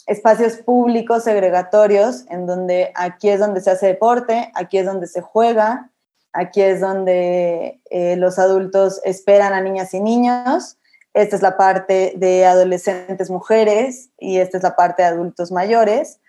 espacios 0.05 0.57
públicos 0.57 1.23
segregatorios, 1.23 2.25
en 2.29 2.45
donde 2.45 2.91
aquí 2.95 3.29
es 3.29 3.39
donde 3.39 3.61
se 3.61 3.71
hace 3.71 3.87
deporte, 3.87 4.51
aquí 4.53 4.77
es 4.77 4.85
donde 4.85 5.07
se 5.07 5.21
juega, 5.21 5.91
Aquí 6.33 6.61
es 6.61 6.79
donde 6.79 7.81
eh, 7.89 8.15
los 8.15 8.39
adultos 8.39 9.01
esperan 9.03 9.53
a 9.53 9.61
niñas 9.61 9.93
y 9.93 9.99
niños. 9.99 10.77
Esta 11.13 11.35
es 11.35 11.41
la 11.41 11.57
parte 11.57 12.13
de 12.15 12.45
adolescentes 12.45 13.29
mujeres 13.29 14.09
y 14.17 14.37
esta 14.37 14.57
es 14.57 14.63
la 14.63 14.75
parte 14.75 15.03
de 15.03 15.09
adultos 15.09 15.51
mayores. 15.51 16.19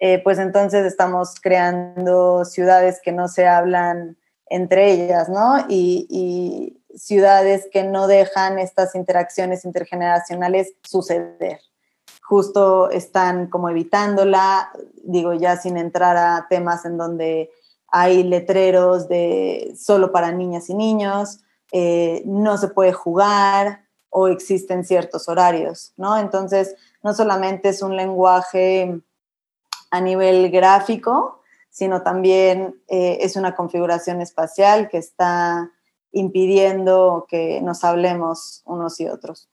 Eh, 0.00 0.22
pues 0.24 0.38
entonces 0.38 0.86
estamos 0.86 1.34
creando 1.40 2.46
ciudades 2.46 3.00
que 3.02 3.12
no 3.12 3.28
se 3.28 3.46
hablan 3.46 4.16
entre 4.46 4.90
ellas, 4.90 5.28
¿no? 5.28 5.64
Y, 5.68 6.76
ciudades 6.96 7.68
que 7.72 7.84
no 7.84 8.08
dejan 8.08 8.58
estas 8.58 8.96
interacciones 8.96 9.64
intergeneracionales 9.64 10.72
suceder. 10.82 11.60
Justo 12.20 12.90
están 12.90 13.46
como 13.46 13.68
evitándola, 13.68 14.72
digo 15.04 15.32
ya 15.34 15.56
sin 15.56 15.76
entrar 15.76 16.16
a 16.16 16.48
temas 16.50 16.84
en 16.84 16.98
donde 16.98 17.52
hay 17.86 18.24
letreros 18.24 19.08
de 19.08 19.72
solo 19.78 20.10
para 20.10 20.32
niñas 20.32 20.68
y 20.68 20.74
niños, 20.74 21.38
eh, 21.70 22.22
no 22.26 22.58
se 22.58 22.66
puede 22.66 22.92
jugar 22.92 23.84
o 24.10 24.28
existen 24.28 24.84
ciertos 24.84 25.28
horarios, 25.28 25.92
¿no? 25.96 26.18
Entonces, 26.18 26.76
no 27.02 27.14
solamente 27.14 27.70
es 27.70 27.82
un 27.82 27.96
lenguaje 27.96 29.00
a 29.90 30.00
nivel 30.00 30.50
gráfico, 30.50 31.42
sino 31.70 32.02
también 32.02 32.82
eh, 32.88 33.18
es 33.20 33.36
una 33.36 33.54
configuración 33.54 34.20
espacial 34.20 34.88
que 34.88 34.98
está 34.98 35.70
impidiendo 36.12 37.26
que 37.28 37.60
nos 37.62 37.84
hablemos 37.84 38.62
unos 38.64 39.00
y 39.00 39.08
otros. 39.08 39.48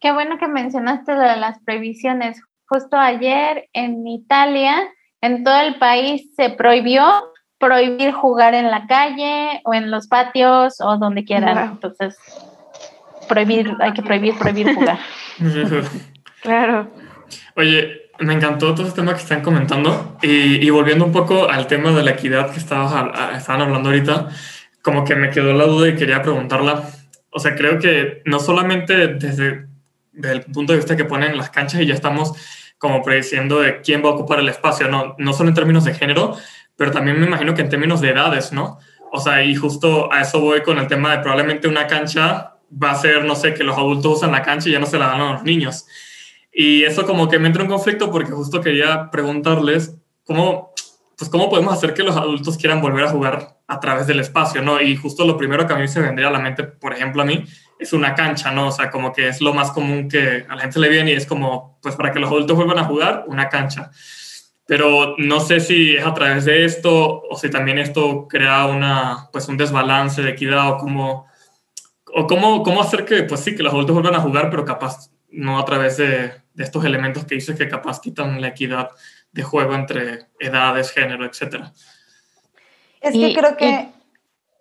Qué 0.00 0.12
bueno 0.12 0.38
que 0.38 0.46
mencionaste 0.46 1.14
lo 1.14 1.22
de 1.22 1.36
las 1.36 1.58
prohibiciones. 1.60 2.40
Justo 2.68 2.96
ayer 2.96 3.68
en 3.72 4.06
Italia 4.06 4.92
en 5.20 5.42
todo 5.42 5.58
el 5.58 5.78
país 5.78 6.30
se 6.36 6.50
prohibió 6.50 7.02
prohibir 7.58 8.12
jugar 8.12 8.54
en 8.54 8.70
la 8.70 8.86
calle 8.86 9.60
o 9.64 9.74
en 9.74 9.90
los 9.90 10.06
patios 10.06 10.80
o 10.80 10.96
donde 10.96 11.24
quieran. 11.24 11.72
Entonces, 11.72 12.16
prohibir, 13.28 13.76
hay 13.80 13.92
que 13.92 14.02
prohibir, 14.02 14.36
prohibir 14.38 14.74
jugar. 14.74 14.98
claro. 16.42 16.90
Oye, 17.54 18.08
me 18.20 18.34
encantó 18.34 18.74
todo 18.74 18.86
este 18.86 19.00
tema 19.00 19.14
que 19.14 19.22
están 19.22 19.42
comentando 19.42 20.16
y, 20.22 20.68
volviendo 20.70 21.04
un 21.04 21.12
poco 21.12 21.48
al 21.48 21.66
tema 21.66 21.92
de 21.92 22.02
la 22.02 22.12
equidad 22.12 22.50
que 22.50 22.58
estaban 22.58 23.60
hablando 23.60 23.90
ahorita, 23.90 24.28
como 24.82 25.04
que 25.04 25.14
me 25.14 25.30
quedó 25.30 25.52
la 25.52 25.64
duda 25.64 25.88
y 25.88 25.94
quería 25.94 26.22
preguntarla. 26.22 26.82
O 27.30 27.38
sea, 27.38 27.54
creo 27.54 27.78
que 27.78 28.22
no 28.24 28.40
solamente 28.40 29.08
desde, 29.08 29.66
desde 30.12 30.36
el 30.36 30.40
punto 30.42 30.72
de 30.72 30.78
vista 30.78 30.96
que 30.96 31.04
ponen 31.04 31.36
las 31.36 31.50
canchas 31.50 31.80
y 31.80 31.86
ya 31.86 31.94
estamos 31.94 32.32
como 32.78 33.02
prediciendo 33.02 33.60
de 33.60 33.80
quién 33.80 34.04
va 34.04 34.08
a 34.08 34.12
ocupar 34.12 34.38
el 34.38 34.48
espacio, 34.48 34.88
no, 34.88 35.14
no 35.18 35.32
solo 35.32 35.48
en 35.48 35.54
términos 35.54 35.84
de 35.84 35.94
género, 35.94 36.36
pero 36.76 36.90
también 36.92 37.18
me 37.20 37.26
imagino 37.26 37.54
que 37.54 37.62
en 37.62 37.68
términos 37.68 38.00
de 38.00 38.10
edades, 38.10 38.52
¿no? 38.52 38.78
O 39.10 39.20
sea, 39.20 39.42
y 39.42 39.54
justo 39.54 40.12
a 40.12 40.20
eso 40.22 40.40
voy 40.40 40.62
con 40.62 40.78
el 40.78 40.86
tema 40.86 41.16
de 41.16 41.22
probablemente 41.22 41.66
una 41.66 41.86
cancha 41.86 42.57
va 42.70 42.92
a 42.92 42.96
ser, 42.96 43.24
no 43.24 43.34
sé, 43.34 43.54
que 43.54 43.64
los 43.64 43.76
adultos 43.76 44.18
usan 44.18 44.32
la 44.32 44.42
cancha 44.42 44.68
y 44.68 44.72
ya 44.72 44.78
no 44.78 44.86
se 44.86 44.98
la 44.98 45.08
dan 45.08 45.20
a 45.20 45.32
los 45.32 45.42
niños. 45.44 45.86
Y 46.52 46.84
eso 46.84 47.06
como 47.06 47.28
que 47.28 47.38
me 47.38 47.46
entra 47.46 47.62
en 47.62 47.68
conflicto 47.68 48.10
porque 48.10 48.32
justo 48.32 48.60
quería 48.60 49.10
preguntarles 49.10 49.94
cómo, 50.24 50.72
pues 51.16 51.30
cómo 51.30 51.48
podemos 51.48 51.72
hacer 51.72 51.94
que 51.94 52.02
los 52.02 52.16
adultos 52.16 52.56
quieran 52.56 52.80
volver 52.80 53.04
a 53.04 53.10
jugar 53.10 53.58
a 53.66 53.80
través 53.80 54.06
del 54.06 54.20
espacio, 54.20 54.62
¿no? 54.62 54.80
Y 54.80 54.96
justo 54.96 55.24
lo 55.26 55.36
primero 55.36 55.66
que 55.66 55.74
a 55.74 55.76
mí 55.76 55.86
se 55.86 56.00
vendría 56.00 56.28
a 56.28 56.32
la 56.32 56.38
mente, 56.38 56.64
por 56.64 56.94
ejemplo, 56.94 57.22
a 57.22 57.24
mí, 57.24 57.44
es 57.78 57.92
una 57.92 58.14
cancha, 58.14 58.50
¿no? 58.50 58.68
O 58.68 58.72
sea, 58.72 58.90
como 58.90 59.12
que 59.12 59.28
es 59.28 59.40
lo 59.40 59.54
más 59.54 59.70
común 59.70 60.08
que 60.08 60.46
a 60.48 60.56
la 60.56 60.62
gente 60.62 60.80
le 60.80 60.88
viene 60.88 61.12
y 61.12 61.14
es 61.14 61.26
como, 61.26 61.78
pues 61.82 61.94
para 61.94 62.12
que 62.12 62.18
los 62.18 62.30
adultos 62.30 62.56
vuelvan 62.56 62.78
a 62.78 62.84
jugar, 62.84 63.24
una 63.28 63.48
cancha. 63.48 63.90
Pero 64.66 65.14
no 65.18 65.40
sé 65.40 65.60
si 65.60 65.96
es 65.96 66.04
a 66.04 66.14
través 66.14 66.44
de 66.44 66.64
esto 66.64 67.22
o 67.22 67.36
si 67.36 67.50
también 67.50 67.78
esto 67.78 68.26
crea 68.28 68.66
una, 68.66 69.28
pues 69.32 69.48
un 69.48 69.56
desbalance 69.56 70.22
de 70.22 70.30
equidad 70.30 70.70
o 70.70 70.76
cómo, 70.78 71.27
o 72.14 72.26
cómo, 72.26 72.62
cómo 72.62 72.80
hacer 72.80 73.04
que, 73.04 73.22
pues 73.24 73.40
sí, 73.40 73.54
que 73.54 73.62
los 73.62 73.72
adultos 73.72 73.94
vuelvan 73.94 74.14
a 74.14 74.20
jugar, 74.20 74.50
pero 74.50 74.64
capaz 74.64 75.10
no 75.30 75.58
a 75.58 75.64
través 75.64 75.96
de, 75.96 76.32
de 76.54 76.64
estos 76.64 76.84
elementos 76.84 77.24
que 77.24 77.34
dices 77.34 77.56
que 77.56 77.68
capaz 77.68 78.00
quitan 78.00 78.40
la 78.40 78.48
equidad 78.48 78.90
de 79.32 79.42
juego 79.42 79.74
entre 79.74 80.26
edades, 80.40 80.90
género, 80.90 81.24
etcétera. 81.24 81.72
Es 83.00 83.12
que 83.12 83.34
creo 83.34 83.56
que 83.56 83.88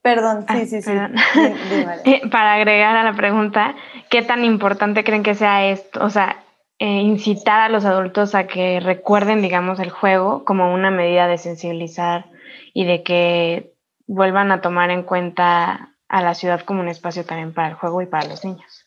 Perdón, 0.08 0.45
sí, 0.50 0.66
sí, 0.68 0.82
sí. 0.82 0.91
Eh, 2.06 2.22
para 2.32 2.54
agregar 2.54 2.95
a 2.95 3.04
la 3.04 3.14
pregunta, 3.14 3.76
¿qué 4.10 4.22
tan 4.22 4.45
importante 4.45 5.04
creen 5.04 5.22
que 5.22 5.36
sea 5.36 5.68
esto? 5.68 6.02
O 6.02 6.10
sea, 6.10 6.38
eh, 6.80 7.02
incitar 7.02 7.60
a 7.60 7.68
los 7.68 7.84
adultos 7.84 8.34
a 8.34 8.48
que 8.48 8.80
recuerden, 8.80 9.41
digamos, 9.41 9.82
el 9.82 9.89
juego 9.89 10.45
como 10.45 10.74
una 10.74 10.91
medida 10.91 11.28
de 11.28 11.38
sensibilizar 11.38 12.28
y 12.74 12.86
de 12.86 13.04
que 13.04 13.74
vuelvan 14.06 14.54
a 14.54 14.62
tomar 14.62 14.91
en 14.91 15.04
cuenta 15.04 15.97
a 16.10 16.22
la 16.22 16.34
ciudad 16.34 16.62
como 16.62 16.82
un 16.82 16.88
espacio 16.88 17.26
también 17.26 17.53
para 17.53 17.70
el 17.70 17.74
juego 17.76 18.01
y 18.01 18.05
para 18.05 18.28
los 18.28 18.43
niños. 18.45 18.86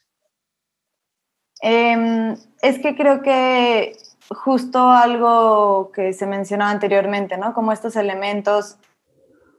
Em, 1.60 2.36
es 2.62 2.78
que 2.78 2.96
creo 2.96 3.22
que 3.22 3.96
justo 4.30 4.90
algo 4.90 5.90
que 5.92 6.12
se 6.12 6.26
mencionaba 6.26 6.70
anteriormente, 6.70 7.36
¿no? 7.36 7.52
Como 7.52 7.72
estos 7.72 7.96
elementos 7.96 8.76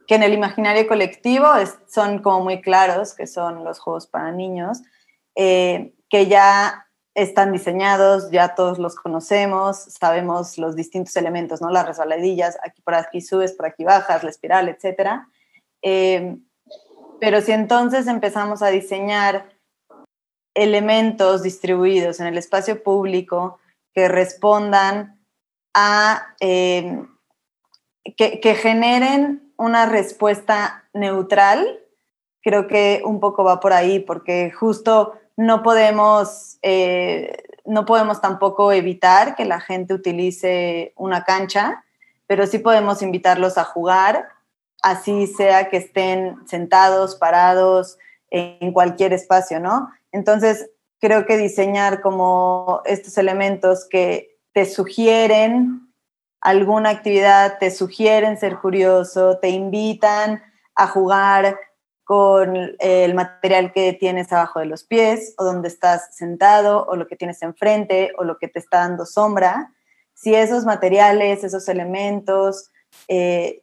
que 0.06 0.16
en 0.16 0.22
el 0.22 0.32
imaginario 0.32 0.86
colectivo 0.88 1.46
son 1.88 2.20
como 2.20 2.40
muy 2.44 2.60
claros, 2.60 3.14
que 3.14 3.26
son 3.26 3.64
los 3.64 3.78
juegos 3.78 4.06
para 4.06 4.32
niños, 4.32 4.82
eh, 5.36 5.94
que 6.08 6.26
ya 6.26 6.86
están 7.14 7.52
diseñados, 7.52 8.30
ya 8.30 8.54
todos 8.54 8.78
los 8.78 8.96
conocemos, 8.96 9.76
sabemos 9.76 10.58
los 10.58 10.74
distintos 10.74 11.14
elementos, 11.16 11.60
¿no? 11.60 11.70
Las 11.70 11.86
resbaladillas, 11.86 12.58
aquí 12.64 12.80
por 12.82 12.94
aquí 12.94 13.20
subes, 13.20 13.52
por 13.52 13.66
aquí 13.66 13.84
bajas, 13.84 14.24
la 14.24 14.30
espiral, 14.30 14.68
etc. 14.68 15.22
Eh, 15.82 16.38
pero 17.22 17.40
si 17.40 17.52
entonces 17.52 18.08
empezamos 18.08 18.62
a 18.62 18.70
diseñar 18.70 19.48
elementos 20.56 21.44
distribuidos 21.44 22.18
en 22.18 22.26
el 22.26 22.36
espacio 22.36 22.82
público 22.82 23.60
que 23.94 24.08
respondan 24.08 25.20
a, 25.72 26.34
eh, 26.40 27.04
que, 28.16 28.54
generen 28.56 29.54
una 29.56 29.86
respuesta 29.86 30.82
neutral, 30.94 31.78
creo 32.42 32.66
que 32.66 33.02
un 33.04 33.20
poco 33.20 33.44
va 33.44 33.60
por 33.60 33.72
ahí, 33.72 34.00
porque 34.00 34.50
justo 34.50 35.16
no 35.36 35.62
podemos, 35.62 36.58
eh, 36.62 37.40
no 37.64 37.86
podemos 37.86 38.20
tampoco 38.20 38.72
evitar 38.72 39.36
que 39.36 39.44
la 39.44 39.60
gente 39.60 39.94
utilice 39.94 40.92
una 40.96 41.22
cancha, 41.22 41.84
pero 42.26 42.48
sí 42.48 42.58
podemos 42.58 43.00
invitarlos 43.00 43.58
a 43.58 43.64
jugar, 43.64 44.28
así 44.82 45.26
sea 45.26 45.70
que 45.70 45.78
estén 45.78 46.36
sentados, 46.46 47.16
parados, 47.16 47.98
en 48.30 48.72
cualquier 48.72 49.12
espacio, 49.12 49.60
¿no? 49.60 49.90
Entonces, 50.10 50.70
creo 51.00 51.26
que 51.26 51.36
diseñar 51.36 52.00
como 52.00 52.80
estos 52.84 53.18
elementos 53.18 53.86
que 53.88 54.38
te 54.52 54.64
sugieren 54.64 55.92
alguna 56.40 56.90
actividad, 56.90 57.58
te 57.58 57.70
sugieren 57.70 58.38
ser 58.38 58.58
curioso, 58.58 59.38
te 59.38 59.50
invitan 59.50 60.42
a 60.74 60.86
jugar 60.88 61.58
con 62.04 62.56
el 62.78 63.14
material 63.14 63.72
que 63.72 63.92
tienes 63.92 64.32
abajo 64.32 64.58
de 64.58 64.66
los 64.66 64.84
pies 64.84 65.34
o 65.38 65.44
donde 65.44 65.68
estás 65.68 66.14
sentado 66.16 66.84
o 66.86 66.96
lo 66.96 67.06
que 67.06 67.16
tienes 67.16 67.42
enfrente 67.42 68.12
o 68.18 68.24
lo 68.24 68.38
que 68.38 68.48
te 68.48 68.58
está 68.58 68.78
dando 68.78 69.06
sombra. 69.06 69.72
Si 70.14 70.34
esos 70.34 70.64
materiales, 70.64 71.44
esos 71.44 71.68
elementos 71.68 72.70
eh, 73.08 73.62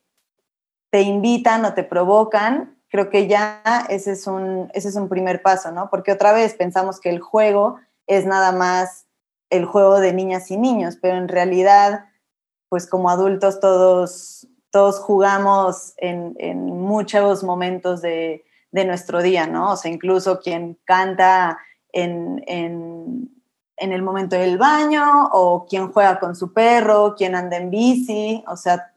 te 0.89 1.01
invitan 1.01 1.65
o 1.65 1.73
te 1.73 1.83
provocan, 1.83 2.77
creo 2.89 3.09
que 3.09 3.27
ya 3.27 3.61
ese 3.89 4.13
es, 4.13 4.27
un, 4.27 4.69
ese 4.73 4.89
es 4.89 4.95
un 4.95 5.09
primer 5.09 5.41
paso, 5.41 5.71
¿no? 5.71 5.89
Porque 5.89 6.11
otra 6.11 6.33
vez 6.33 6.55
pensamos 6.55 6.99
que 6.99 7.09
el 7.09 7.19
juego 7.19 7.77
es 8.07 8.25
nada 8.25 8.51
más 8.51 9.05
el 9.49 9.65
juego 9.65 9.99
de 9.99 10.13
niñas 10.13 10.49
y 10.51 10.57
niños, 10.57 10.97
pero 11.01 11.17
en 11.17 11.27
realidad, 11.27 12.05
pues 12.69 12.87
como 12.87 13.09
adultos 13.09 13.59
todos, 13.59 14.47
todos 14.71 14.99
jugamos 14.99 15.93
en, 15.97 16.35
muchos 16.65 17.43
momentos 17.43 18.01
de, 18.01 18.43
nuestro 18.71 19.21
día, 19.21 19.47
¿no? 19.47 19.71
O 19.71 19.77
sea, 19.77 19.91
incluso 19.91 20.39
quien 20.39 20.77
canta 20.85 21.57
en, 21.91 22.43
en, 22.47 23.29
el 23.77 24.01
momento 24.01 24.35
del 24.35 24.57
baño 24.57 25.29
o 25.31 25.65
quien 25.65 25.91
juega 25.91 26.19
con 26.19 26.35
su 26.35 26.53
perro, 26.53 27.15
quien 27.15 27.33
anda 27.33 27.57
en 27.57 27.69
bici, 27.69 28.43
o 28.47 28.55
sea, 28.55 28.91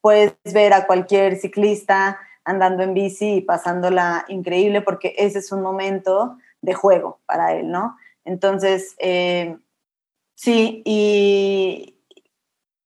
puedes 0.00 0.34
ver 0.52 0.72
a 0.72 0.86
cualquier 0.86 1.36
ciclista 1.36 2.18
andando 2.44 2.82
en 2.82 2.94
bici 2.94 3.36
y 3.36 3.40
pasándola 3.42 4.24
increíble 4.28 4.80
porque 4.80 5.14
ese 5.18 5.38
es 5.38 5.52
un 5.52 5.62
momento 5.62 6.38
de 6.62 6.74
juego 6.74 7.20
para 7.26 7.54
él, 7.54 7.70
¿no? 7.70 7.96
Entonces, 8.24 8.94
eh, 8.98 9.56
sí, 10.34 10.82
y 10.84 11.96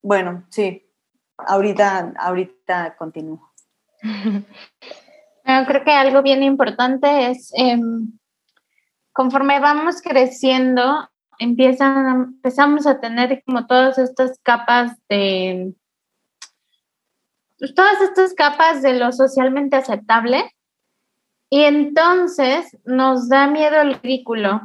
bueno, 0.03 0.45
sí, 0.51 0.87
ahorita, 1.39 2.15
ahorita 2.19 2.97
continúo. 2.97 3.51
creo 5.45 5.85
que 5.85 5.93
algo 5.93 6.23
bien 6.23 6.43
importante 6.43 7.31
es, 7.31 7.53
em, 7.55 8.13
conforme 9.13 9.61
vamos 9.61 10.03
creciendo, 10.03 11.09
empiezan, 11.39 12.35
empezamos 12.35 12.87
a 12.87 13.01
tener 13.01 13.43
como 13.45 13.67
todas 13.67 13.99
estas 13.99 14.39
capas 14.43 14.93
de 15.09 15.75
todas 17.75 18.01
estas 18.01 18.35
capas 18.35 18.83
de 18.83 18.95
lo 18.95 19.13
socialmente 19.13 19.77
aceptable 19.77 20.51
y 21.51 21.63
entonces 21.65 22.77
nos 22.85 23.29
da 23.29 23.47
miedo 23.47 23.81
el 23.81 23.95
ridículo. 23.95 24.61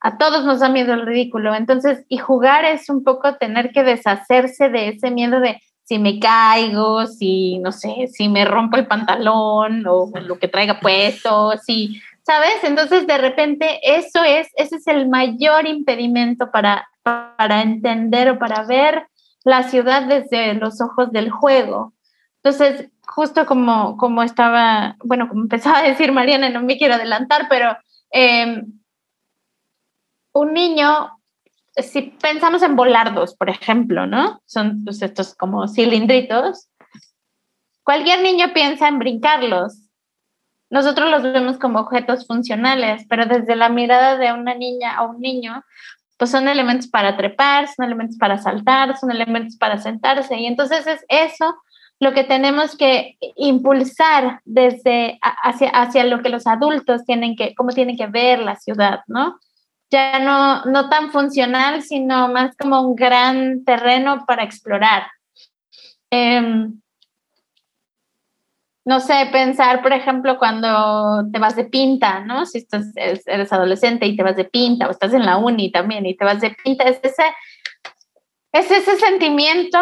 A 0.00 0.18
todos 0.18 0.44
nos 0.44 0.60
da 0.60 0.68
miedo 0.68 0.92
el 0.92 1.06
ridículo. 1.06 1.54
Entonces, 1.54 2.04
y 2.08 2.18
jugar 2.18 2.64
es 2.64 2.88
un 2.90 3.02
poco 3.02 3.36
tener 3.36 3.72
que 3.72 3.82
deshacerse 3.82 4.68
de 4.68 4.88
ese 4.88 5.10
miedo 5.10 5.40
de 5.40 5.60
si 5.82 5.98
me 5.98 6.18
caigo, 6.18 7.06
si, 7.06 7.58
no 7.58 7.72
sé, 7.72 8.06
si 8.08 8.28
me 8.28 8.44
rompo 8.44 8.76
el 8.76 8.86
pantalón 8.86 9.86
o 9.86 10.10
lo 10.20 10.38
que 10.38 10.48
traiga 10.48 10.80
puesto, 10.80 11.52
si, 11.58 12.00
¿sabes? 12.22 12.62
Entonces, 12.62 13.06
de 13.06 13.18
repente, 13.18 13.80
eso 13.82 14.22
es, 14.24 14.48
ese 14.56 14.76
es 14.76 14.86
el 14.86 15.08
mayor 15.08 15.66
impedimento 15.66 16.50
para, 16.50 16.88
para 17.02 17.62
entender 17.62 18.30
o 18.30 18.38
para 18.38 18.64
ver 18.64 19.06
la 19.44 19.62
ciudad 19.64 20.02
desde 20.02 20.54
los 20.54 20.80
ojos 20.80 21.12
del 21.12 21.30
juego. 21.30 21.92
Entonces, 22.42 22.90
justo 23.06 23.46
como, 23.46 23.96
como 23.96 24.22
estaba, 24.22 24.96
bueno, 25.04 25.28
como 25.28 25.42
empezaba 25.42 25.78
a 25.78 25.88
decir 25.88 26.12
Mariana, 26.12 26.48
no 26.50 26.62
me 26.62 26.76
quiero 26.76 26.94
adelantar, 26.94 27.46
pero 27.48 27.76
em, 28.10 28.80
un 30.32 30.52
niño, 30.52 31.20
si 31.76 32.02
pensamos 32.02 32.62
en 32.62 32.76
volardos, 32.76 33.34
por 33.34 33.50
ejemplo, 33.50 34.06
¿no? 34.06 34.42
Son 34.46 34.84
pues, 34.84 35.00
estos 35.02 35.34
como 35.34 35.68
cilindritos. 35.68 36.68
Cualquier 37.82 38.22
niño 38.22 38.52
piensa 38.52 38.88
en 38.88 38.98
brincarlos. 38.98 39.80
Nosotros 40.70 41.10
los 41.10 41.22
vemos 41.22 41.58
como 41.58 41.78
objetos 41.78 42.26
funcionales, 42.26 43.06
pero 43.08 43.26
desde 43.26 43.54
la 43.54 43.68
mirada 43.68 44.16
de 44.16 44.32
una 44.32 44.54
niña 44.54 45.02
o 45.02 45.10
un 45.10 45.20
niño, 45.20 45.62
pues 46.16 46.30
son 46.30 46.48
elementos 46.48 46.88
para 46.88 47.16
trepar, 47.16 47.68
son 47.68 47.86
elementos 47.86 48.16
para 48.18 48.38
saltar, 48.38 48.96
son 48.96 49.10
elementos 49.10 49.56
para 49.56 49.78
sentarse. 49.78 50.36
Y 50.38 50.46
entonces 50.46 50.86
es 50.86 51.04
eso 51.08 51.56
lo 52.00 52.12
que 52.12 52.24
tenemos 52.24 52.76
que 52.76 53.16
impulsar 53.36 54.40
desde 54.44 55.18
hacia, 55.20 55.70
hacia 55.70 56.04
lo 56.04 56.22
que 56.22 56.28
los 56.28 56.46
adultos 56.46 57.04
tienen 57.04 57.36
que, 57.36 57.54
cómo 57.54 57.70
tienen 57.70 57.96
que 57.96 58.06
ver 58.06 58.40
la 58.40 58.56
ciudad, 58.56 59.00
¿no? 59.06 59.38
Ya 59.90 60.18
no, 60.18 60.64
no 60.64 60.88
tan 60.88 61.10
funcional, 61.12 61.82
sino 61.82 62.28
más 62.28 62.56
como 62.56 62.80
un 62.80 62.96
gran 62.96 63.64
terreno 63.64 64.24
para 64.26 64.42
explorar. 64.42 65.06
Em, 66.10 66.80
no 68.84 69.00
sé, 69.00 69.28
pensar, 69.32 69.82
por 69.82 69.92
ejemplo, 69.92 70.38
cuando 70.38 71.24
te 71.32 71.38
vas 71.38 71.56
de 71.56 71.64
pinta, 71.64 72.20
¿no? 72.20 72.44
Si 72.44 72.58
estás, 72.58 72.92
eres 72.96 73.52
adolescente 73.52 74.06
y 74.06 74.16
te 74.16 74.22
vas 74.22 74.36
de 74.36 74.44
pinta, 74.44 74.86
o 74.86 74.90
estás 74.90 75.14
en 75.14 75.24
la 75.24 75.38
uni 75.38 75.72
también 75.72 76.04
y 76.04 76.14
te 76.14 76.24
vas 76.24 76.40
de 76.40 76.54
pinta, 76.62 76.84
es 76.84 77.00
ese, 77.02 77.24
es 78.52 78.70
ese 78.70 78.96
sentimiento 78.96 79.78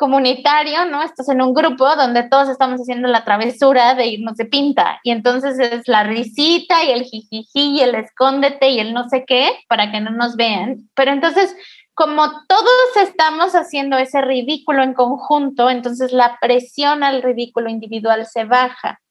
comunitario, 0.00 0.86
¿no? 0.86 1.02
Estás 1.02 1.28
en 1.28 1.42
un 1.42 1.52
grupo 1.52 1.94
donde 1.94 2.22
todos 2.22 2.48
estamos 2.48 2.80
haciendo 2.80 3.06
la 3.06 3.22
travesura 3.22 3.94
de 3.94 4.06
irnos 4.06 4.36
de 4.36 4.46
pinta 4.46 4.98
y 5.04 5.10
entonces 5.10 5.58
es 5.58 5.86
la 5.88 6.04
risita 6.04 6.82
y 6.82 6.92
el 6.92 7.02
jijiji 7.02 7.76
y 7.76 7.80
el 7.82 7.94
escóndete 7.94 8.70
y 8.70 8.80
el 8.80 8.94
no 8.94 9.10
sé 9.10 9.26
qué 9.26 9.50
para 9.68 9.92
que 9.92 10.00
no 10.00 10.10
nos 10.10 10.36
vean. 10.36 10.88
Pero 10.94 11.12
entonces 11.12 11.54
como 12.00 12.46
todos 12.46 12.96
estamos 13.02 13.54
haciendo 13.54 13.98
ese 13.98 14.22
ridículo 14.22 14.82
en 14.82 14.94
conjunto, 14.94 15.68
entonces 15.68 16.12
la 16.12 16.38
presión 16.40 17.02
al 17.02 17.22
ridículo 17.22 17.68
individual 17.68 18.24
se 18.24 18.44
baja 18.44 19.02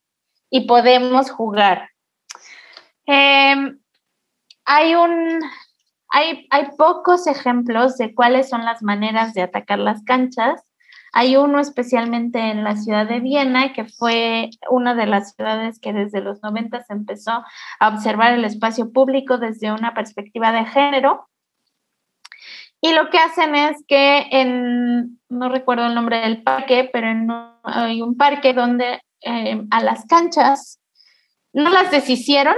y 0.50 0.62
podemos 0.62 1.30
jugar. 1.30 1.92
Em, 3.06 3.80
hay, 4.66 4.96
un, 4.96 5.40
hay, 6.10 6.48
hay 6.50 6.70
pocos 6.80 7.28
ejemplos 7.28 7.96
de 7.98 8.16
cuáles 8.16 8.50
son 8.50 8.66
las 8.66 8.82
maneras 8.82 9.36
de 9.36 9.44
atacar 9.44 9.78
las 9.78 10.02
canchas. 10.04 10.60
Hay 11.14 11.38
uno 11.38 11.60
especialmente 11.60 12.40
en 12.40 12.64
la 12.64 12.76
ciudad 12.76 13.08
de 13.08 13.20
Viena, 13.20 13.72
que 13.72 13.86
fue 13.86 14.50
una 14.72 14.96
de 14.96 15.06
las 15.06 15.36
ciudades 15.36 15.80
que 15.80 15.94
desde 15.94 16.22
los 16.22 16.42
90 16.42 16.84
se 16.86 16.94
empezó 16.94 17.44
a 17.80 17.88
observar 17.88 18.34
el 18.34 18.46
espacio 18.46 18.92
público 18.92 19.38
desde 19.38 19.72
una 19.72 19.94
perspectiva 19.94 20.52
de 20.52 20.66
género 20.66 21.29
y 22.82 22.94
lo 22.94 23.10
que 23.10 23.18
hacen 23.18 23.56
es 23.56 23.84
que 23.88 24.28
en, 24.32 25.20
no 25.28 25.50
recuerdo 25.50 25.86
el 25.88 25.96
nombre 25.96 26.22
del 26.22 26.44
parque, 26.44 26.90
pero 26.92 27.10
en, 27.10 27.28
hay 27.64 28.02
un 28.02 28.16
parque 28.16 28.54
donde 28.54 29.02
eh, 29.22 29.62
a 29.70 29.84
las 29.84 30.06
canchas, 30.06 30.80
no 31.52 31.70
las 31.70 31.92
deshicieron, 31.92 32.56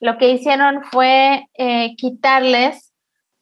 lo 0.00 0.18
que 0.18 0.30
hicieron 0.30 0.82
fue 0.84 1.46
eh, 1.54 1.94
quitarles 1.96 2.92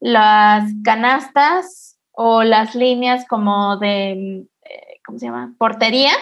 las 0.00 0.70
canastas 0.84 1.98
o 2.12 2.42
las 2.42 2.74
líneas 2.74 3.26
como 3.26 3.78
de, 3.78 4.46
eh, 4.62 5.00
¿cómo 5.04 5.18
se 5.18 5.26
llama? 5.26 5.54
Portería. 5.58 6.12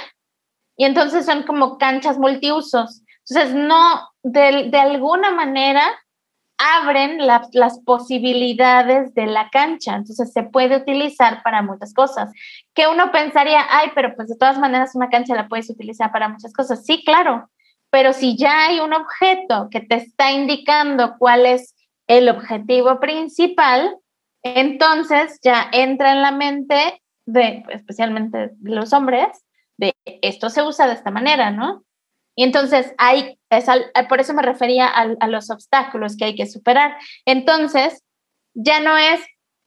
Y 0.76 0.84
entonces 0.84 1.26
son 1.26 1.42
como 1.42 1.78
canchas 1.78 2.16
multiusos. 2.16 3.02
Entonces, 3.28 3.54
no, 3.54 4.08
de, 4.22 4.68
de 4.70 4.78
alguna 4.78 5.32
manera 5.32 5.82
abren 6.76 7.18
las 7.26 7.80
posibilidades 7.80 9.14
de 9.14 9.26
la 9.26 9.50
cancha. 9.50 9.96
Entonces, 9.96 10.32
se 10.32 10.42
puede 10.42 10.76
utilizar 10.76 11.42
para 11.42 11.62
muchas 11.62 11.92
cosas. 11.92 12.32
Que 12.74 12.86
uno 12.86 13.10
pensaría, 13.12 13.64
ay, 13.70 13.90
pero 13.94 14.14
pues 14.14 14.28
de 14.28 14.36
todas 14.36 14.58
maneras 14.58 14.94
una 14.94 15.10
cancha 15.10 15.34
la 15.34 15.48
puedes 15.48 15.70
utilizar 15.70 16.12
para 16.12 16.28
muchas 16.28 16.52
cosas. 16.52 16.84
Sí, 16.84 17.02
claro, 17.04 17.50
pero 17.90 18.14
si 18.14 18.36
ya 18.36 18.66
hay 18.66 18.80
un 18.80 18.94
objeto 18.94 19.68
que 19.70 19.80
te 19.80 19.96
está 19.96 20.32
indicando 20.32 21.16
cuál 21.18 21.44
es 21.44 21.74
el 22.06 22.28
objetivo 22.28 23.00
principal, 23.00 23.96
entonces 24.42 25.38
ya 25.42 25.68
entra 25.72 26.12
en 26.12 26.22
la 26.22 26.32
mente 26.32 27.02
de, 27.26 27.62
especialmente 27.68 28.50
de 28.56 28.70
los 28.74 28.92
hombres, 28.92 29.28
de 29.76 29.94
esto 30.04 30.48
se 30.48 30.62
usa 30.62 30.86
de 30.86 30.94
esta 30.94 31.10
manera, 31.10 31.50
¿no? 31.50 31.84
Y 32.34 32.44
entonces 32.44 32.94
hay, 32.98 33.38
es 33.50 33.66
por 34.08 34.20
eso 34.20 34.32
me 34.34 34.42
refería 34.42 34.88
a 34.88 35.26
los 35.26 35.50
obstáculos 35.50 36.16
que 36.16 36.24
hay 36.24 36.34
que 36.34 36.46
superar. 36.46 36.96
Entonces, 37.26 38.02
ya 38.54 38.80
no 38.80 38.96
es, 38.96 39.20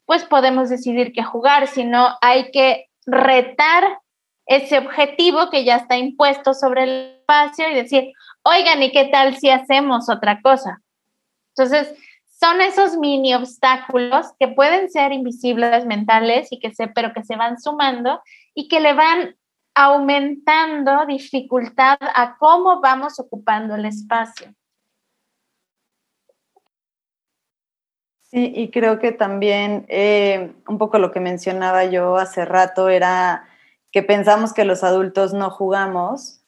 pues 0.05 0.23
podemos 0.23 0.69
decidir 0.69 1.13
qué 1.13 1.23
jugar, 1.23 1.67
sino 1.67 2.17
hay 2.21 2.51
que 2.51 2.87
retar 3.05 3.99
ese 4.47 4.77
objetivo 4.77 5.49
que 5.49 5.63
ya 5.63 5.77
está 5.77 5.97
impuesto 5.97 6.53
sobre 6.53 6.83
el 6.83 7.17
espacio 7.19 7.69
y 7.69 7.75
decir, 7.75 8.13
oigan, 8.43 8.81
¿y 8.83 8.91
qué 8.91 9.05
tal 9.05 9.37
si 9.37 9.49
hacemos 9.49 10.09
otra 10.09 10.41
cosa? 10.41 10.81
Entonces, 11.55 11.95
son 12.39 12.61
esos 12.61 12.97
mini 12.97 13.33
obstáculos 13.33 14.27
que 14.39 14.47
pueden 14.49 14.89
ser 14.89 15.13
invisibles 15.13 15.85
mentales 15.85 16.51
y 16.51 16.59
que 16.59 16.73
se, 16.73 16.87
pero 16.87 17.13
que 17.13 17.23
se 17.23 17.35
van 17.35 17.59
sumando 17.59 18.21
y 18.53 18.67
que 18.67 18.79
le 18.79 18.93
van 18.93 19.35
aumentando 19.75 21.05
dificultad 21.05 21.97
a 22.01 22.37
cómo 22.39 22.79
vamos 22.79 23.19
ocupando 23.19 23.75
el 23.75 23.85
espacio. 23.85 24.53
Sí, 28.23 28.51
y 28.55 28.71
creo 28.71 28.99
que 28.99 29.11
también 29.11 29.85
eh, 29.87 30.53
un 30.67 30.77
poco 30.77 30.97
lo 30.97 31.11
que 31.11 31.19
mencionaba 31.19 31.85
yo 31.85 32.17
hace 32.17 32.43
rato 32.43 32.89
era 32.89 33.47
que 33.91 34.01
pensamos 34.01 34.53
que 34.53 34.65
los 34.65 34.83
adultos 34.83 35.33
no 35.33 35.49
jugamos, 35.49 36.41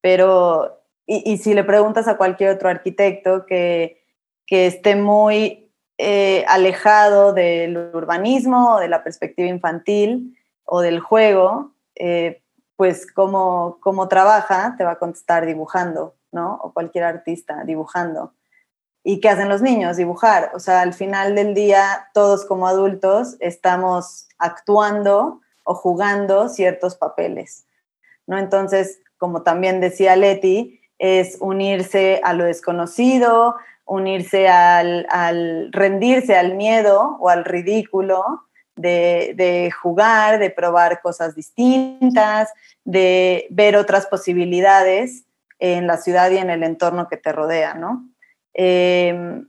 pero, 0.00 0.82
y, 1.06 1.36
si 1.38 1.52
le 1.52 1.64
preguntas 1.64 2.08
a 2.08 2.16
cualquier 2.16 2.50
otro 2.50 2.68
arquitecto 2.68 3.44
que, 3.44 4.02
esté 4.48 4.96
muy 4.96 5.72
eh, 5.98 6.44
alejado 6.48 7.32
del 7.32 7.76
urbanismo 7.76 8.76
o 8.76 8.78
de 8.78 8.88
la 8.88 9.02
perspectiva 9.02 9.48
infantil 9.48 10.38
o 10.64 10.80
del 10.80 11.00
juego, 11.00 11.74
eh, 11.96 12.42
pues 12.76 13.10
cómo, 13.10 13.78
cómo 13.80 14.08
trabaja, 14.08 14.74
te 14.76 14.84
va 14.84 14.92
a 14.92 14.98
contestar 14.98 15.46
dibujando, 15.46 16.14
¿no? 16.32 16.60
O 16.62 16.72
cualquier 16.72 17.04
artista 17.04 17.64
dibujando. 17.64 18.34
¿Y 19.02 19.20
qué 19.20 19.28
hacen 19.28 19.48
los 19.48 19.62
niños? 19.62 19.96
Dibujar. 19.96 20.50
O 20.54 20.58
sea, 20.58 20.80
al 20.80 20.92
final 20.92 21.34
del 21.34 21.54
día, 21.54 22.08
todos 22.12 22.44
como 22.44 22.66
adultos 22.66 23.36
estamos 23.40 24.28
actuando 24.38 25.40
o 25.64 25.74
jugando 25.74 26.48
ciertos 26.48 26.96
papeles, 26.96 27.66
¿no? 28.26 28.38
Entonces, 28.38 29.00
como 29.16 29.42
también 29.42 29.80
decía 29.80 30.16
Leti, 30.16 30.80
es 30.98 31.36
unirse 31.40 32.20
a 32.24 32.32
lo 32.32 32.44
desconocido, 32.44 33.56
unirse 33.84 34.48
al, 34.48 35.70
rendirse 35.72 36.36
al 36.36 36.54
miedo 36.54 37.16
o 37.20 37.28
al 37.28 37.44
ridículo 37.44 38.45
de, 38.76 39.70
jugar, 39.82 40.38
de 40.38 40.50
probar 40.50 41.00
cosas 41.00 41.34
distintas, 41.34 42.52
de 42.84 43.46
ver 43.50 43.76
otras 43.76 44.06
posibilidades 44.06 45.24
en 45.58 45.86
la 45.86 45.96
ciudad 45.96 46.30
y 46.30 46.36
en 46.36 46.50
el 46.50 46.62
entorno 46.62 47.08
que 47.08 47.16
te 47.16 47.32
rodea, 47.32 47.74
¿no? 47.74 48.08
Em, 48.52 49.48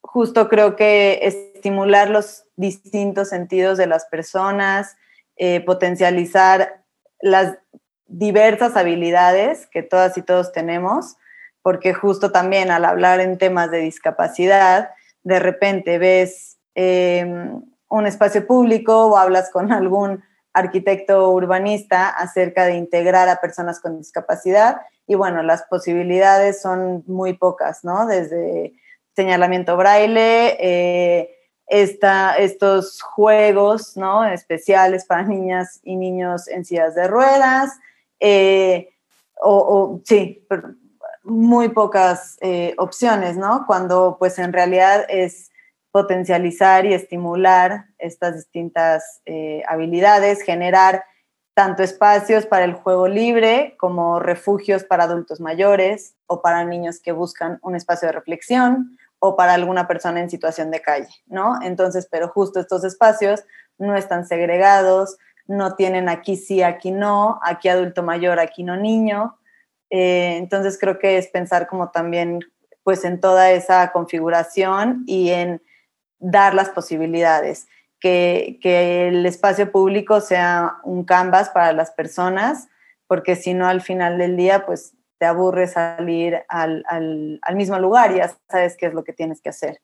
justo 0.00 0.48
creo 0.48 0.76
que 0.76 1.20
estimular 1.22 2.10
los 2.10 2.44
distintos 2.56 3.28
sentidos 3.28 3.78
de 3.78 3.86
las 3.86 4.06
personas, 4.06 4.96
eh, 5.36 5.60
potencializar 5.60 6.82
las 7.20 7.58
diversas 8.06 8.76
habilidades 8.76 9.66
que 9.66 9.82
todas 9.82 10.16
y 10.16 10.22
todos 10.22 10.52
tenemos, 10.52 11.16
porque 11.62 11.94
justo 11.94 12.30
también 12.30 12.70
al 12.70 12.84
hablar 12.84 13.20
en 13.20 13.38
temas 13.38 13.70
de 13.70 13.78
discapacidad, 13.78 14.90
de 15.24 15.40
repente 15.40 15.98
ves 15.98 16.58
em, 16.74 17.62
un 17.96 18.06
espacio 18.06 18.46
público 18.46 19.06
o 19.06 19.16
hablas 19.16 19.50
con 19.50 19.72
algún 19.72 20.22
arquitecto 20.52 21.30
urbanista 21.30 22.08
acerca 22.08 22.64
de 22.64 22.76
integrar 22.76 23.28
a 23.28 23.40
personas 23.40 23.80
con 23.80 23.98
discapacidad 23.98 24.80
y 25.06 25.14
bueno, 25.14 25.42
las 25.42 25.62
posibilidades 25.64 26.60
son 26.60 27.04
muy 27.06 27.34
pocas, 27.34 27.84
¿no? 27.84 28.06
Desde 28.06 28.74
señalamiento 29.14 29.76
braille, 29.76 30.56
eh, 30.58 31.30
estos 31.68 33.02
juegos 33.02 33.96
¿no? 33.96 34.24
especiales 34.24 35.04
para 35.04 35.22
niñas 35.22 35.80
y 35.82 35.96
niños 35.96 36.46
en 36.48 36.64
sillas 36.64 36.94
de 36.94 37.08
ruedas, 37.08 37.72
eh, 38.20 38.90
o, 39.42 40.00
sí, 40.04 40.46
muy 41.24 41.68
pocas 41.68 42.38
eh, 42.40 42.74
opciones, 42.78 43.36
¿no? 43.36 43.64
Cuando 43.66 44.16
pues 44.18 44.38
en 44.38 44.52
realidad 44.52 45.04
es 45.08 45.50
potencializar 45.96 46.84
y 46.84 46.92
estimular 46.92 47.86
estas 47.96 48.34
distintas 48.34 49.22
eh, 49.24 49.62
habilidades, 49.66 50.42
generar 50.42 51.04
tanto 51.54 51.82
espacios 51.82 52.44
para 52.44 52.66
el 52.66 52.74
juego 52.74 53.08
libre 53.08 53.76
como 53.78 54.20
refugios 54.20 54.84
para 54.84 55.04
adultos 55.04 55.40
mayores 55.40 56.14
o 56.26 56.42
para 56.42 56.66
niños 56.66 57.00
que 57.00 57.12
buscan 57.12 57.58
un 57.62 57.76
espacio 57.76 58.08
de 58.08 58.12
reflexión 58.12 58.98
o 59.20 59.36
para 59.36 59.54
alguna 59.54 59.88
persona 59.88 60.20
en 60.20 60.28
situación 60.28 60.70
de 60.70 60.82
calle, 60.82 61.08
¿no? 61.28 61.62
Entonces, 61.62 62.06
pero 62.10 62.28
justo 62.28 62.60
estos 62.60 62.84
espacios 62.84 63.44
no 63.78 63.96
están 63.96 64.26
segregados, 64.26 65.16
no 65.46 65.76
tienen 65.76 66.10
aquí 66.10 66.36
sí, 66.36 66.62
aquí 66.62 66.90
no, 66.90 67.40
aquí 67.42 67.70
adulto 67.70 68.02
mayor, 68.02 68.38
aquí 68.38 68.64
no 68.64 68.76
niño. 68.76 69.38
Eh, 69.88 70.36
entonces 70.36 70.76
creo 70.78 70.98
que 70.98 71.16
es 71.16 71.28
pensar 71.28 71.66
como 71.66 71.88
también 71.90 72.40
pues 72.82 73.02
en 73.06 73.18
toda 73.18 73.50
esa 73.52 73.92
configuración 73.92 75.04
y 75.06 75.30
en 75.30 75.62
dar 76.18 76.54
las 76.54 76.70
posibilidades, 76.70 77.68
que, 78.00 78.58
que 78.62 79.08
el 79.08 79.26
espacio 79.26 79.72
público 79.72 80.20
sea 80.20 80.76
un 80.84 81.04
canvas 81.04 81.48
para 81.50 81.72
las 81.72 81.90
personas, 81.90 82.68
porque 83.06 83.36
si 83.36 83.54
no 83.54 83.66
al 83.66 83.80
final 83.80 84.18
del 84.18 84.36
día 84.36 84.66
pues 84.66 84.96
te 85.18 85.26
aburre 85.26 85.66
salir 85.66 86.42
al, 86.48 87.40
mismo 87.54 87.78
lugar 87.78 88.12
y 88.12 88.16
ya 88.16 88.34
sabes 88.48 88.76
qué 88.76 88.86
es 88.86 88.94
lo 88.94 89.04
que 89.04 89.12
tienes 89.12 89.40
que 89.40 89.48
hacer. 89.48 89.80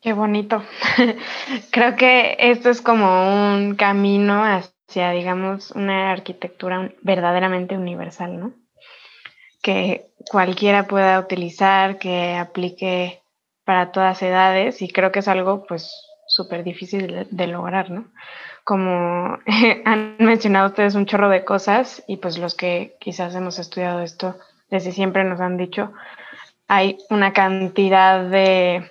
Qué 0.00 0.12
bonito. 0.12 0.62
Creo 1.70 1.96
que 1.96 2.36
esto 2.38 2.70
es 2.70 2.80
como 2.80 3.54
un 3.54 3.74
camino 3.76 4.44
hacia, 4.44 5.10
digamos, 5.10 5.72
una 5.72 6.12
arquitectura 6.12 6.92
verdaderamente 7.02 7.76
universal, 7.76 8.38
¿no? 8.38 8.52
Que 9.62 10.10
cualquiera 10.30 10.86
pueda 10.86 11.18
utilizar, 11.18 11.98
que 11.98 12.34
aplique 12.34 13.22
para 13.64 13.92
todas 13.92 14.22
edades 14.22 14.82
y 14.82 14.88
creo 14.88 15.12
que 15.12 15.20
es 15.20 15.28
algo 15.28 15.66
pues 15.66 15.92
súper 16.26 16.64
difícil 16.64 17.26
de 17.30 17.46
lograr, 17.46 17.90
¿no? 17.90 18.06
como 18.66 19.38
han 19.84 20.16
mencionado 20.18 20.66
ustedes 20.66 20.96
un 20.96 21.06
chorro 21.06 21.28
de 21.28 21.44
cosas 21.44 22.02
y 22.08 22.16
pues 22.16 22.36
los 22.36 22.56
que 22.56 22.96
quizás 22.98 23.34
hemos 23.36 23.60
estudiado 23.60 24.00
esto 24.00 24.36
desde 24.68 24.90
siempre 24.90 25.22
nos 25.22 25.40
han 25.40 25.56
dicho, 25.56 25.92
hay 26.66 26.98
una 27.08 27.32
cantidad 27.32 28.28
de, 28.28 28.90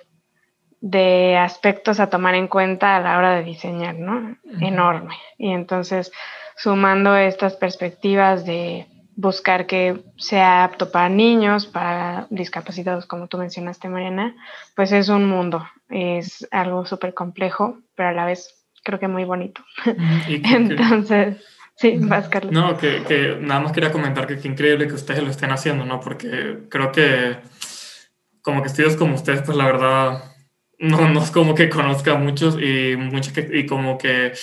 de 0.80 1.36
aspectos 1.36 2.00
a 2.00 2.08
tomar 2.08 2.34
en 2.34 2.48
cuenta 2.48 2.96
a 2.96 3.00
la 3.00 3.18
hora 3.18 3.36
de 3.36 3.44
diseñar, 3.44 3.96
¿no? 3.96 4.38
Enorme. 4.62 5.14
Y 5.36 5.50
entonces, 5.50 6.10
sumando 6.56 7.14
estas 7.14 7.56
perspectivas 7.56 8.46
de 8.46 8.86
buscar 9.16 9.66
que 9.66 10.04
sea 10.18 10.62
apto 10.64 10.92
para 10.92 11.08
niños, 11.08 11.66
para 11.66 12.26
discapacitados, 12.30 13.06
como 13.06 13.26
tú 13.26 13.38
mencionaste, 13.38 13.88
Mariana, 13.88 14.36
pues 14.76 14.92
es 14.92 15.08
un 15.08 15.26
mundo, 15.26 15.66
es 15.88 16.46
algo 16.50 16.84
súper 16.84 17.14
complejo, 17.14 17.78
pero 17.94 18.10
a 18.10 18.12
la 18.12 18.26
vez 18.26 18.54
creo 18.84 19.00
que 19.00 19.08
muy 19.08 19.24
bonito. 19.24 19.62
Entonces, 20.28 21.42
sí, 21.76 21.96
vas, 21.98 22.28
Carlos. 22.28 22.52
No, 22.52 22.76
que, 22.76 23.38
nada 23.40 23.60
más 23.60 23.72
quería 23.72 23.90
comentar 23.90 24.26
que 24.26 24.38
qué 24.38 24.48
increíble 24.48 24.86
que 24.86 24.94
ustedes 24.94 25.22
lo 25.22 25.30
estén 25.30 25.50
haciendo, 25.50 25.86
¿no? 25.86 25.98
Porque 25.98 26.66
creo 26.68 26.92
que 26.92 27.38
como 28.42 28.62
que 28.62 28.68
estudios 28.68 28.96
como 28.96 29.14
ustedes, 29.14 29.42
pues 29.42 29.56
la 29.56 29.64
verdad, 29.64 30.24
no, 30.78 31.08
no 31.08 31.22
es 31.22 31.30
como 31.30 31.54
que 31.54 31.70
conozca 31.70 32.14
muchos 32.16 32.58
y, 32.60 32.96
muchos 32.96 33.32
y 33.36 33.64
como 33.64 33.96
que 33.96 34.34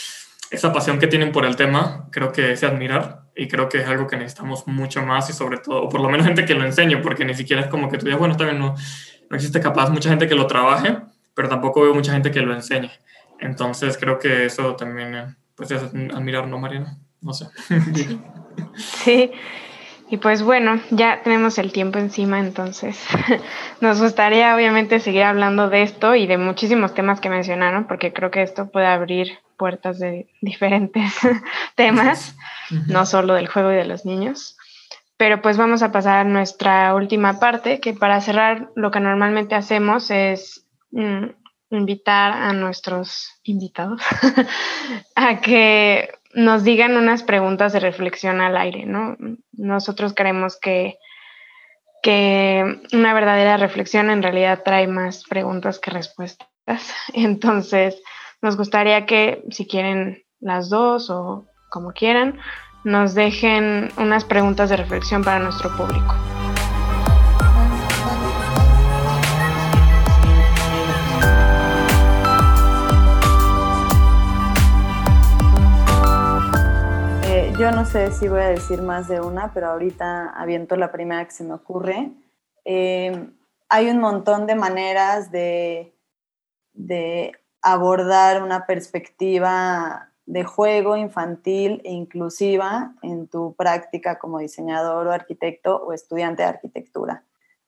esa 0.49 0.73
pasión 0.73 0.97
que 0.97 1.07
tienen 1.07 1.31
por 1.31 1.45
el 1.45 1.55
tema, 1.55 2.09
creo 2.11 2.31
que 2.31 2.53
es 2.53 2.63
admirar 2.63 3.22
y 3.35 3.47
creo 3.47 3.69
que 3.69 3.79
es 3.79 3.87
algo 3.87 4.07
que 4.07 4.17
necesitamos 4.17 4.67
mucho 4.67 5.03
más 5.03 5.29
y 5.29 5.33
sobre 5.33 5.57
todo, 5.57 5.83
o 5.83 5.89
por 5.89 6.01
lo 6.01 6.09
menos 6.09 6.25
gente 6.25 6.45
que 6.45 6.53
lo 6.53 6.65
enseñe, 6.65 7.01
porque 7.01 7.25
ni 7.25 7.33
siquiera 7.33 7.63
es 7.63 7.67
como 7.67 7.89
que 7.89 7.97
tú 7.97 8.05
digas, 8.05 8.19
bueno, 8.19 8.37
también 8.37 8.59
no, 8.59 8.75
no 9.29 9.35
existe 9.35 9.59
capaz 9.59 9.89
mucha 9.89 10.09
gente 10.09 10.27
que 10.27 10.35
lo 10.35 10.47
trabaje, 10.47 10.97
pero 11.33 11.49
tampoco 11.49 11.81
veo 11.81 11.93
mucha 11.93 12.13
gente 12.13 12.31
que 12.31 12.41
lo 12.41 12.53
enseñe. 12.53 12.91
Entonces 13.39 13.97
creo 13.97 14.19
que 14.19 14.45
eso 14.45 14.75
también 14.75 15.15
eh, 15.15 15.35
pues 15.55 15.71
es 15.71 15.83
admirar, 15.83 16.47
¿no, 16.47 16.59
Mariana? 16.59 16.97
No 17.21 17.33
sé. 17.33 17.47
sí. 18.75 19.31
Y 20.09 20.17
pues 20.17 20.43
bueno, 20.43 20.79
ya 20.91 21.23
tenemos 21.23 21.57
el 21.57 21.71
tiempo 21.71 21.97
encima, 21.97 22.39
entonces 22.39 23.03
nos 23.81 23.99
gustaría 23.99 24.55
obviamente 24.55 24.99
seguir 24.99 25.23
hablando 25.23 25.69
de 25.69 25.81
esto 25.81 26.13
y 26.13 26.27
de 26.27 26.37
muchísimos 26.37 26.93
temas 26.93 27.19
que 27.19 27.29
mencionaron, 27.29 27.87
porque 27.87 28.13
creo 28.13 28.29
que 28.29 28.43
esto 28.43 28.69
puede 28.69 28.85
abrir 28.85 29.39
puertas 29.63 29.97
de 29.97 30.27
diferentes 30.41 31.13
temas, 31.75 32.35
no 32.89 33.05
solo 33.05 33.33
del 33.33 33.47
juego 33.47 33.71
y 33.71 33.75
de 33.75 33.85
los 33.85 34.03
niños. 34.03 34.57
Pero 35.15 35.41
pues 35.41 35.55
vamos 35.55 35.81
a 35.83 35.93
pasar 35.93 36.17
a 36.17 36.23
nuestra 36.25 36.93
última 36.93 37.39
parte, 37.39 37.79
que 37.79 37.93
para 37.93 38.19
cerrar 38.19 38.71
lo 38.75 38.91
que 38.91 38.99
normalmente 38.99 39.55
hacemos 39.55 40.11
es 40.11 40.67
mm, 40.91 41.27
invitar 41.69 42.33
a 42.33 42.51
nuestros 42.51 43.39
invitados 43.43 44.01
a 45.15 45.39
que 45.39 46.09
nos 46.33 46.65
digan 46.65 46.97
unas 46.97 47.23
preguntas 47.23 47.71
de 47.71 47.79
reflexión 47.79 48.41
al 48.41 48.57
aire, 48.57 48.85
¿no? 48.85 49.15
Nosotros 49.53 50.13
creemos 50.13 50.59
que, 50.59 50.97
que 52.01 52.81
una 52.91 53.13
verdadera 53.13 53.55
reflexión 53.55 54.09
en 54.09 54.23
realidad 54.23 54.61
trae 54.65 54.87
más 54.87 55.23
preguntas 55.23 55.79
que 55.79 55.89
respuestas. 55.89 56.49
Entonces, 57.13 58.01
nos 58.43 58.57
gustaría 58.57 59.05
que 59.05 59.43
si 59.49 59.65
quieren 59.65 60.21
las 60.41 60.69
dos 60.69 61.09
o 61.09 61.45
como 61.69 61.93
quieran, 61.93 62.37
nos 62.83 63.15
dejen 63.15 63.89
unas 63.97 64.25
preguntas 64.25 64.69
de 64.69 64.75
reflexión 64.75 65.23
para 65.23 65.39
nuestro 65.39 65.75
público. 65.75 66.13
yo 77.59 77.71
no 77.71 77.85
sé 77.85 78.11
si 78.11 78.27
voy 78.27 78.41
a 78.41 78.47
decir 78.47 78.81
más 78.81 79.07
de 79.07 79.21
una, 79.21 79.53
pero 79.53 79.67
ahorita 79.67 80.31
aviento 80.31 80.75
la 80.75 80.91
primera 80.91 81.23
que 81.23 81.31
se 81.31 81.45
me 81.45 81.53
ocurre. 81.53 82.11
Eh, 82.65 83.29
hay 83.69 83.89
un 83.89 83.99
montón 83.99 84.47
de 84.47 84.55
maneras 84.55 85.31
de, 85.31 85.95
de 86.73 87.31
abordar 87.63 88.43
una 88.43 88.65
perspectiva 88.65 90.09
de 90.25 90.43
juego 90.43 90.95
infantil 90.95 91.81
e 91.83 91.91
inclusiva 91.91 92.93
en 93.01 93.27
tu 93.27 93.55
práctica 93.55 94.19
como 94.19 94.39
diseñador 94.39 95.07
o 95.07 95.11
arquitecto 95.11 95.77
o 95.77 95.93
estudiante 95.93 96.43
de 96.43 96.49
arquitectura, 96.49 97.23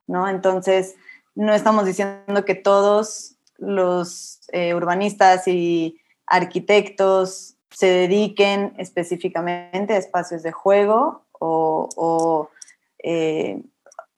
¿no? 0.07 0.27
Entonces, 0.29 0.95
no 1.33 1.53
estamos 1.53 1.85
diciendo 1.85 2.45
que 2.45 2.55
todos 2.55 3.35
los 3.57 4.41
eh, 4.51 4.73
urbanistas 4.73 5.47
y 5.47 5.99
arquitectos 6.27 7.55
se 7.71 7.87
dediquen 7.87 8.73
específicamente 8.77 9.93
a 9.93 9.97
espacios 9.97 10.43
de 10.43 10.51
juego 10.51 11.25
o, 11.39 12.49
eh, 13.03 13.61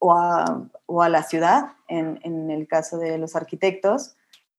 a, 0.02 0.64
la 1.10 1.24
ciudad, 1.24 1.74
en, 1.88 2.52
el 2.52 2.68
caso 2.68 2.98
de 2.98 3.18
los 3.18 3.36
arquitectos, 3.36 4.17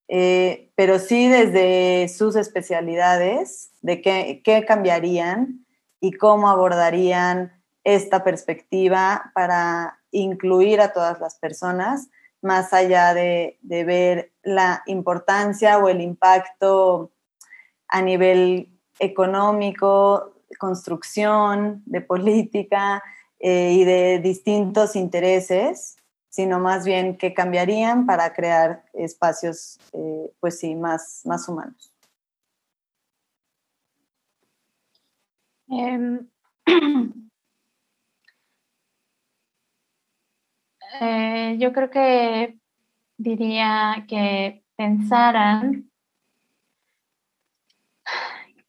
eh, 0.09 0.71
pero 0.75 0.99
sí 0.99 1.29
desde 1.29 2.09
sus 2.09 2.37
especialidades, 2.37 3.71
de 3.83 4.01
qué, 4.01 4.41
qué 4.45 4.65
cambiarían 4.65 5.67
y 6.01 6.13
cómo 6.13 6.49
abordarían 6.49 7.53
esta 7.85 8.25
perspectiva 8.25 9.31
para 9.35 10.01
incluir 10.11 10.81
a 10.81 10.93
todas 10.93 11.21
las 11.21 11.37
personas, 11.37 12.09
más 12.41 12.73
allá 12.73 13.15
de, 13.15 13.59
de 13.63 13.85
ver 13.85 14.33
la 14.43 14.83
importancia 14.87 15.79
o 15.79 15.89
el 15.89 16.01
impacto 16.01 17.13
a 17.89 18.03
nivel 18.03 18.69
económico, 18.99 20.35
construcción, 20.59 21.83
de 21.87 22.01
política 22.01 23.03
eh, 23.39 23.73
y 23.73 23.85
de 23.85 24.19
distintos 24.19 24.97
intereses, 24.97 25.97
sino 26.29 26.59
más 26.59 26.85
bien 26.85 27.17
que 27.17 27.35
cambiarían 27.35 28.07
para 28.07 28.33
crear 28.33 28.85
espacios, 28.93 29.79
eh, 29.93 30.31
pues 30.41 30.59
sí, 30.59 30.75
más, 30.75 31.23
más 31.25 31.49
humanos. 31.49 31.93
Em, 35.69 36.27
eh, 41.01 41.57
yo 41.59 41.73
creo 41.73 41.91
que 41.91 42.59
diría 43.19 44.05
que 44.09 44.63
pensaran 44.77 45.91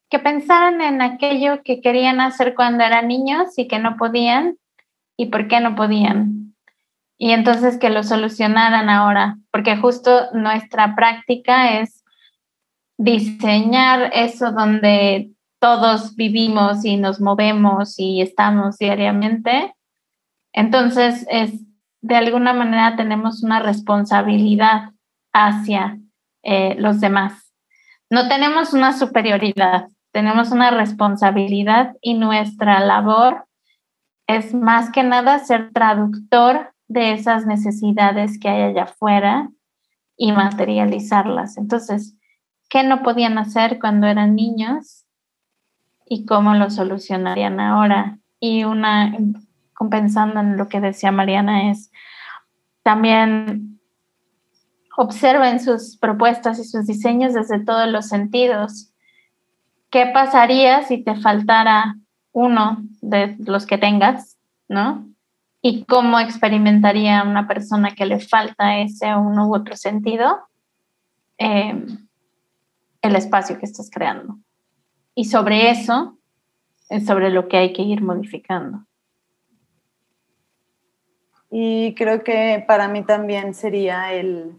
que 0.09 0.19
pensaran 0.19 0.81
en 0.81 1.01
aquello 1.01 1.61
que 1.63 1.81
querían 1.81 2.19
hacer 2.19 2.55
cuando 2.55 2.83
eran 2.83 3.07
niños 3.07 3.57
y 3.57 3.67
que 3.67 3.79
no 3.79 3.95
podían 3.95 4.57
y 5.17 5.27
por 5.27 5.47
qué 5.47 5.59
no 5.59 5.75
podían. 5.75 6.38
Y 7.21 7.31
entonces 7.31 7.77
que 7.77 7.89
lo 7.89 8.01
solucionaran 8.03 8.89
ahora, 8.89 9.37
porque 9.51 9.75
justo 9.75 10.31
nuestra 10.33 10.95
práctica 10.95 11.81
es 11.81 12.05
diseñar 12.97 14.11
eso 14.13 14.53
donde 14.53 15.29
todos 15.59 16.15
vivimos 16.15 16.85
y 16.85 16.95
nos 16.95 17.19
movemos 17.19 17.99
y 17.99 18.21
estamos 18.21 18.77
diariamente. 18.77 19.75
Entonces, 20.53 21.27
es, 21.29 21.59
de 22.01 22.15
alguna 22.15 22.53
manera 22.53 22.95
tenemos 22.95 23.43
una 23.43 23.59
responsabilidad 23.59 24.91
hacia 25.33 25.99
eh, 26.43 26.75
los 26.79 27.01
demás. 27.01 27.53
No 28.09 28.29
tenemos 28.29 28.73
una 28.73 28.93
superioridad, 28.93 29.89
tenemos 30.13 30.51
una 30.51 30.71
responsabilidad 30.71 31.97
y 32.01 32.13
nuestra 32.13 32.79
labor 32.79 33.45
es 34.25 34.53
más 34.53 34.89
que 34.89 35.03
nada 35.03 35.39
ser 35.39 35.71
traductor 35.73 36.73
de 36.89 37.13
esas 37.13 37.45
necesidades 37.45 38.37
que 38.37 38.49
hay 38.49 38.63
allá 38.63 38.83
afuera 38.83 39.49
y 40.17 40.33
materializarlas. 40.33 41.57
Entonces, 41.57 42.17
¿qué 42.69 42.83
no 42.83 43.01
podían 43.01 43.37
hacer 43.37 43.79
cuando 43.79 44.07
eran 44.07 44.35
niños 44.35 45.05
y 46.05 46.25
cómo 46.25 46.55
lo 46.55 46.69
solucionarían 46.69 47.61
ahora? 47.61 48.19
Y 48.41 48.65
una, 48.65 49.17
compensando 49.73 50.41
en 50.41 50.57
lo 50.57 50.67
que 50.67 50.81
decía 50.81 51.13
Mariana, 51.13 51.71
es 51.71 51.89
también 52.83 53.79
observen 54.97 55.61
sus 55.61 55.95
propuestas 55.95 56.59
y 56.59 56.65
sus 56.65 56.85
diseños 56.85 57.33
desde 57.33 57.63
todos 57.63 57.87
los 57.87 58.07
sentidos 58.07 58.89
¿qué 59.89 60.07
pasaría 60.07 60.83
si 60.83 61.03
te 61.03 61.15
faltara 61.15 61.95
uno 62.31 62.77
de 63.01 63.35
los 63.39 63.65
que 63.65 63.77
tengas, 63.77 64.37
¿no? 64.67 65.08
Y 65.61 65.83
cómo 65.85 66.19
experimentaría 66.19 67.23
una 67.23 67.47
persona 67.47 67.93
que 67.95 68.05
le 68.05 68.19
falta 68.19 68.79
ese 68.79 69.15
uno 69.15 69.47
u 69.47 69.55
otro 69.55 69.75
sentido 69.75 70.39
em, 71.37 72.07
el 73.01 73.15
espacio 73.15 73.59
que 73.59 73.65
estás 73.65 73.89
creando. 73.91 74.37
Y 75.15 75.25
sobre 75.25 75.69
eso 75.69 76.17
es 76.89 77.05
sobre 77.05 77.29
lo 77.29 77.47
que 77.47 77.57
hay 77.57 77.73
que 77.73 77.81
ir 77.81 78.01
modificando. 78.01 78.85
Y 81.51 81.93
creo 81.95 82.23
que 82.23 82.63
para 82.67 82.87
mí 82.87 83.03
también 83.03 83.53
sería 83.53 84.13
el, 84.13 84.53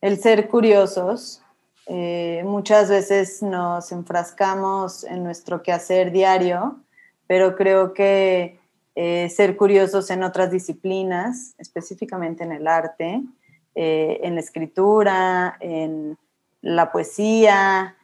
el 0.00 0.16
ser 0.18 0.48
curiosos 0.48 1.42
eh, 1.90 2.42
muchas 2.44 2.90
veces 2.90 3.42
nos 3.42 3.92
enfrascamos 3.92 5.04
en 5.04 5.24
nuestro 5.24 5.62
quehacer 5.62 6.12
diario, 6.12 6.76
pero 7.26 7.56
creo 7.56 7.94
que 7.94 8.57
eh, 9.00 9.28
ser 9.28 9.56
curiosos 9.56 10.10
en 10.10 10.24
otras 10.24 10.50
disciplinas, 10.50 11.54
específicamente 11.56 12.42
en 12.42 12.50
el 12.50 12.66
arte, 12.66 13.22
eh, 13.76 14.18
en 14.24 14.34
la 14.34 14.40
escritura, 14.40 15.56
en 15.60 16.18
la 16.62 16.90
poesía, 16.90 17.94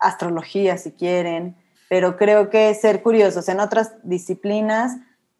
astrología 0.00 0.78
si 0.78 0.92
quieren, 0.92 1.56
pero 1.90 2.16
creo 2.16 2.48
que 2.48 2.72
ser 2.72 3.02
curiosos 3.02 3.50
en 3.50 3.60
otras 3.60 3.92
disciplinas 4.02 4.96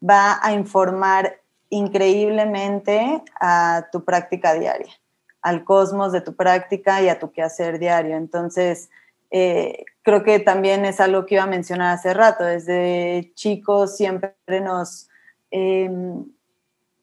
va 0.07 0.39
a 0.43 0.53
informar 0.53 1.41
increíblemente 1.69 3.23
a 3.39 3.87
tu 3.91 4.05
práctica 4.05 4.53
diaria 4.53 4.93
al 5.41 5.63
cosmos 5.63 6.11
de 6.11 6.21
tu 6.21 6.35
práctica 6.35 7.01
y 7.01 7.09
a 7.09 7.17
tu 7.17 7.31
quehacer 7.31 7.79
diario. 7.79 8.15
Entonces, 8.15 8.91
eh, 9.31 9.85
creo 10.03 10.23
que 10.23 10.39
también 10.39 10.85
es 10.85 10.99
algo 10.99 11.25
que 11.25 11.35
iba 11.35 11.43
a 11.43 11.47
mencionar 11.47 11.93
hace 11.93 12.13
rato. 12.13 12.43
Desde 12.43 13.31
chicos 13.33 13.95
siempre 13.95 14.35
nos, 14.61 15.09
em, 15.49 16.25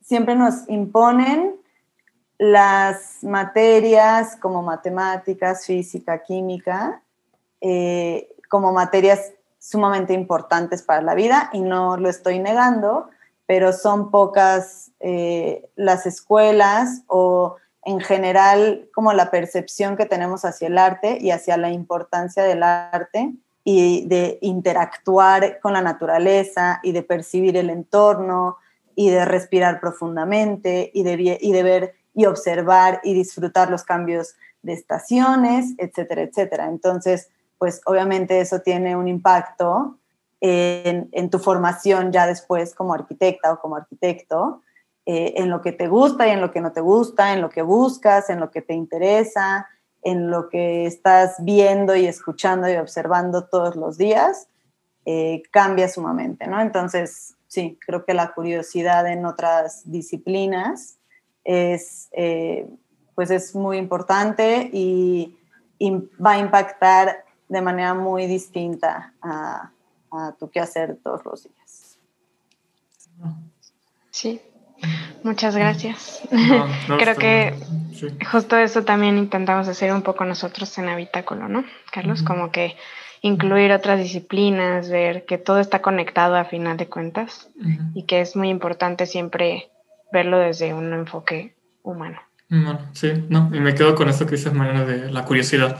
siempre 0.03 0.35
nos 0.35 0.69
imponen 0.69 1.57
las 2.39 3.23
materias 3.23 4.37
como 4.37 4.63
matemáticas, 4.63 5.67
física, 5.67 6.23
química, 6.23 7.03
eh, 7.61 8.29
como 8.49 8.73
materias 8.73 9.33
sumamente 9.59 10.13
importantes 10.13 10.83
para 10.83 11.03
la 11.03 11.15
vida 11.15 11.51
y 11.53 11.61
no 11.61 11.97
lo 11.97 12.09
estoy 12.09 12.39
negando, 12.39 13.11
pero 13.47 13.73
son 13.73 14.11
pocas 14.11 14.93
eh, 15.01 15.69
las 15.75 16.07
escuelas 16.07 17.03
o 17.09 17.57
en 17.89 18.01
general 18.01 18.87
como 18.93 19.15
la 19.15 19.31
percepción 19.31 19.97
que 19.97 20.05
tenemos 20.05 20.45
hacia 20.45 20.69
el 20.69 20.77
arte 20.77 21.17
y 21.23 21.31
hacia 21.31 21.57
la 21.57 21.71
importancia 21.71 22.43
del 22.43 22.63
arte 22.63 23.33
y 23.65 24.07
de 24.07 24.39
interactuar 24.43 25.59
con 25.61 25.73
la 25.73 25.81
naturaleza 25.81 26.81
y 26.83 26.93
de 26.93 27.03
percibir 27.03 27.57
el 27.57 27.71
entorno 27.71 28.59
y 28.95 29.09
de 29.09 29.25
respirar 29.25 29.81
profundamente 29.81 30.91
y 30.93 31.03
de, 31.03 31.39
y 31.41 31.63
ver 31.63 31.95
y 32.15 32.27
observar 32.27 33.01
y 33.05 33.15
disfrutar 33.15 33.71
los 33.71 33.85
cambios 33.85 34.35
de 34.61 34.75
estaciones, 34.75 35.73
etcétera, 35.79 36.23
etcétera. 36.23 36.67
Entonces, 36.67 37.31
pues 37.57 37.81
obviamente 37.87 38.39
eso 38.39 38.61
tiene 38.61 38.97
un 38.97 39.09
impacto 39.09 39.97
en 40.41 41.31
tu 41.31 41.39
formación 41.39 42.13
ya 42.13 42.27
después 42.27 42.75
como 42.75 42.93
arquitecta 42.93 43.55
o 43.55 43.61
como 43.61 43.77
arquitecto, 43.77 44.63
eh, 45.11 45.41
en 45.41 45.49
lo 45.49 45.63
que 45.63 45.73
te 45.73 45.89
gusta 45.89 46.29
y 46.29 46.33
en 46.33 46.43
lo 46.43 46.53
que 46.53 46.61
no 46.61 46.71
te 46.71 46.83
gusta, 46.83 47.33
en 47.33 47.41
lo 47.41 47.49
que 47.49 47.63
buscas, 47.63 48.29
en 48.29 48.41
lo 48.41 48.51
que 48.51 48.61
te 48.61 48.75
interesa, 48.75 49.67
en 50.03 50.31
lo 50.31 50.51
que 50.51 50.85
estás 50.85 51.37
viendo 51.39 51.97
y 51.97 52.05
escuchando 52.05 52.69
y 52.71 52.77
observando 52.77 53.47
todos 53.47 53.75
los 53.75 53.97
días, 53.97 54.49
eh, 55.07 55.45
cambia 55.51 55.89
sumamente, 55.89 56.47
¿no? 56.47 56.61
Entonces, 56.61 57.37
sí, 57.47 57.79
creo 57.87 58.05
que 58.05 58.13
la 58.13 58.35
curiosidad 58.35 59.11
en 59.11 59.25
otras 59.25 59.91
disciplinas 59.91 60.99
es, 61.43 62.11
eh, 62.13 62.69
pues 63.15 63.31
es 63.31 63.55
muy 63.55 63.79
importante 63.79 64.69
y, 64.71 65.35
va 66.23 66.33
a 66.33 66.39
impactar 66.39 67.25
de 67.49 67.63
manera 67.63 67.95
muy 67.95 68.27
distinta 68.27 69.15
a, 69.23 69.71
a 70.11 70.33
tu 70.33 70.51
quehacer 70.51 70.99
todos 71.03 71.25
los 71.25 71.45
días. 71.45 71.99
Sí, 74.11 74.43
muchas 75.23 75.57
gracias. 75.57 76.23
Creo 76.99 77.17
que 77.17 77.55
justo 78.31 78.57
eso 78.57 78.85
también 78.85 79.19
intentamos 79.19 79.69
hacer 79.69 79.93
un 79.93 80.03
poco 80.03 80.25
nosotros 80.25 80.77
en 80.79 80.89
Habitáculo, 80.89 81.49
¿no, 81.49 81.65
Carlos? 81.93 82.23
Como 82.23 82.51
que 82.51 82.77
incluir 83.23 83.73
otras 83.73 83.99
disciplinas, 83.99 84.89
ver 84.91 85.25
que 85.25 85.39
todo 85.39 85.59
está 85.59 85.83
conectado 85.83 86.37
a 86.37 86.45
final 86.45 86.77
de 86.77 86.89
cuentas 86.89 87.49
y 87.95 88.05
que 88.05 88.21
es 88.21 88.37
muy 88.37 88.49
importante 88.49 89.07
siempre 89.07 89.71
verlo 90.13 90.39
desde 90.39 90.75
un 90.75 90.93
enfoque 90.93 91.55
humano. 91.83 92.21
Bueno, 92.49 92.81
sí, 92.93 93.13
no, 93.29 93.51
y 93.53 93.61
me 93.61 93.75
quedo 93.75 93.95
con 93.95 94.09
esto 94.09 94.25
que 94.25 94.37
dices, 94.37 94.53
Mariana, 94.53 94.85
de 94.85 95.11
la 95.11 95.25
curiosidad. 95.25 95.79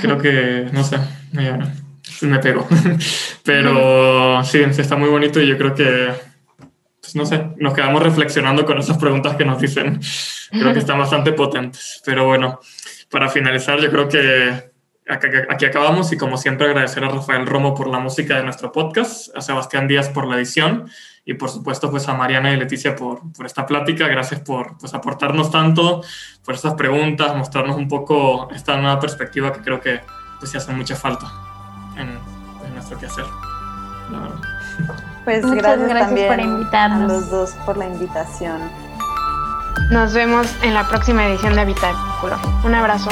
Creo 0.00 0.18
que, 0.18 0.68
no 0.72 0.84
sé, 0.84 0.98
me, 1.32 1.50
me 2.22 2.38
pego. 2.38 2.66
Pero 3.44 4.44
sí, 4.44 4.60
está 4.60 4.96
muy 4.96 5.08
bonito 5.08 5.40
y 5.40 5.48
yo 5.48 5.58
creo 5.58 5.74
que, 5.74 6.12
pues 7.04 7.16
no 7.16 7.26
sé, 7.26 7.50
nos 7.58 7.74
quedamos 7.74 8.02
reflexionando 8.02 8.64
con 8.64 8.78
esas 8.78 8.96
preguntas 8.96 9.36
que 9.36 9.44
nos 9.44 9.60
dicen. 9.60 10.00
Creo 10.50 10.72
que 10.72 10.78
están 10.78 10.98
bastante 10.98 11.34
potentes. 11.34 12.00
Pero 12.02 12.24
bueno, 12.24 12.60
para 13.10 13.28
finalizar, 13.28 13.78
yo 13.78 13.90
creo 13.90 14.08
que 14.08 14.72
aquí 15.06 15.66
acabamos 15.66 16.10
y 16.12 16.16
como 16.16 16.38
siempre 16.38 16.66
agradecer 16.66 17.04
a 17.04 17.10
Rafael 17.10 17.46
Romo 17.46 17.74
por 17.74 17.88
la 17.88 17.98
música 17.98 18.38
de 18.38 18.42
nuestro 18.42 18.72
podcast, 18.72 19.36
a 19.36 19.42
Sebastián 19.42 19.86
Díaz 19.86 20.08
por 20.08 20.26
la 20.26 20.36
edición 20.36 20.88
y 21.26 21.34
por 21.34 21.50
supuesto 21.50 21.90
pues 21.90 22.08
a 22.08 22.14
Mariana 22.14 22.54
y 22.54 22.56
Leticia 22.56 22.96
por, 22.96 23.30
por 23.34 23.44
esta 23.44 23.66
plática. 23.66 24.08
Gracias 24.08 24.40
por 24.40 24.78
pues, 24.78 24.94
aportarnos 24.94 25.50
tanto, 25.50 26.02
por 26.42 26.54
estas 26.54 26.72
preguntas, 26.72 27.36
mostrarnos 27.36 27.76
un 27.76 27.86
poco 27.86 28.48
esta 28.50 28.78
nueva 28.78 28.98
perspectiva 28.98 29.52
que 29.52 29.60
creo 29.60 29.78
que 29.78 30.00
pues 30.38 30.50
sí 30.50 30.56
hace 30.56 30.72
mucha 30.72 30.96
falta 30.96 31.30
en, 31.98 32.08
en 32.66 32.74
nuestro 32.74 32.98
quehacer. 32.98 33.26
Pues 35.24 35.44
Muchas 35.44 35.78
gracias, 35.88 36.26
por 36.26 36.40
invitarnos. 36.40 37.10
a 37.10 37.14
los 37.14 37.30
dos 37.30 37.50
por 37.64 37.76
la 37.76 37.86
invitación. 37.86 38.60
Nos 39.90 40.12
vemos 40.12 40.46
en 40.62 40.74
la 40.74 40.86
próxima 40.88 41.26
edición 41.26 41.54
de 41.54 41.62
Habitáculo. 41.62 42.36
Un 42.64 42.74
abrazo. 42.74 43.10